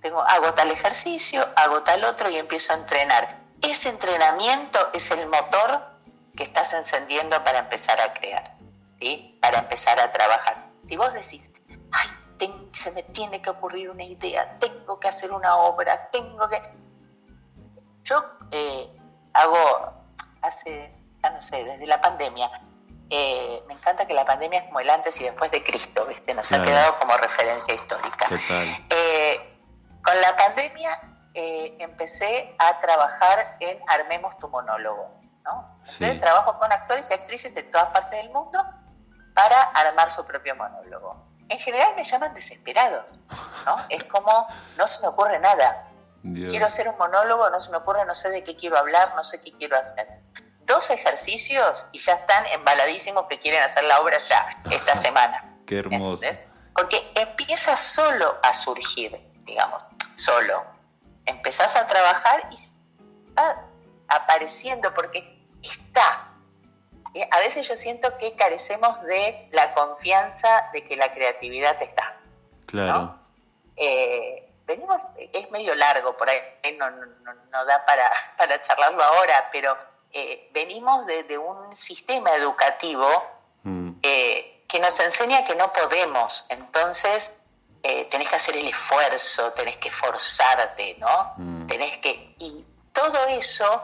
tengo, 0.00 0.20
hago 0.22 0.54
tal 0.54 0.70
ejercicio, 0.70 1.44
hago 1.56 1.82
tal 1.82 2.04
otro 2.04 2.30
y 2.30 2.36
empiezo 2.36 2.72
a 2.72 2.76
entrenar. 2.76 3.37
Ese 3.62 3.88
entrenamiento 3.88 4.78
es 4.92 5.10
el 5.10 5.26
motor 5.26 5.82
que 6.36 6.44
estás 6.44 6.72
encendiendo 6.72 7.42
para 7.44 7.60
empezar 7.60 8.00
a 8.00 8.14
crear, 8.14 8.54
¿sí? 9.00 9.36
para 9.40 9.58
empezar 9.58 9.98
a 10.00 10.12
trabajar. 10.12 10.66
Si 10.88 10.96
vos 10.96 11.12
decís, 11.12 11.50
ay, 11.92 12.08
se 12.72 12.92
me 12.92 13.02
tiene 13.02 13.42
que 13.42 13.50
ocurrir 13.50 13.90
una 13.90 14.04
idea, 14.04 14.58
tengo 14.60 15.00
que 15.00 15.08
hacer 15.08 15.32
una 15.32 15.56
obra, 15.56 16.08
tengo 16.10 16.48
que... 16.48 16.62
Yo 18.04 18.24
eh, 18.52 18.88
hago, 19.34 19.92
hace, 20.42 20.94
ya 21.22 21.30
no 21.30 21.40
sé, 21.40 21.64
desde 21.64 21.86
la 21.86 22.00
pandemia, 22.00 22.48
eh, 23.10 23.62
me 23.66 23.74
encanta 23.74 24.06
que 24.06 24.14
la 24.14 24.24
pandemia 24.24 24.60
es 24.60 24.64
como 24.66 24.80
el 24.80 24.88
antes 24.90 25.20
y 25.20 25.24
después 25.24 25.50
de 25.50 25.62
Cristo, 25.64 26.06
¿viste? 26.06 26.32
Nos 26.34 26.46
Claro. 26.48 26.62
ha 26.62 26.66
quedado 26.66 26.98
como 27.00 27.16
referencia 27.16 27.74
histórica. 27.74 28.28
Eh, 28.90 29.54
con 30.04 30.18
la 30.20 30.36
pandemia 30.36 31.00
eh, 31.34 31.76
empecé 31.78 32.54
a 32.58 32.80
trabajar 32.80 33.56
en 33.60 33.78
Armemos 33.86 34.38
tu 34.38 34.48
monólogo, 34.48 35.10
¿no? 35.44 35.78
Sí. 35.84 36.04
Entonces 36.04 36.20
trabajo 36.20 36.58
con 36.58 36.72
actores 36.72 37.10
y 37.10 37.14
actrices 37.14 37.54
de 37.54 37.62
todas 37.62 37.88
partes 37.88 38.20
del 38.20 38.30
mundo 38.30 38.64
para 39.34 39.62
armar 39.74 40.10
su 40.10 40.24
propio 40.26 40.56
monólogo. 40.56 41.28
En 41.48 41.58
general 41.58 41.94
me 41.96 42.04
llaman 42.04 42.34
desesperados, 42.34 43.14
¿no? 43.64 43.76
Es 43.88 44.04
como, 44.04 44.46
no 44.76 44.86
se 44.86 45.00
me 45.00 45.08
ocurre 45.08 45.38
nada. 45.38 45.84
Dios. 46.22 46.50
Quiero 46.50 46.66
hacer 46.66 46.88
un 46.88 46.98
monólogo, 46.98 47.48
no 47.50 47.60
se 47.60 47.70
me 47.70 47.76
ocurre, 47.76 48.04
no 48.04 48.14
sé 48.14 48.30
de 48.30 48.42
qué 48.42 48.56
quiero 48.56 48.76
hablar, 48.76 49.14
no 49.14 49.22
sé 49.22 49.40
qué 49.40 49.52
quiero 49.52 49.78
hacer. 49.78 50.08
Dos 50.62 50.90
ejercicios 50.90 51.86
y 51.92 51.98
ya 51.98 52.14
están 52.14 52.44
embaladísimos 52.46 53.26
que 53.28 53.38
quieren 53.38 53.62
hacer 53.62 53.84
la 53.84 54.00
obra 54.00 54.18
ya, 54.18 54.60
esta 54.70 54.96
semana. 55.06 55.56
Qué 55.66 55.78
hermoso. 55.78 56.24
¿Entendés? 56.24 56.48
Porque 56.74 57.12
empieza 57.14 57.76
solo 57.76 58.38
a 58.42 58.52
surgir, 58.54 59.18
digamos, 59.44 59.82
solo. 60.14 60.77
Empezás 61.28 61.76
a 61.76 61.86
trabajar 61.86 62.48
y 62.50 62.56
va 63.38 63.64
apareciendo 64.08 64.92
porque 64.94 65.38
está. 65.62 66.28
Eh, 67.14 67.28
A 67.30 67.38
veces 67.40 67.68
yo 67.68 67.76
siento 67.76 68.16
que 68.18 68.34
carecemos 68.36 69.00
de 69.02 69.48
la 69.52 69.74
confianza 69.74 70.68
de 70.72 70.84
que 70.84 70.96
la 70.96 71.12
creatividad 71.12 71.80
está. 71.82 72.16
Claro. 72.66 72.92
¿no? 72.98 73.18
Eh, 73.76 74.50
venimos, 74.66 75.00
es 75.16 75.50
medio 75.50 75.74
largo 75.74 76.16
por 76.16 76.28
ahí, 76.28 76.40
no, 76.78 76.90
no, 76.90 77.06
no- 77.06 77.34
no 77.50 77.64
da 77.64 77.84
para, 77.86 78.10
para 78.38 78.60
charlarlo 78.62 79.02
ahora, 79.02 79.48
pero 79.52 79.76
eh, 80.12 80.48
venimos 80.52 81.06
de, 81.06 81.22
de 81.24 81.38
un 81.38 81.74
sistema 81.76 82.30
educativo 82.34 83.06
Mm, 83.64 83.98
eh, 84.04 84.64
que 84.68 84.78
nos 84.78 84.98
enseña 85.00 85.42
que 85.44 85.56
no 85.56 85.72
podemos. 85.72 86.46
Entonces, 86.48 87.32
eh, 87.82 88.04
tenés 88.06 88.28
que 88.28 88.36
hacer 88.36 88.56
el 88.56 88.66
esfuerzo, 88.68 89.52
tenés 89.52 89.76
que 89.78 89.90
forzarte, 89.90 90.96
¿no? 90.98 91.34
Mm. 91.36 91.66
Tenés 91.66 91.98
que. 91.98 92.34
Y 92.38 92.64
todo 92.92 93.26
eso 93.28 93.82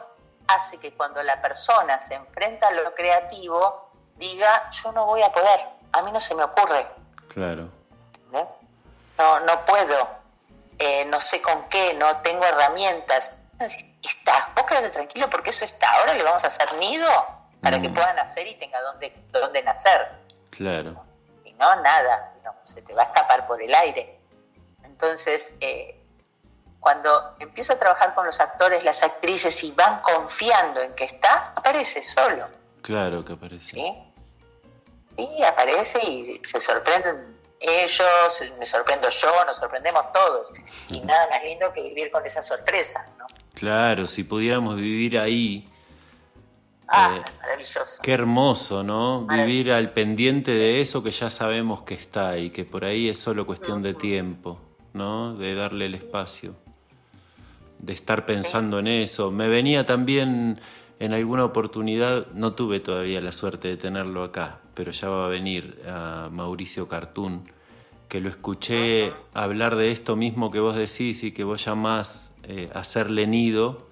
hace 0.49 0.78
que 0.78 0.92
cuando 0.95 1.22
la 1.22 1.40
persona 1.40 2.01
se 2.01 2.14
enfrenta 2.14 2.68
a 2.68 2.72
lo 2.72 2.95
creativo, 2.95 3.90
diga, 4.16 4.68
yo 4.70 4.92
no 4.92 5.07
voy 5.07 5.22
a 5.22 5.32
poder, 5.32 5.61
a 5.92 6.03
mí 6.03 6.11
no 6.12 6.20
se 6.20 6.34
me 6.34 6.42
ocurre. 6.45 6.86
claro. 7.28 7.68
¿entendés? 8.14 8.55
No, 9.16 9.38
no 9.40 9.64
puedo, 9.64 10.09
eh, 10.80 11.05
no 11.05 11.20
sé 11.20 11.40
con 11.40 11.68
qué, 11.68 11.95
no 11.95 12.16
tengo 12.18 12.45
herramientas. 12.45 13.30
Está, 14.03 14.51
vos 14.57 14.64
quédate 14.66 14.90
tranquilo 14.90 15.30
porque 15.30 15.51
eso 15.51 15.64
está. 15.64 15.88
Ahora 15.92 16.14
le 16.14 16.24
vamos 16.24 16.42
a 16.42 16.49
hacer 16.49 16.74
nido 16.74 17.09
para 17.62 17.80
que 17.80 17.88
Mm. 17.88 17.95
puedan 17.95 18.16
nacer 18.16 18.47
y 18.49 18.57
tenga 18.57 18.80
dónde, 18.82 19.14
dónde 19.30 19.62
nacer. 19.62 20.11
Claro. 20.51 21.03
Y 21.45 21.53
no, 21.53 21.76
nada, 21.76 22.32
no, 22.45 22.55
se 22.64 22.82
te 22.82 22.95
va 22.95 23.03
a 23.03 23.07
escapar 23.07 23.47
por 23.47 23.61
el 23.62 23.74
aire. 23.74 24.20
Entonces, 24.84 25.53
eh, 25.61 26.01
cuando 26.78 27.34
empiezo 27.40 27.72
a 27.72 27.78
trabajar 27.78 28.14
con 28.14 28.26
los 28.26 28.38
actores, 28.40 28.84
las 28.84 29.03
actrices 29.03 29.64
y 29.64 29.72
van 29.72 30.03
confiando 30.03 30.82
en 30.82 30.95
que 30.95 31.05
está, 31.05 31.53
aparece 31.57 32.03
solo. 32.03 32.47
Claro 32.82 33.24
que 33.24 33.32
aparece. 33.32 33.70
¿sí? 33.70 33.95
Sí, 35.16 35.42
aparece 35.45 35.99
y 36.07 36.40
se 36.45 36.61
sorprenden 36.61 37.34
ellos, 37.61 38.42
me 38.59 38.66
sorprendo 38.66 39.09
yo, 39.09 39.45
nos 39.47 39.57
sorprendemos 39.57 40.12
todos. 40.12 40.53
Y 40.90 41.01
nada 41.05 41.26
más 41.30 41.42
lindo 41.42 41.72
que 41.72 41.82
vivir 41.82 42.11
con 42.11 42.24
esa 42.26 42.42
sorpresa, 42.42 43.07
¿no? 43.18 43.26
Claro, 43.55 44.07
si 44.07 44.24
pudiéramos 44.24 44.76
vivir 44.76 45.18
ahí, 45.18 45.72
Ah, 46.97 47.16
Eh, 47.16 47.22
maravilloso. 47.40 48.03
qué 48.03 48.12
hermoso, 48.12 48.82
¿no? 48.82 49.26
Vivir 49.26 49.72
al 49.72 49.90
pendiente 49.92 50.53
de 50.53 50.80
eso 50.80 51.03
que 51.03 51.11
ya 51.11 51.30
sabemos 51.30 51.82
que 51.82 51.95
está 51.95 52.38
y 52.38 52.51
que 52.51 52.64
por 52.64 52.84
ahí 52.84 53.09
es 53.09 53.18
solo 53.18 53.47
cuestión 53.47 53.82
de 53.82 53.95
tiempo, 53.95 54.61
¿no? 54.92 55.34
De 55.34 55.55
darle 55.55 55.86
el 55.86 55.95
espacio, 55.95 56.55
de 57.78 57.92
estar 57.92 58.26
pensando 58.26 58.78
en 58.78 58.86
eso. 58.86 59.30
Me 59.30 59.49
venía 59.49 59.86
también 59.86 60.61
en 61.01 61.12
alguna 61.12 61.45
oportunidad, 61.45 62.26
no 62.34 62.53
tuve 62.53 62.80
todavía 62.80 63.20
la 63.20 63.32
suerte 63.32 63.68
de 63.68 63.76
tenerlo 63.76 64.22
acá, 64.22 64.61
pero 64.74 64.92
ya 64.92 65.09
va 65.09 65.26
a 65.26 65.28
venir, 65.28 65.82
a 65.88 66.28
Mauricio 66.30 66.86
Cartún, 66.88 67.49
que 68.09 68.20
lo 68.20 68.28
escuché 68.28 69.12
hablar 69.32 69.74
de 69.74 69.90
esto 69.90 70.14
mismo 70.14 70.51
que 70.53 70.61
vos 70.61 70.76
decís 70.76 71.24
y 71.24 71.32
que 71.32 71.42
vos 71.42 71.64
llamás 71.64 72.30
eh, 72.45 72.70
hacerle 72.74 73.26
nido. 73.26 73.88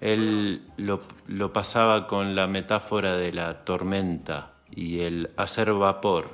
Él 0.00 0.66
lo, 0.76 1.00
lo 1.26 1.52
pasaba 1.52 2.06
con 2.06 2.34
la 2.34 2.46
metáfora 2.46 3.16
de 3.16 3.32
la 3.32 3.64
tormenta 3.64 4.52
y 4.70 5.00
el 5.00 5.32
hacer 5.36 5.72
vapor, 5.72 6.30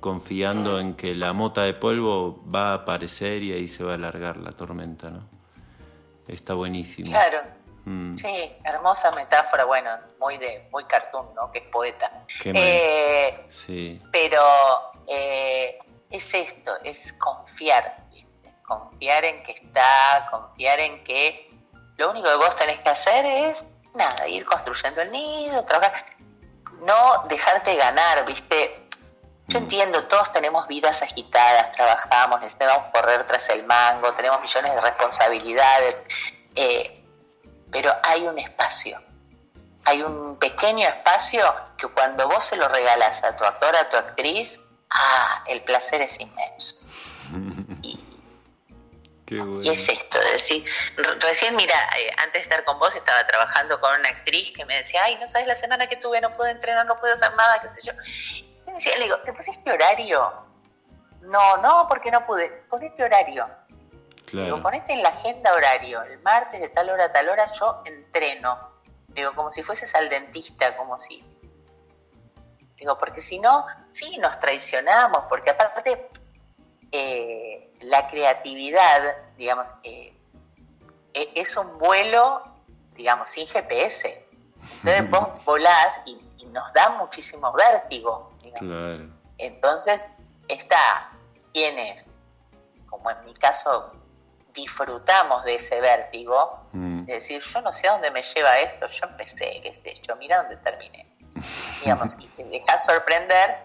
confiando 0.00 0.78
en 0.78 0.94
que 0.94 1.14
la 1.14 1.32
mota 1.32 1.62
de 1.62 1.74
polvo 1.74 2.42
va 2.52 2.72
a 2.72 2.74
aparecer 2.74 3.42
y 3.42 3.52
ahí 3.52 3.68
se 3.68 3.84
va 3.84 3.92
a 3.92 3.94
alargar 3.94 4.36
la 4.36 4.52
tormenta, 4.52 5.10
¿no? 5.10 5.26
Está 6.28 6.54
buenísimo. 6.54 7.10
Claro. 7.10 7.38
Mm. 7.84 8.16
Sí, 8.16 8.52
hermosa 8.64 9.10
metáfora, 9.12 9.64
bueno, 9.64 9.90
muy 10.20 10.38
de 10.38 10.68
muy 10.70 10.84
cartoon, 10.84 11.26
¿no? 11.34 11.50
Que 11.50 11.58
es 11.58 11.64
poeta. 11.66 12.24
Qué 12.40 12.52
Eh, 12.54 13.46
Sí, 13.48 14.00
pero 14.12 14.40
eh, 15.08 15.78
es 16.10 16.34
esto, 16.34 16.72
es 16.84 17.12
confiar, 17.14 18.04
¿viste? 18.12 18.52
confiar 18.66 19.24
en 19.24 19.42
que 19.42 19.52
está, 19.52 20.28
confiar 20.30 20.78
en 20.80 21.02
que 21.02 21.51
lo 21.96 22.10
único 22.10 22.28
que 22.28 22.36
vos 22.36 22.56
tenés 22.56 22.80
que 22.80 22.90
hacer 22.90 23.24
es 23.24 23.64
nada, 23.94 24.26
ir 24.28 24.44
construyendo 24.44 25.02
el 25.02 25.10
nido, 25.10 25.64
trabajar, 25.64 26.04
no 26.80 27.24
dejarte 27.28 27.76
ganar, 27.76 28.24
¿viste? 28.24 28.88
Yo 29.48 29.58
entiendo, 29.58 30.04
todos 30.04 30.32
tenemos 30.32 30.66
vidas 30.66 31.02
agitadas, 31.02 31.72
trabajamos, 31.72 32.40
necesitamos 32.40 32.86
correr 32.92 33.26
tras 33.26 33.48
el 33.50 33.64
mango, 33.64 34.14
tenemos 34.14 34.40
millones 34.40 34.74
de 34.74 34.80
responsabilidades, 34.80 36.02
eh, 36.54 37.04
pero 37.70 37.92
hay 38.02 38.26
un 38.26 38.38
espacio, 38.38 39.00
hay 39.84 40.02
un 40.02 40.38
pequeño 40.38 40.88
espacio 40.88 41.42
que 41.76 41.88
cuando 41.88 42.28
vos 42.28 42.44
se 42.44 42.56
lo 42.56 42.68
regalas 42.68 43.22
a 43.24 43.36
tu 43.36 43.44
actor, 43.44 43.76
a 43.76 43.88
tu 43.90 43.96
actriz, 43.96 44.60
ah, 44.90 45.42
el 45.46 45.62
placer 45.62 46.00
es 46.00 46.18
inmenso. 46.20 46.76
qué 49.26 49.38
bueno. 49.40 49.62
Y 49.62 49.68
es 49.70 49.88
esto, 49.88 50.18
de 50.20 50.32
decir, 50.32 50.64
re- 50.96 51.14
recién 51.20 51.54
mira, 51.56 51.74
eh, 51.98 52.10
antes 52.18 52.32
de 52.34 52.40
estar 52.40 52.64
con 52.64 52.78
vos 52.78 52.94
estaba 52.96 53.26
trabajando 53.26 53.80
con 53.80 53.98
una 53.98 54.08
actriz 54.08 54.52
que 54.52 54.64
me 54.64 54.76
decía, 54.76 55.02
ay, 55.04 55.16
no 55.20 55.26
sabes 55.28 55.46
la 55.46 55.54
semana 55.54 55.86
que 55.86 55.96
tuve, 55.96 56.20
no 56.20 56.32
pude 56.34 56.50
entrenar, 56.50 56.86
no 56.86 56.96
pude 56.96 57.12
hacer 57.12 57.34
nada, 57.34 57.60
qué 57.60 57.68
sé 57.68 57.80
yo. 57.82 57.92
Y 58.34 58.64
me 58.66 58.74
decía, 58.74 58.96
le 58.98 59.04
digo, 59.04 59.18
¿te 59.18 59.32
pusiste 59.32 59.70
horario? 59.72 60.32
No, 61.22 61.56
no, 61.58 61.86
porque 61.88 62.10
no 62.10 62.24
pude. 62.26 62.48
Ponete 62.68 63.04
horario. 63.04 63.48
Digo, 64.30 64.44
Claro, 64.46 64.62
ponete 64.62 64.92
en 64.94 65.02
la 65.02 65.10
agenda 65.10 65.52
horario. 65.52 66.02
El 66.02 66.18
martes 66.20 66.60
de 66.60 66.68
tal 66.70 66.90
hora 66.90 67.04
a 67.04 67.12
tal 67.12 67.28
hora 67.28 67.46
yo 67.58 67.82
entreno. 67.84 68.72
Digo, 69.08 69.34
como 69.34 69.50
si 69.52 69.62
fueses 69.62 69.94
al 69.94 70.08
dentista, 70.08 70.76
como 70.76 70.98
si. 70.98 71.22
Digo, 72.76 72.98
porque 72.98 73.20
si 73.20 73.38
no, 73.38 73.66
sí 73.92 74.18
nos 74.18 74.38
traicionamos, 74.40 75.24
porque 75.28 75.50
aparte 75.50 76.08
eh, 76.90 77.71
la 77.82 78.08
creatividad, 78.08 79.16
digamos, 79.36 79.74
eh, 79.84 80.14
e- 81.14 81.30
es 81.34 81.56
un 81.56 81.78
vuelo, 81.78 82.42
digamos, 82.94 83.30
sin 83.30 83.46
GPS. 83.46 84.24
Entonces 84.84 85.10
vos 85.10 85.28
volás 85.44 86.00
y, 86.06 86.18
y 86.38 86.46
nos 86.46 86.72
da 86.72 86.90
muchísimo 86.90 87.52
vértigo. 87.52 88.32
digamos. 88.42 88.60
claro. 88.60 89.08
Entonces 89.38 90.08
está 90.48 91.10
quienes, 91.52 92.04
como 92.88 93.10
en 93.10 93.24
mi 93.24 93.34
caso, 93.34 93.92
disfrutamos 94.54 95.44
de 95.44 95.54
ese 95.56 95.80
vértigo, 95.80 96.58
Mm. 96.72 97.04
de 97.04 97.14
decir, 97.14 97.42
yo 97.42 97.60
no 97.60 97.70
sé 97.70 97.86
a 97.86 97.92
dónde 97.92 98.10
me 98.10 98.22
lleva 98.22 98.58
esto, 98.60 98.86
yo 98.86 99.04
empecé, 99.06 99.60
qué 99.62 99.74
sé 99.74 100.00
yo, 100.06 100.16
mira 100.16 100.38
dónde 100.38 100.56
terminé. 100.58 101.06
Digamos, 101.82 102.16
y 102.18 102.26
te 102.28 102.44
dejas 102.44 102.84
sorprender 102.86 103.58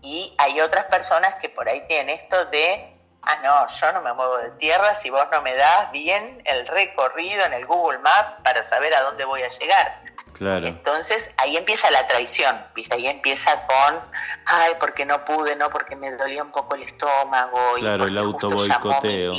y 0.00 0.34
hay 0.38 0.60
otras 0.60 0.86
personas 0.86 1.36
que 1.36 1.48
por 1.48 1.68
ahí 1.68 1.86
tienen 1.86 2.18
esto 2.18 2.44
de, 2.46 2.96
ah, 3.22 3.38
no, 3.42 3.68
yo 3.68 3.92
no 3.92 4.00
me 4.02 4.12
muevo 4.12 4.38
de 4.38 4.50
tierra 4.52 4.94
si 4.94 5.10
vos 5.10 5.24
no 5.30 5.42
me 5.42 5.54
das 5.54 5.90
bien 5.92 6.42
el 6.44 6.66
recorrido 6.66 7.44
en 7.44 7.52
el 7.52 7.66
Google 7.66 7.98
Maps 7.98 8.42
para 8.44 8.62
saber 8.62 8.94
a 8.94 9.02
dónde 9.02 9.24
voy 9.24 9.42
a 9.42 9.48
llegar. 9.48 10.02
Claro, 10.32 10.66
Entonces 10.66 11.30
ahí 11.36 11.56
empieza 11.56 11.90
la 11.90 12.06
traición, 12.06 12.64
¿viste? 12.74 12.96
Ahí 12.96 13.06
empieza 13.06 13.64
con, 13.66 14.00
ay, 14.46 14.72
porque 14.80 15.04
no 15.04 15.24
pude, 15.24 15.54
no, 15.56 15.68
porque 15.70 15.94
me 15.94 16.10
dolía 16.10 16.42
un 16.42 16.50
poco 16.50 16.74
el 16.74 16.82
estómago. 16.82 17.58
Claro, 17.78 18.08
y 18.08 18.18
el 18.18 19.00
tía. 19.00 19.32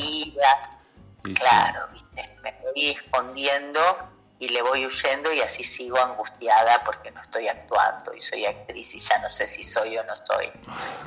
Y 1.26 1.30
sí. 1.30 1.34
Claro, 1.34 1.88
¿viste? 1.92 2.38
Me 2.42 2.58
voy 2.62 2.92
escondiendo 2.92 4.13
y 4.44 4.50
le 4.50 4.62
voy 4.62 4.86
huyendo 4.86 5.32
y 5.32 5.40
así 5.40 5.64
sigo 5.64 5.98
angustiada 5.98 6.84
porque 6.86 7.12
no 7.12 7.22
estoy 7.22 7.48
actuando 7.48 8.14
y 8.14 8.20
soy 8.20 8.46
actriz 8.46 8.94
y 8.96 9.00
ya 9.00 9.18
no 9.20 9.30
sé 9.30 9.48
si 9.48 9.64
soy 9.64 9.98
o 9.98 10.04
no 10.04 10.14
soy. 10.18 10.52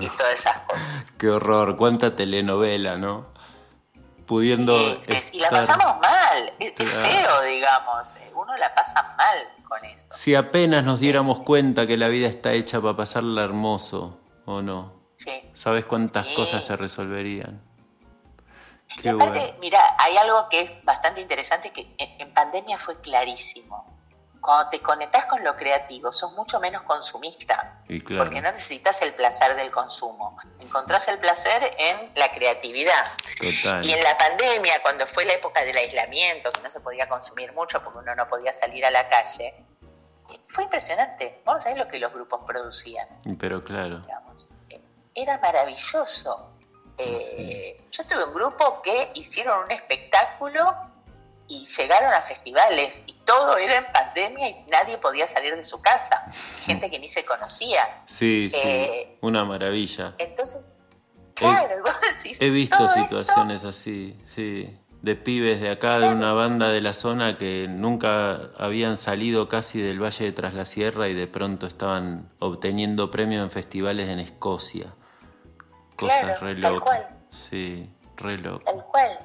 Y 0.00 0.08
todas 0.08 0.34
esas 0.34 0.58
cosas. 0.66 0.82
Qué 1.18 1.28
horror, 1.28 1.76
cuánta 1.76 2.16
telenovela, 2.16 2.96
¿no? 2.96 3.26
Pudiendo 4.26 4.74
Y, 4.80 5.00
es- 5.08 5.34
y 5.34 5.38
la 5.40 5.48
estar- 5.48 5.66
pasamos 5.66 6.00
mal, 6.00 6.52
es, 6.58 6.72
es 6.78 6.90
feo, 6.90 7.42
digamos. 7.42 8.14
Uno 8.34 8.56
la 8.56 8.74
pasa 8.74 9.14
mal 9.16 9.48
con 9.68 9.84
eso. 9.84 10.08
Si 10.12 10.34
apenas 10.34 10.82
nos 10.84 10.98
diéramos 11.00 11.40
cuenta 11.40 11.86
que 11.86 11.96
la 11.96 12.08
vida 12.08 12.28
está 12.28 12.52
hecha 12.52 12.80
para 12.80 12.96
pasarla 12.96 13.44
hermoso, 13.44 14.18
¿o 14.46 14.62
no? 14.62 14.94
Sí. 15.16 15.42
¿Sabes 15.54 15.84
cuántas 15.84 16.26
Sí. 16.26 16.34
cosas 16.34 16.64
se 16.64 16.76
resolverían? 16.76 17.60
Y 19.02 19.08
aparte, 19.08 19.38
bueno. 19.38 19.54
mira, 19.60 19.80
hay 19.98 20.16
algo 20.16 20.48
que 20.48 20.60
es 20.60 20.84
bastante 20.84 21.20
interesante 21.20 21.70
que 21.70 21.94
en, 21.98 22.20
en 22.20 22.34
pandemia 22.34 22.78
fue 22.78 23.00
clarísimo. 23.00 23.94
Cuando 24.40 24.70
te 24.70 24.80
conectás 24.80 25.26
con 25.26 25.42
lo 25.42 25.56
creativo, 25.56 26.12
sos 26.12 26.32
mucho 26.34 26.60
menos 26.60 26.82
consumista. 26.82 27.80
Y 27.88 28.00
claro. 28.00 28.24
Porque 28.24 28.40
no 28.40 28.52
necesitas 28.52 29.02
el 29.02 29.12
placer 29.14 29.56
del 29.56 29.70
consumo. 29.72 30.38
Encontrás 30.60 31.08
el 31.08 31.18
placer 31.18 31.74
en 31.78 32.12
la 32.14 32.30
creatividad. 32.30 33.10
Total. 33.40 33.84
Y 33.84 33.92
en 33.92 34.04
la 34.04 34.16
pandemia, 34.16 34.80
cuando 34.82 35.06
fue 35.06 35.24
la 35.24 35.32
época 35.32 35.64
del 35.64 35.76
aislamiento, 35.76 36.52
que 36.52 36.60
no 36.60 36.70
se 36.70 36.80
podía 36.80 37.08
consumir 37.08 37.52
mucho 37.54 37.82
porque 37.82 37.98
uno 37.98 38.14
no 38.14 38.28
podía 38.28 38.52
salir 38.52 38.86
a 38.86 38.90
la 38.90 39.08
calle, 39.08 39.54
fue 40.48 40.64
impresionante. 40.64 41.40
Vos 41.44 41.56
no 41.56 41.60
sabés 41.60 41.78
lo 41.78 41.88
que 41.88 41.98
los 41.98 42.12
grupos 42.12 42.40
producían 42.46 43.08
Pero 43.38 43.62
claro, 43.62 43.98
digamos. 43.98 44.48
Eh, 44.70 44.80
Era 45.14 45.38
maravilloso. 45.38 46.50
Eh, 46.98 47.80
Yo 47.90 48.04
tuve 48.06 48.24
un 48.24 48.34
grupo 48.34 48.80
que 48.82 49.10
hicieron 49.14 49.64
un 49.64 49.70
espectáculo 49.70 50.60
y 51.48 51.64
llegaron 51.64 52.12
a 52.12 52.20
festivales 52.22 53.02
y 53.06 53.12
todo 53.24 53.56
era 53.58 53.76
en 53.76 53.86
pandemia 53.92 54.48
y 54.48 54.64
nadie 54.70 54.98
podía 54.98 55.26
salir 55.26 55.54
de 55.56 55.64
su 55.64 55.80
casa. 55.80 56.24
Gente 56.64 56.90
que 56.90 56.98
ni 56.98 57.08
se 57.08 57.24
conocía. 57.24 58.02
sí, 58.06 58.48
sí, 58.50 58.58
Eh, 58.60 59.18
una 59.20 59.44
maravilla. 59.44 60.14
Entonces, 60.18 60.72
claro, 61.34 61.78
y 61.78 61.80
vos 61.82 61.94
decís, 62.16 62.38
He 62.40 62.50
visto 62.50 62.84
esto- 62.84 62.94
situaciones 63.02 63.64
así, 63.64 64.18
sí, 64.24 64.76
de 65.02 65.14
pibes 65.14 65.60
de 65.60 65.70
acá, 65.70 66.00
de 66.00 66.08
una 66.08 66.32
banda 66.32 66.70
de 66.70 66.80
la 66.80 66.92
zona 66.92 67.36
que 67.36 67.66
nunca 67.68 68.40
habían 68.58 68.96
salido 68.96 69.46
casi 69.46 69.80
del 69.80 70.02
Valle 70.02 70.24
de 70.24 70.32
Tras 70.32 70.54
la 70.54 70.64
Sierra 70.64 71.06
y 71.08 71.14
de 71.14 71.28
pronto 71.28 71.66
estaban 71.66 72.32
obteniendo 72.40 73.10
premios 73.12 73.44
en 73.44 73.50
festivales 73.50 74.08
en 74.08 74.18
Escocia. 74.18 74.94
Cosas 75.96 76.20
Claro, 76.20 76.40
re 76.40 76.60
tal 76.60 76.74
locas. 76.74 76.82
cual. 76.88 77.08
Sí, 77.30 77.90
re 78.16 78.38
loco. 78.38 78.64
Tal 78.64 78.84
cual. 78.84 79.18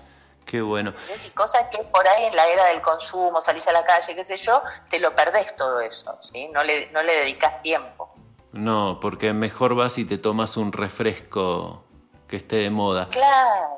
Qué 0.45 0.61
bueno. 0.61 0.93
Y 1.25 1.29
cosas 1.29 1.65
que 1.71 1.83
por 1.83 2.05
ahí 2.07 2.25
en 2.25 2.35
la 2.35 2.45
era 2.47 2.65
del 2.67 2.81
consumo, 2.81 3.39
salís 3.41 3.67
a 3.67 3.71
la 3.71 3.85
calle, 3.85 4.15
qué 4.15 4.23
sé 4.25 4.37
yo, 4.37 4.61
te 4.89 4.99
lo 4.99 5.15
perdés 5.15 5.55
todo 5.55 5.79
eso, 5.79 6.17
¿sí? 6.21 6.49
No 6.49 6.63
le, 6.63 6.89
no 6.91 7.03
le 7.03 7.13
dedicas 7.13 7.61
tiempo. 7.61 8.13
No, 8.51 8.99
porque 8.99 9.31
mejor 9.31 9.75
vas 9.75 9.97
y 9.97 10.03
te 10.03 10.17
tomas 10.17 10.57
un 10.57 10.73
refresco 10.73 11.85
que 12.27 12.35
esté 12.37 12.57
de 12.57 12.69
moda. 12.69 13.07
Claro. 13.09 13.77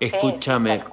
Sí, 0.00 0.06
Escúchame. 0.06 0.84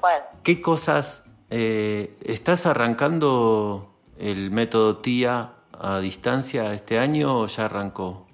¿qué 0.43 0.61
cosas 0.61 1.25
eh, 1.49 2.15
estás 2.23 2.65
arrancando 2.65 3.89
el 4.19 4.51
método 4.51 4.97
TIA 4.97 5.53
a 5.79 5.99
distancia 5.99 6.73
este 6.73 6.99
año 6.99 7.39
o 7.39 7.45
ya 7.47 7.65
arrancó? 7.65 8.27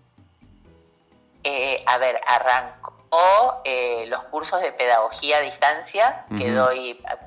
Eh, 1.44 1.84
a 1.86 1.98
ver, 1.98 2.20
arrancó 2.28 2.83
eh, 3.66 4.06
los 4.08 4.24
cursos 4.26 4.62
de 4.62 4.72
pedagogía 4.72 5.38
a 5.38 5.42
distancia 5.42 6.26
que 6.38 6.52
doy 6.52 7.02
a, 7.06 7.18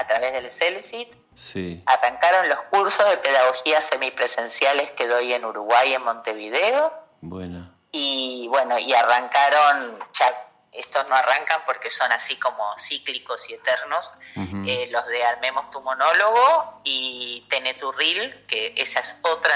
a 0.00 0.06
través 0.06 0.32
del 0.32 0.50
CELCIT. 0.50 1.14
Sí, 1.34 1.82
Arrancaron 1.86 2.48
los 2.48 2.58
cursos 2.70 3.08
de 3.10 3.18
pedagogía 3.18 3.80
semipresenciales 3.80 4.90
que 4.92 5.06
doy 5.06 5.32
en 5.34 5.44
Uruguay, 5.44 5.92
en 5.92 6.02
Montevideo. 6.02 6.92
buena. 7.20 7.72
Y 7.92 8.48
bueno, 8.48 8.78
y 8.78 8.92
arrancaron, 8.92 9.98
ya 10.12 10.45
estos 10.78 11.08
no 11.08 11.14
arrancan 11.14 11.60
porque 11.66 11.90
son 11.90 12.10
así 12.12 12.36
como 12.38 12.62
cíclicos 12.78 13.48
y 13.50 13.54
eternos, 13.54 14.12
eh, 14.66 14.88
los 14.90 15.06
de 15.06 15.24
Armemos 15.24 15.70
tu 15.70 15.80
monólogo 15.80 16.80
y 16.84 17.46
Tené 17.48 17.74
tu 17.74 17.90
reel, 17.92 18.44
que 18.46 18.74
ese 18.76 18.98
es 19.00 19.16
otro 19.22 19.50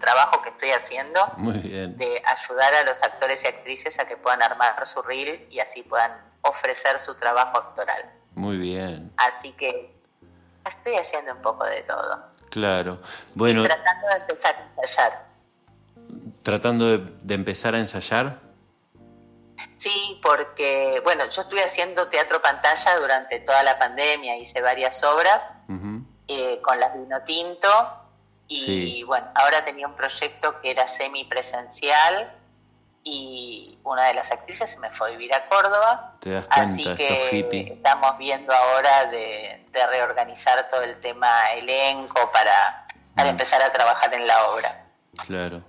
trabajo 0.00 0.42
que 0.42 0.50
estoy 0.50 0.70
haciendo 0.70 1.26
Muy 1.36 1.58
bien. 1.58 1.96
de 1.96 2.22
ayudar 2.26 2.74
a 2.74 2.82
los 2.84 3.02
actores 3.02 3.42
y 3.44 3.46
actrices 3.46 3.98
a 3.98 4.06
que 4.06 4.16
puedan 4.16 4.42
armar 4.42 4.86
su 4.86 5.02
reel 5.02 5.46
y 5.50 5.60
así 5.60 5.82
puedan 5.82 6.12
ofrecer 6.42 6.98
su 6.98 7.14
trabajo 7.14 7.58
actoral. 7.58 8.10
Muy 8.34 8.56
bien. 8.56 9.10
Así 9.16 9.52
que 9.52 9.90
estoy 10.68 10.94
haciendo 10.96 11.32
un 11.32 11.42
poco 11.42 11.64
de 11.64 11.82
todo. 11.82 12.22
Claro. 12.50 13.00
Bueno, 13.34 13.64
y 13.64 13.66
tratando 13.66 14.06
de 14.08 14.14
empezar 14.16 14.54
a 14.56 14.80
ensayar. 14.82 15.26
tratando 16.42 16.84
de, 16.86 16.98
de 17.22 17.34
empezar 17.34 17.74
a 17.74 17.78
ensayar? 17.78 18.45
Sí, 19.78 20.18
porque, 20.22 21.00
bueno, 21.04 21.26
yo 21.28 21.42
estuve 21.42 21.62
haciendo 21.62 22.08
teatro 22.08 22.40
pantalla 22.40 22.96
durante 22.98 23.40
toda 23.40 23.62
la 23.62 23.78
pandemia, 23.78 24.36
hice 24.36 24.60
varias 24.62 25.02
obras 25.04 25.52
eh, 26.28 26.60
con 26.62 26.80
las 26.80 26.94
Vino 26.94 27.22
Tinto 27.22 27.68
y 28.48 28.64
Sí. 28.64 29.02
bueno, 29.04 29.26
ahora 29.34 29.64
tenía 29.64 29.86
un 29.86 29.94
proyecto 29.94 30.60
que 30.60 30.70
era 30.70 30.86
semipresencial 30.88 32.32
y 33.04 33.78
una 33.84 34.04
de 34.04 34.14
las 34.14 34.32
actrices 34.32 34.70
se 34.70 34.78
me 34.78 34.90
fue 34.90 35.08
a 35.08 35.10
vivir 35.12 35.32
a 35.34 35.46
Córdoba, 35.48 36.14
Te 36.20 36.30
das 36.30 36.46
cuenta, 36.46 36.62
así 36.62 36.94
que 36.96 37.72
estamos 37.76 38.18
viendo 38.18 38.52
ahora 38.52 39.04
de, 39.06 39.64
de 39.70 39.86
reorganizar 39.86 40.68
todo 40.68 40.82
el 40.82 40.98
tema 41.00 41.52
elenco 41.52 42.30
para, 42.32 42.86
para 43.14 43.28
Mm. 43.28 43.30
empezar 43.30 43.62
a 43.62 43.72
trabajar 43.72 44.12
en 44.14 44.26
la 44.26 44.46
obra. 44.48 44.84
Claro. 45.26 45.62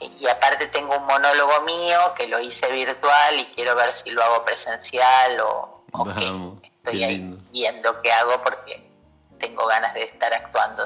Y, 0.00 0.04
sí, 0.04 0.12
y 0.20 0.26
aparte 0.26 0.66
tengo 0.66 0.96
un 0.96 1.06
monólogo 1.06 1.62
mío 1.62 1.98
que 2.16 2.26
lo 2.28 2.40
hice 2.40 2.70
virtual 2.70 3.40
y 3.40 3.46
quiero 3.46 3.74
ver 3.76 3.92
si 3.92 4.10
lo 4.10 4.22
hago 4.22 4.44
presencial 4.44 5.40
o, 5.40 5.84
o 5.92 6.04
qué. 6.04 6.24
Vamos, 6.24 6.58
Estoy 6.62 6.98
qué 6.98 7.04
ahí 7.04 7.38
viendo 7.52 8.02
qué 8.02 8.12
hago 8.12 8.42
porque 8.42 8.86
tengo 9.38 9.66
ganas 9.66 9.94
de 9.94 10.04
estar 10.04 10.32
actuando. 10.34 10.84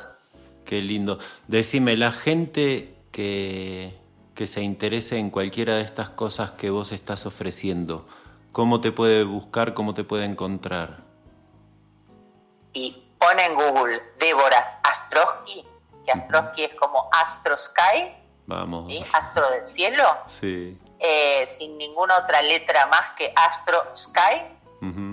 Qué 0.64 0.80
lindo. 0.80 1.18
Decime, 1.46 1.96
la 1.96 2.12
gente 2.12 2.94
que, 3.10 3.98
que 4.34 4.46
se 4.46 4.60
interese 4.62 5.18
en 5.18 5.30
cualquiera 5.30 5.76
de 5.76 5.82
estas 5.82 6.10
cosas 6.10 6.52
que 6.52 6.70
vos 6.70 6.92
estás 6.92 7.26
ofreciendo, 7.26 8.06
¿cómo 8.52 8.80
te 8.80 8.92
puede 8.92 9.24
buscar, 9.24 9.74
cómo 9.74 9.94
te 9.94 10.04
puede 10.04 10.24
encontrar? 10.24 10.98
Y 12.72 13.02
pone 13.18 13.46
en 13.46 13.54
Google 13.54 14.00
Débora 14.20 14.80
Astrosky, 14.84 15.64
que 16.04 16.12
Astrosky 16.12 16.64
es 16.64 16.74
como 16.74 17.08
Astro 17.12 17.56
Sky, 17.58 18.14
Vamos. 18.48 18.86
¿sí? 18.90 19.04
Astro 19.12 19.48
del 19.50 19.64
cielo, 19.66 20.02
Sí. 20.26 20.80
eh, 20.98 21.46
sin 21.50 21.76
ninguna 21.76 22.16
otra 22.16 22.40
letra 22.42 22.86
más 22.86 23.10
que 23.10 23.30
Astro 23.36 23.94
Sky. 23.94 24.54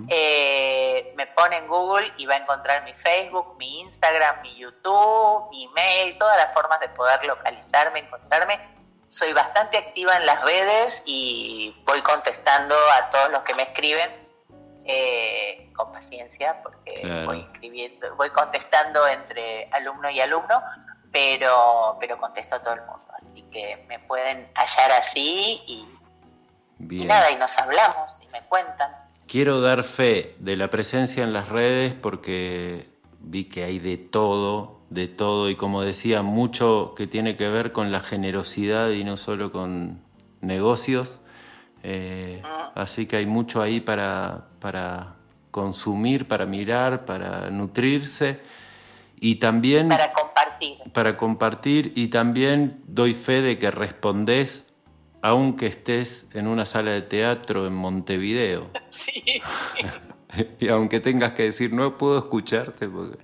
Eh, 0.09 1.13
me 1.17 1.25
pone 1.27 1.57
en 1.57 1.67
Google 1.67 2.13
y 2.17 2.25
va 2.27 2.35
a 2.35 2.37
encontrar 2.37 2.83
mi 2.83 2.93
Facebook, 2.93 3.55
mi 3.57 3.79
Instagram, 3.81 4.41
mi 4.43 4.55
YouTube, 4.55 5.49
mi 5.49 5.63
email, 5.65 6.17
todas 6.19 6.37
las 6.37 6.53
formas 6.53 6.79
de 6.79 6.89
poder 6.89 7.25
localizarme, 7.25 7.99
encontrarme. 7.99 8.59
Soy 9.07 9.33
bastante 9.33 9.77
activa 9.77 10.15
en 10.17 10.25
las 10.27 10.41
redes 10.43 11.01
y 11.05 11.75
voy 11.85 12.01
contestando 12.01 12.75
a 12.93 13.09
todos 13.09 13.31
los 13.31 13.39
que 13.41 13.53
me 13.55 13.63
escriben 13.63 14.09
eh, 14.85 15.71
con 15.75 15.91
paciencia, 15.91 16.61
porque 16.61 16.93
Claro. 17.01 17.25
voy 17.25 17.41
escribiendo, 17.51 18.15
voy 18.15 18.29
contestando 18.29 19.05
entre 19.07 19.67
alumno 19.73 20.09
y 20.11 20.21
alumno, 20.21 20.61
pero, 21.15 21.95
pero 21.97 22.17
contesto 22.17 22.57
a 22.57 22.61
todo 22.61 22.73
el 22.73 22.81
mundo. 22.81 23.05
Así 23.15 23.41
que 23.43 23.85
me 23.87 23.99
pueden 23.99 24.49
hallar 24.53 24.91
así 24.99 25.61
y, 25.65 27.05
nada, 27.05 27.31
y 27.31 27.37
nos 27.37 27.57
hablamos 27.57 28.17
y 28.21 28.27
me 28.27 28.41
cuentan. 28.49 28.91
Quiero 29.25 29.61
dar 29.61 29.83
fe 29.85 30.35
de 30.39 30.57
la 30.57 30.67
presencia 30.69 31.23
en 31.23 31.31
las 31.31 31.47
redes 31.47 31.95
porque 31.95 32.89
vi 33.21 33.45
que 33.45 33.63
hay 33.63 33.79
de 33.79 33.97
todo, 33.97 34.81
de 34.89 35.07
todo, 35.07 35.49
y 35.49 35.55
como 35.55 35.81
decía, 35.81 36.21
mucho 36.21 36.93
que 36.97 37.07
tiene 37.07 37.37
que 37.37 37.47
ver 37.49 37.71
con 37.71 37.93
la 37.93 38.01
generosidad 38.01 38.89
y 38.89 39.05
no 39.05 39.15
solo 39.15 39.53
con 39.53 40.01
negocios. 40.41 41.21
Eh, 41.81 42.41
así 42.75 43.05
que 43.05 43.17
hay 43.17 43.25
mucho 43.25 43.61
ahí 43.61 43.79
para, 43.79 44.47
para 44.59 45.15
consumir, 45.51 46.27
para 46.27 46.45
mirar, 46.45 47.05
para 47.05 47.49
nutrirse 47.51 48.41
y 49.17 49.35
también 49.35 49.87
para 49.87 50.11
compartir. 50.59 50.93
para 50.93 51.17
compartir 51.17 51.93
y 51.95 52.07
también 52.07 52.77
doy 52.87 53.13
fe 53.13 53.41
de 53.41 53.57
que 53.57 53.71
respondés 53.71 54.65
aunque 55.21 55.65
estés 55.65 56.27
en 56.33 56.47
una 56.47 56.65
sala 56.65 56.91
de 56.91 57.01
teatro 57.01 57.65
en 57.65 57.73
Montevideo. 57.73 58.69
Sí, 58.89 59.41
y 60.59 60.69
aunque 60.69 60.99
tengas 60.99 61.33
que 61.33 61.43
decir, 61.43 61.73
no 61.73 61.97
puedo 61.97 62.19
escucharte 62.19 62.87
porque... 62.87 63.23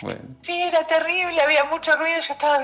Bueno, 0.00 0.20
sí, 0.42 0.60
era 0.60 0.84
terrible, 0.84 1.40
había 1.40 1.64
mucho 1.64 1.94
ruido, 1.96 2.16
yo 2.20 2.32
estaba 2.32 2.58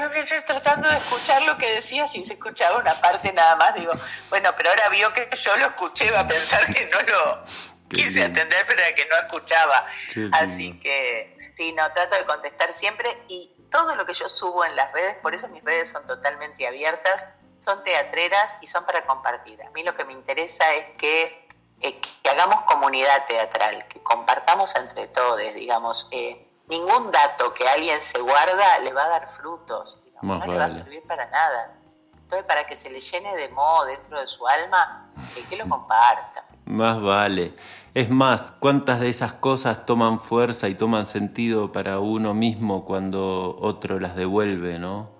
tratando 0.44 0.88
de 0.88 0.96
escuchar 0.96 1.42
lo 1.42 1.56
que 1.56 1.70
decías 1.70 2.12
y 2.16 2.24
se 2.24 2.32
escuchaba 2.32 2.78
una 2.78 2.94
parte 2.94 3.32
nada 3.32 3.54
más, 3.54 3.76
digo, 3.76 3.92
bueno, 4.28 4.50
pero 4.56 4.70
ahora 4.70 4.88
vio 4.88 5.12
que 5.12 5.28
yo 5.36 5.56
lo 5.56 5.66
escuché, 5.66 6.10
va 6.10 6.20
a 6.20 6.26
pensar 6.26 6.66
que 6.74 6.86
no 6.86 6.98
lo 7.00 7.44
quise 7.88 8.10
lindo. 8.10 8.40
atender, 8.40 8.64
pero 8.66 8.82
que 8.96 9.06
no 9.06 9.16
escuchaba. 9.24 9.86
Así 10.32 10.80
que, 10.80 11.36
sí, 11.56 11.72
no, 11.72 11.92
trato 11.92 12.16
de 12.16 12.24
contestar 12.24 12.72
siempre 12.72 13.16
y 13.28 13.57
todo 13.70 13.94
lo 13.94 14.04
que 14.06 14.14
yo 14.14 14.28
subo 14.28 14.64
en 14.64 14.76
las 14.76 14.92
redes, 14.92 15.16
por 15.16 15.34
eso 15.34 15.48
mis 15.48 15.64
redes 15.64 15.90
son 15.90 16.04
totalmente 16.06 16.66
abiertas, 16.66 17.28
son 17.58 17.82
teatreras 17.84 18.56
y 18.60 18.66
son 18.66 18.84
para 18.84 19.04
compartir. 19.06 19.62
A 19.62 19.70
mí 19.70 19.82
lo 19.82 19.94
que 19.94 20.04
me 20.04 20.12
interesa 20.12 20.72
es 20.74 20.90
que, 20.96 21.48
eh, 21.80 22.00
que 22.00 22.30
hagamos 22.30 22.62
comunidad 22.62 23.26
teatral, 23.26 23.86
que 23.88 24.02
compartamos 24.02 24.74
entre 24.76 25.08
todos, 25.08 25.38
digamos. 25.54 26.08
eh, 26.10 26.44
ningún 26.68 27.10
dato 27.10 27.54
que 27.54 27.66
alguien 27.68 28.00
se 28.02 28.20
guarda 28.20 28.78
le 28.80 28.92
va 28.92 29.04
a 29.04 29.08
dar 29.08 29.28
frutos, 29.30 30.02
digamos, 30.04 30.38
no 30.38 30.46
le 30.52 30.58
va 30.58 30.66
a 30.66 30.70
servir 30.70 31.02
para 31.06 31.26
nada. 31.26 31.74
Entonces, 32.14 32.46
para 32.46 32.66
que 32.66 32.76
se 32.76 32.90
le 32.90 33.00
llene 33.00 33.34
de 33.36 33.48
moho 33.48 33.86
dentro 33.86 34.20
de 34.20 34.26
su 34.26 34.46
alma, 34.46 35.10
eh, 35.36 35.44
que 35.48 35.56
lo 35.56 35.68
comparta. 35.68 36.44
Más 36.68 37.00
vale. 37.00 37.54
Es 37.94 38.10
más, 38.10 38.52
¿cuántas 38.60 39.00
de 39.00 39.08
esas 39.08 39.32
cosas 39.32 39.86
toman 39.86 40.20
fuerza 40.20 40.68
y 40.68 40.74
toman 40.74 41.06
sentido 41.06 41.72
para 41.72 41.98
uno 41.98 42.34
mismo 42.34 42.84
cuando 42.84 43.56
otro 43.60 43.98
las 43.98 44.14
devuelve, 44.14 44.78
no? 44.78 45.10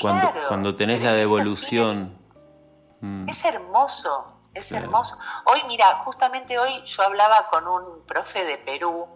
Cuando, 0.00 0.30
Claro, 0.32 0.48
cuando 0.48 0.74
tenés 0.74 1.00
la 1.02 1.12
devolución. 1.14 2.18
Mm, 3.00 3.28
Es 3.28 3.44
hermoso, 3.44 4.40
es 4.52 4.68
Claro. 4.68 4.84
hermoso. 4.86 5.16
Hoy, 5.46 5.60
mira, 5.68 5.86
justamente 6.04 6.58
hoy 6.58 6.82
yo 6.84 7.02
hablaba 7.02 7.48
con 7.50 7.66
un 7.66 8.02
profe 8.06 8.44
de 8.44 8.58
Perú 8.58 9.06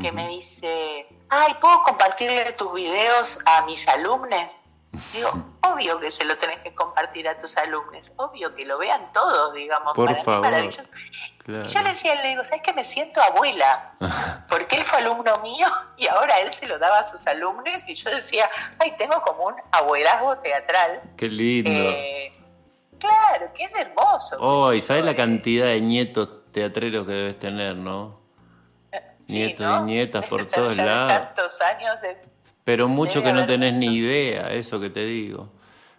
que 0.00 0.12
me 0.12 0.28
dice, 0.28 1.06
ay, 1.30 1.54
¿puedo 1.60 1.82
compartirle 1.82 2.52
tus 2.52 2.72
videos 2.74 3.38
a 3.46 3.64
mis 3.64 3.86
alumnos? 3.88 4.56
Digo, 5.12 5.30
obvio 5.62 5.98
que 6.00 6.10
se 6.10 6.24
lo 6.24 6.36
tenés 6.36 6.60
que 6.60 6.74
compartir 6.74 7.28
a 7.28 7.38
tus 7.38 7.56
alumnos, 7.56 8.12
obvio 8.16 8.54
que 8.54 8.64
lo 8.64 8.78
vean 8.78 9.12
todos, 9.12 9.54
digamos. 9.54 9.92
Por 9.94 10.06
para 10.06 10.18
mí 10.18 10.24
favor. 10.24 10.40
maravilloso. 10.42 10.88
Claro. 11.38 11.64
Y 11.64 11.68
yo 11.68 11.82
le 11.82 11.88
decía, 11.90 12.14
le 12.22 12.28
digo, 12.28 12.44
¿sabes 12.44 12.62
que 12.62 12.72
me 12.72 12.84
siento 12.84 13.20
abuela? 13.22 13.94
Porque 14.48 14.76
él 14.76 14.84
fue 14.84 14.98
alumno 14.98 15.38
mío 15.42 15.66
y 15.96 16.06
ahora 16.08 16.38
él 16.40 16.52
se 16.52 16.66
lo 16.66 16.78
daba 16.78 16.98
a 16.98 17.04
sus 17.04 17.26
alumnos 17.26 17.82
y 17.86 17.94
yo 17.94 18.10
decía, 18.10 18.50
ay, 18.78 18.94
tengo 18.98 19.20
como 19.22 19.46
un 19.46 19.54
abuelazgo 19.72 20.36
teatral. 20.38 21.02
Qué 21.16 21.28
lindo. 21.28 21.70
Eh, 21.70 22.32
claro, 22.98 23.52
que 23.54 23.64
es 23.64 23.74
hermoso. 23.74 24.36
Oh, 24.40 24.72
y 24.72 24.80
sabes 24.80 25.04
la 25.04 25.12
eh. 25.12 25.16
cantidad 25.16 25.66
de 25.66 25.80
nietos 25.80 26.52
teatreros 26.52 27.06
que 27.06 27.12
debes 27.12 27.38
tener, 27.38 27.76
¿no? 27.76 28.20
Sí, 29.26 29.34
nietos 29.34 29.66
¿no? 29.66 29.78
y 29.78 29.82
nietas 29.82 30.26
por 30.26 30.46
todos 30.46 30.76
lados. 30.76 31.12
tantos 31.12 31.60
años 31.62 32.00
de... 32.00 32.35
Pero 32.66 32.88
mucho 32.88 33.20
Debe 33.20 33.26
que 33.26 33.32
no 33.32 33.46
tenés 33.46 33.74
ni 33.74 33.94
idea, 33.94 34.52
eso 34.52 34.80
que 34.80 34.90
te 34.90 35.04
digo. 35.06 35.48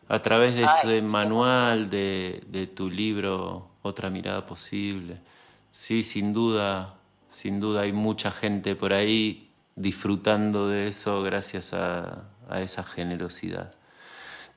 A 0.09 0.21
través 0.21 0.53
de 0.53 0.65
Ay, 0.65 0.69
ese 0.83 1.01
manual, 1.01 1.89
de, 1.89 2.43
de 2.47 2.67
tu 2.67 2.89
libro, 2.89 3.69
Otra 3.83 4.09
mirada 4.09 4.45
posible. 4.45 5.17
Sí, 5.71 6.03
sin 6.03 6.33
duda, 6.33 6.95
sin 7.29 7.61
duda 7.61 7.83
hay 7.83 7.93
mucha 7.93 8.31
gente 8.31 8.75
por 8.75 8.91
ahí 8.91 9.49
disfrutando 9.75 10.67
de 10.67 10.89
eso 10.89 11.23
gracias 11.23 11.71
a, 11.71 12.25
a 12.49 12.59
esa 12.59 12.83
generosidad. 12.83 13.73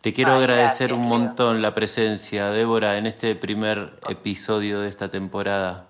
Te 0.01 0.13
quiero 0.13 0.33
Ay, 0.33 0.39
agradecer 0.39 0.89
gracias, 0.89 0.99
un 0.99 1.07
montón 1.07 1.63
la 1.63 1.75
presencia, 1.75 2.47
Débora, 2.49 2.99
en 2.99 3.07
este 3.07 3.37
primer 3.37 4.01
episodio 4.09 4.81
de 4.81 4.89
esta 4.89 5.13
temporada. 5.13 5.87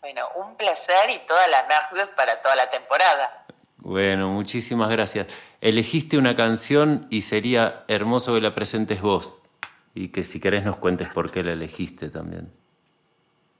Bueno, 0.00 0.28
un 0.36 0.56
placer 0.56 1.10
y 1.10 1.18
toda 1.26 1.48
la 1.48 1.64
merda 1.64 2.14
para 2.14 2.40
toda 2.40 2.54
la 2.54 2.70
temporada. 2.70 3.37
Bueno, 3.78 4.28
muchísimas 4.28 4.90
gracias. 4.90 5.28
Elegiste 5.60 6.18
una 6.18 6.34
canción 6.34 7.06
y 7.10 7.22
sería 7.22 7.84
hermoso 7.88 8.34
que 8.34 8.40
la 8.40 8.54
presentes 8.54 9.00
vos. 9.00 9.40
Y 9.94 10.08
que 10.08 10.24
si 10.24 10.40
querés 10.40 10.64
nos 10.64 10.76
cuentes 10.76 11.08
por 11.08 11.30
qué 11.30 11.42
la 11.42 11.52
elegiste 11.52 12.10
también. 12.10 12.52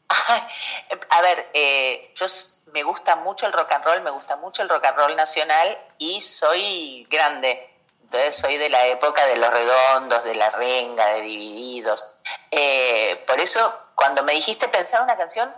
A 1.11 1.23
ver, 1.23 1.51
eh, 1.55 2.13
yo 2.15 2.27
me 2.73 2.83
gusta 2.83 3.17
mucho 3.17 3.47
el 3.47 3.53
rock 3.53 3.73
and 3.73 3.85
roll, 3.85 4.03
me 4.03 4.11
gusta 4.11 4.37
mucho 4.37 4.63
el 4.63 4.69
rock 4.69 4.87
and 4.87 4.99
roll 4.99 5.17
nacional 5.17 5.79
y 5.99 6.21
soy 6.21 7.07
grande. 7.11 7.71
Entonces 8.03 8.37
soy 8.37 8.57
de 8.57 8.71
la 8.71 8.87
época 8.87 9.25
de 9.27 9.37
los 9.37 9.51
redondos, 9.51 10.25
de 10.25 10.35
la 10.35 10.51
renga, 10.51 11.07
de 11.15 11.21
divididos. 11.23 12.05
Eh, 12.51 13.23
por 13.27 13.39
eso, 13.41 13.73
cuando 13.95 14.23
me 14.25 14.33
dijiste 14.33 14.69
pensar 14.69 15.03
una 15.03 15.17
canción, 15.17 15.53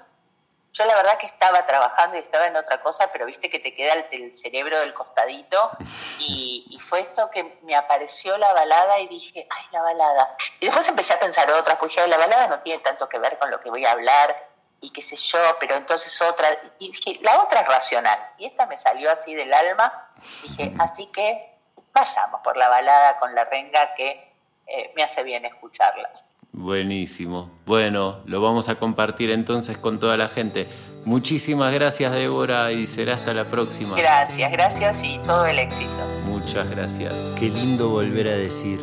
yo 0.73 0.85
la 0.85 0.95
verdad 0.95 1.19
que 1.19 1.27
estaba 1.27 1.67
trabajando 1.67 2.17
y 2.17 2.21
estaba 2.21 2.47
en 2.47 2.57
otra 2.57 2.81
cosa, 2.81 3.11
pero 3.13 3.27
viste 3.27 3.51
que 3.51 3.59
te 3.59 3.75
queda 3.75 3.95
el, 4.11 4.37
cerebro 4.37 4.79
del 4.81 4.95
costadito 4.95 5.71
y, 6.19 6.67
fue 6.81 7.01
esto 7.01 7.31
que 7.31 7.59
me 7.63 7.77
apareció 7.77 8.37
la 8.39 8.53
balada 8.53 8.99
y 8.99 9.07
dije, 9.07 9.47
ay, 9.49 9.65
la 9.71 9.83
balada. 9.83 10.37
Y 10.59 10.67
después 10.67 10.89
empecé 10.89 11.13
a 11.13 11.21
pensar 11.21 11.49
otras, 11.53 11.77
pues 11.79 11.97
"Ay, 11.99 12.09
la 12.09 12.17
balada 12.17 12.49
no 12.49 12.61
tiene 12.61 12.83
tanto 12.83 13.09
que 13.09 13.19
ver 13.19 13.39
con 13.39 13.49
lo 13.51 13.61
que 13.61 13.71
voy 13.71 13.85
a 13.85 13.93
hablar 13.93 14.49
y 14.81 14.91
qué 14.91 15.03
sé 15.03 15.15
yo, 15.15 15.39
pero 15.61 15.77
entonces 15.77 16.21
otra, 16.23 16.49
y 16.79 16.91
dije, 16.91 17.21
la 17.23 17.43
otra 17.43 17.61
es 17.61 17.69
racional. 17.69 18.19
Y 18.39 18.47
esta 18.47 18.67
me 18.67 18.77
salió 18.77 19.13
así 19.13 19.35
del 19.35 19.53
alma, 19.53 20.11
dije, 20.43 20.73
así 20.81 21.07
que 21.07 21.55
vayamos 21.93 22.41
por 22.43 22.57
la 22.57 22.69
balada 22.69 23.19
con 23.19 23.35
la 23.35 23.45
renga 23.45 23.95
que 23.95 24.33
eh, 24.67 24.93
me 24.97 25.03
hace 25.03 25.23
bien 25.23 25.45
escucharla. 25.45 26.11
Buenísimo. 26.53 27.51
Bueno, 27.65 28.19
lo 28.27 28.43
vamos 28.43 28.69
a 28.69 28.75
compartir 28.75 29.31
entonces 29.31 29.79
con 29.79 29.99
toda 29.99 30.17
la 30.17 30.29
gente. 30.29 30.69
Muchísimas 31.05 31.73
gracias, 31.73 32.13
Débora, 32.13 32.73
y 32.73 32.87
será 32.87 33.15
hasta 33.15 33.33
la 33.33 33.47
próxima. 33.47 33.97
Gracias, 33.97 34.51
gracias 34.51 35.05
y 35.05 35.19
todo 35.21 35.47
el 35.47 35.59
éxito. 35.61 35.91
Muchas 36.27 36.69
gracias. 36.69 37.33
Qué 37.39 37.49
lindo 37.49 37.89
volver 37.91 38.29
a 38.29 38.37
decir 38.37 38.81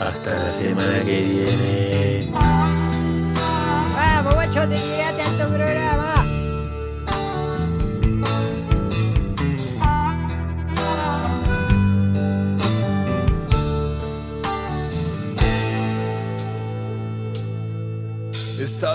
hasta 0.00 0.34
la 0.34 0.48
semana 0.48 1.04
que 1.04 1.20
viene. 1.20 2.28
Vamos, 3.94 4.34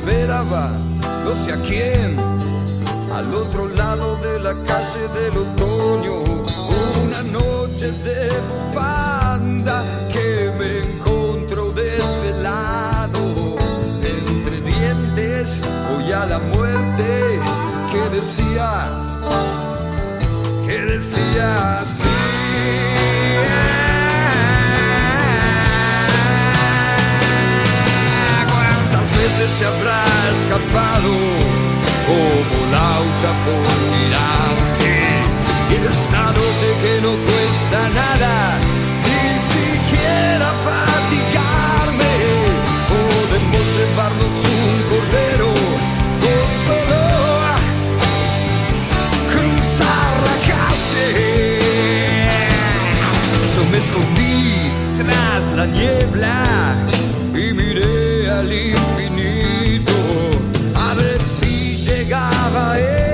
Esperaba, 0.00 0.70
no 1.24 1.34
sé 1.34 1.52
a 1.52 1.56
quién, 1.56 2.18
al 3.12 3.34
otro 3.34 3.68
lado 3.68 4.16
de 4.16 4.40
la 4.40 4.54
calle 4.64 5.04
del 5.14 5.36
otoño, 5.36 6.22
una 7.04 7.22
noche 7.22 7.92
de 7.92 8.30
bufanda 8.48 10.08
que 10.10 10.52
me 10.58 10.94
encontró 10.94 11.70
desvelado, 11.72 13.58
entre 14.02 14.60
dientes, 14.62 15.60
voy 15.92 16.12
a 16.12 16.24
la 16.24 16.38
muerte, 16.38 17.38
que 17.92 18.16
decía, 18.16 18.88
que 20.66 20.78
decía 20.94 21.80
así. 21.80 23.09
Se 29.48 29.64
habrá 29.64 30.04
escapado 30.36 31.12
como 32.06 32.56
laucha 32.70 33.30
por 33.44 33.64
mirarte. 33.90 34.94
Y 35.70 35.74
esta 35.86 36.22
noche 36.32 36.66
que 36.82 36.94
no 37.00 37.12
cuesta 37.28 37.78
nada, 37.88 38.34
ni 39.06 39.24
siquiera 39.54 40.48
fatigarme, 40.66 42.14
podemos 42.92 43.64
llevarnos 43.76 44.34
un 44.58 44.76
cordero 44.90 45.50
con 46.22 46.46
solo 46.66 47.00
cruzar 49.32 50.14
la 50.28 50.36
calle. 50.50 51.08
Yo 53.54 53.62
me 53.70 53.78
escondí 53.78 54.38
tras 54.98 55.42
la 55.56 55.66
niebla 55.66 56.76
y 57.34 57.52
miré 57.54 58.30
al 58.30 58.52
llegaba 62.40 62.76
ese 62.76 63.09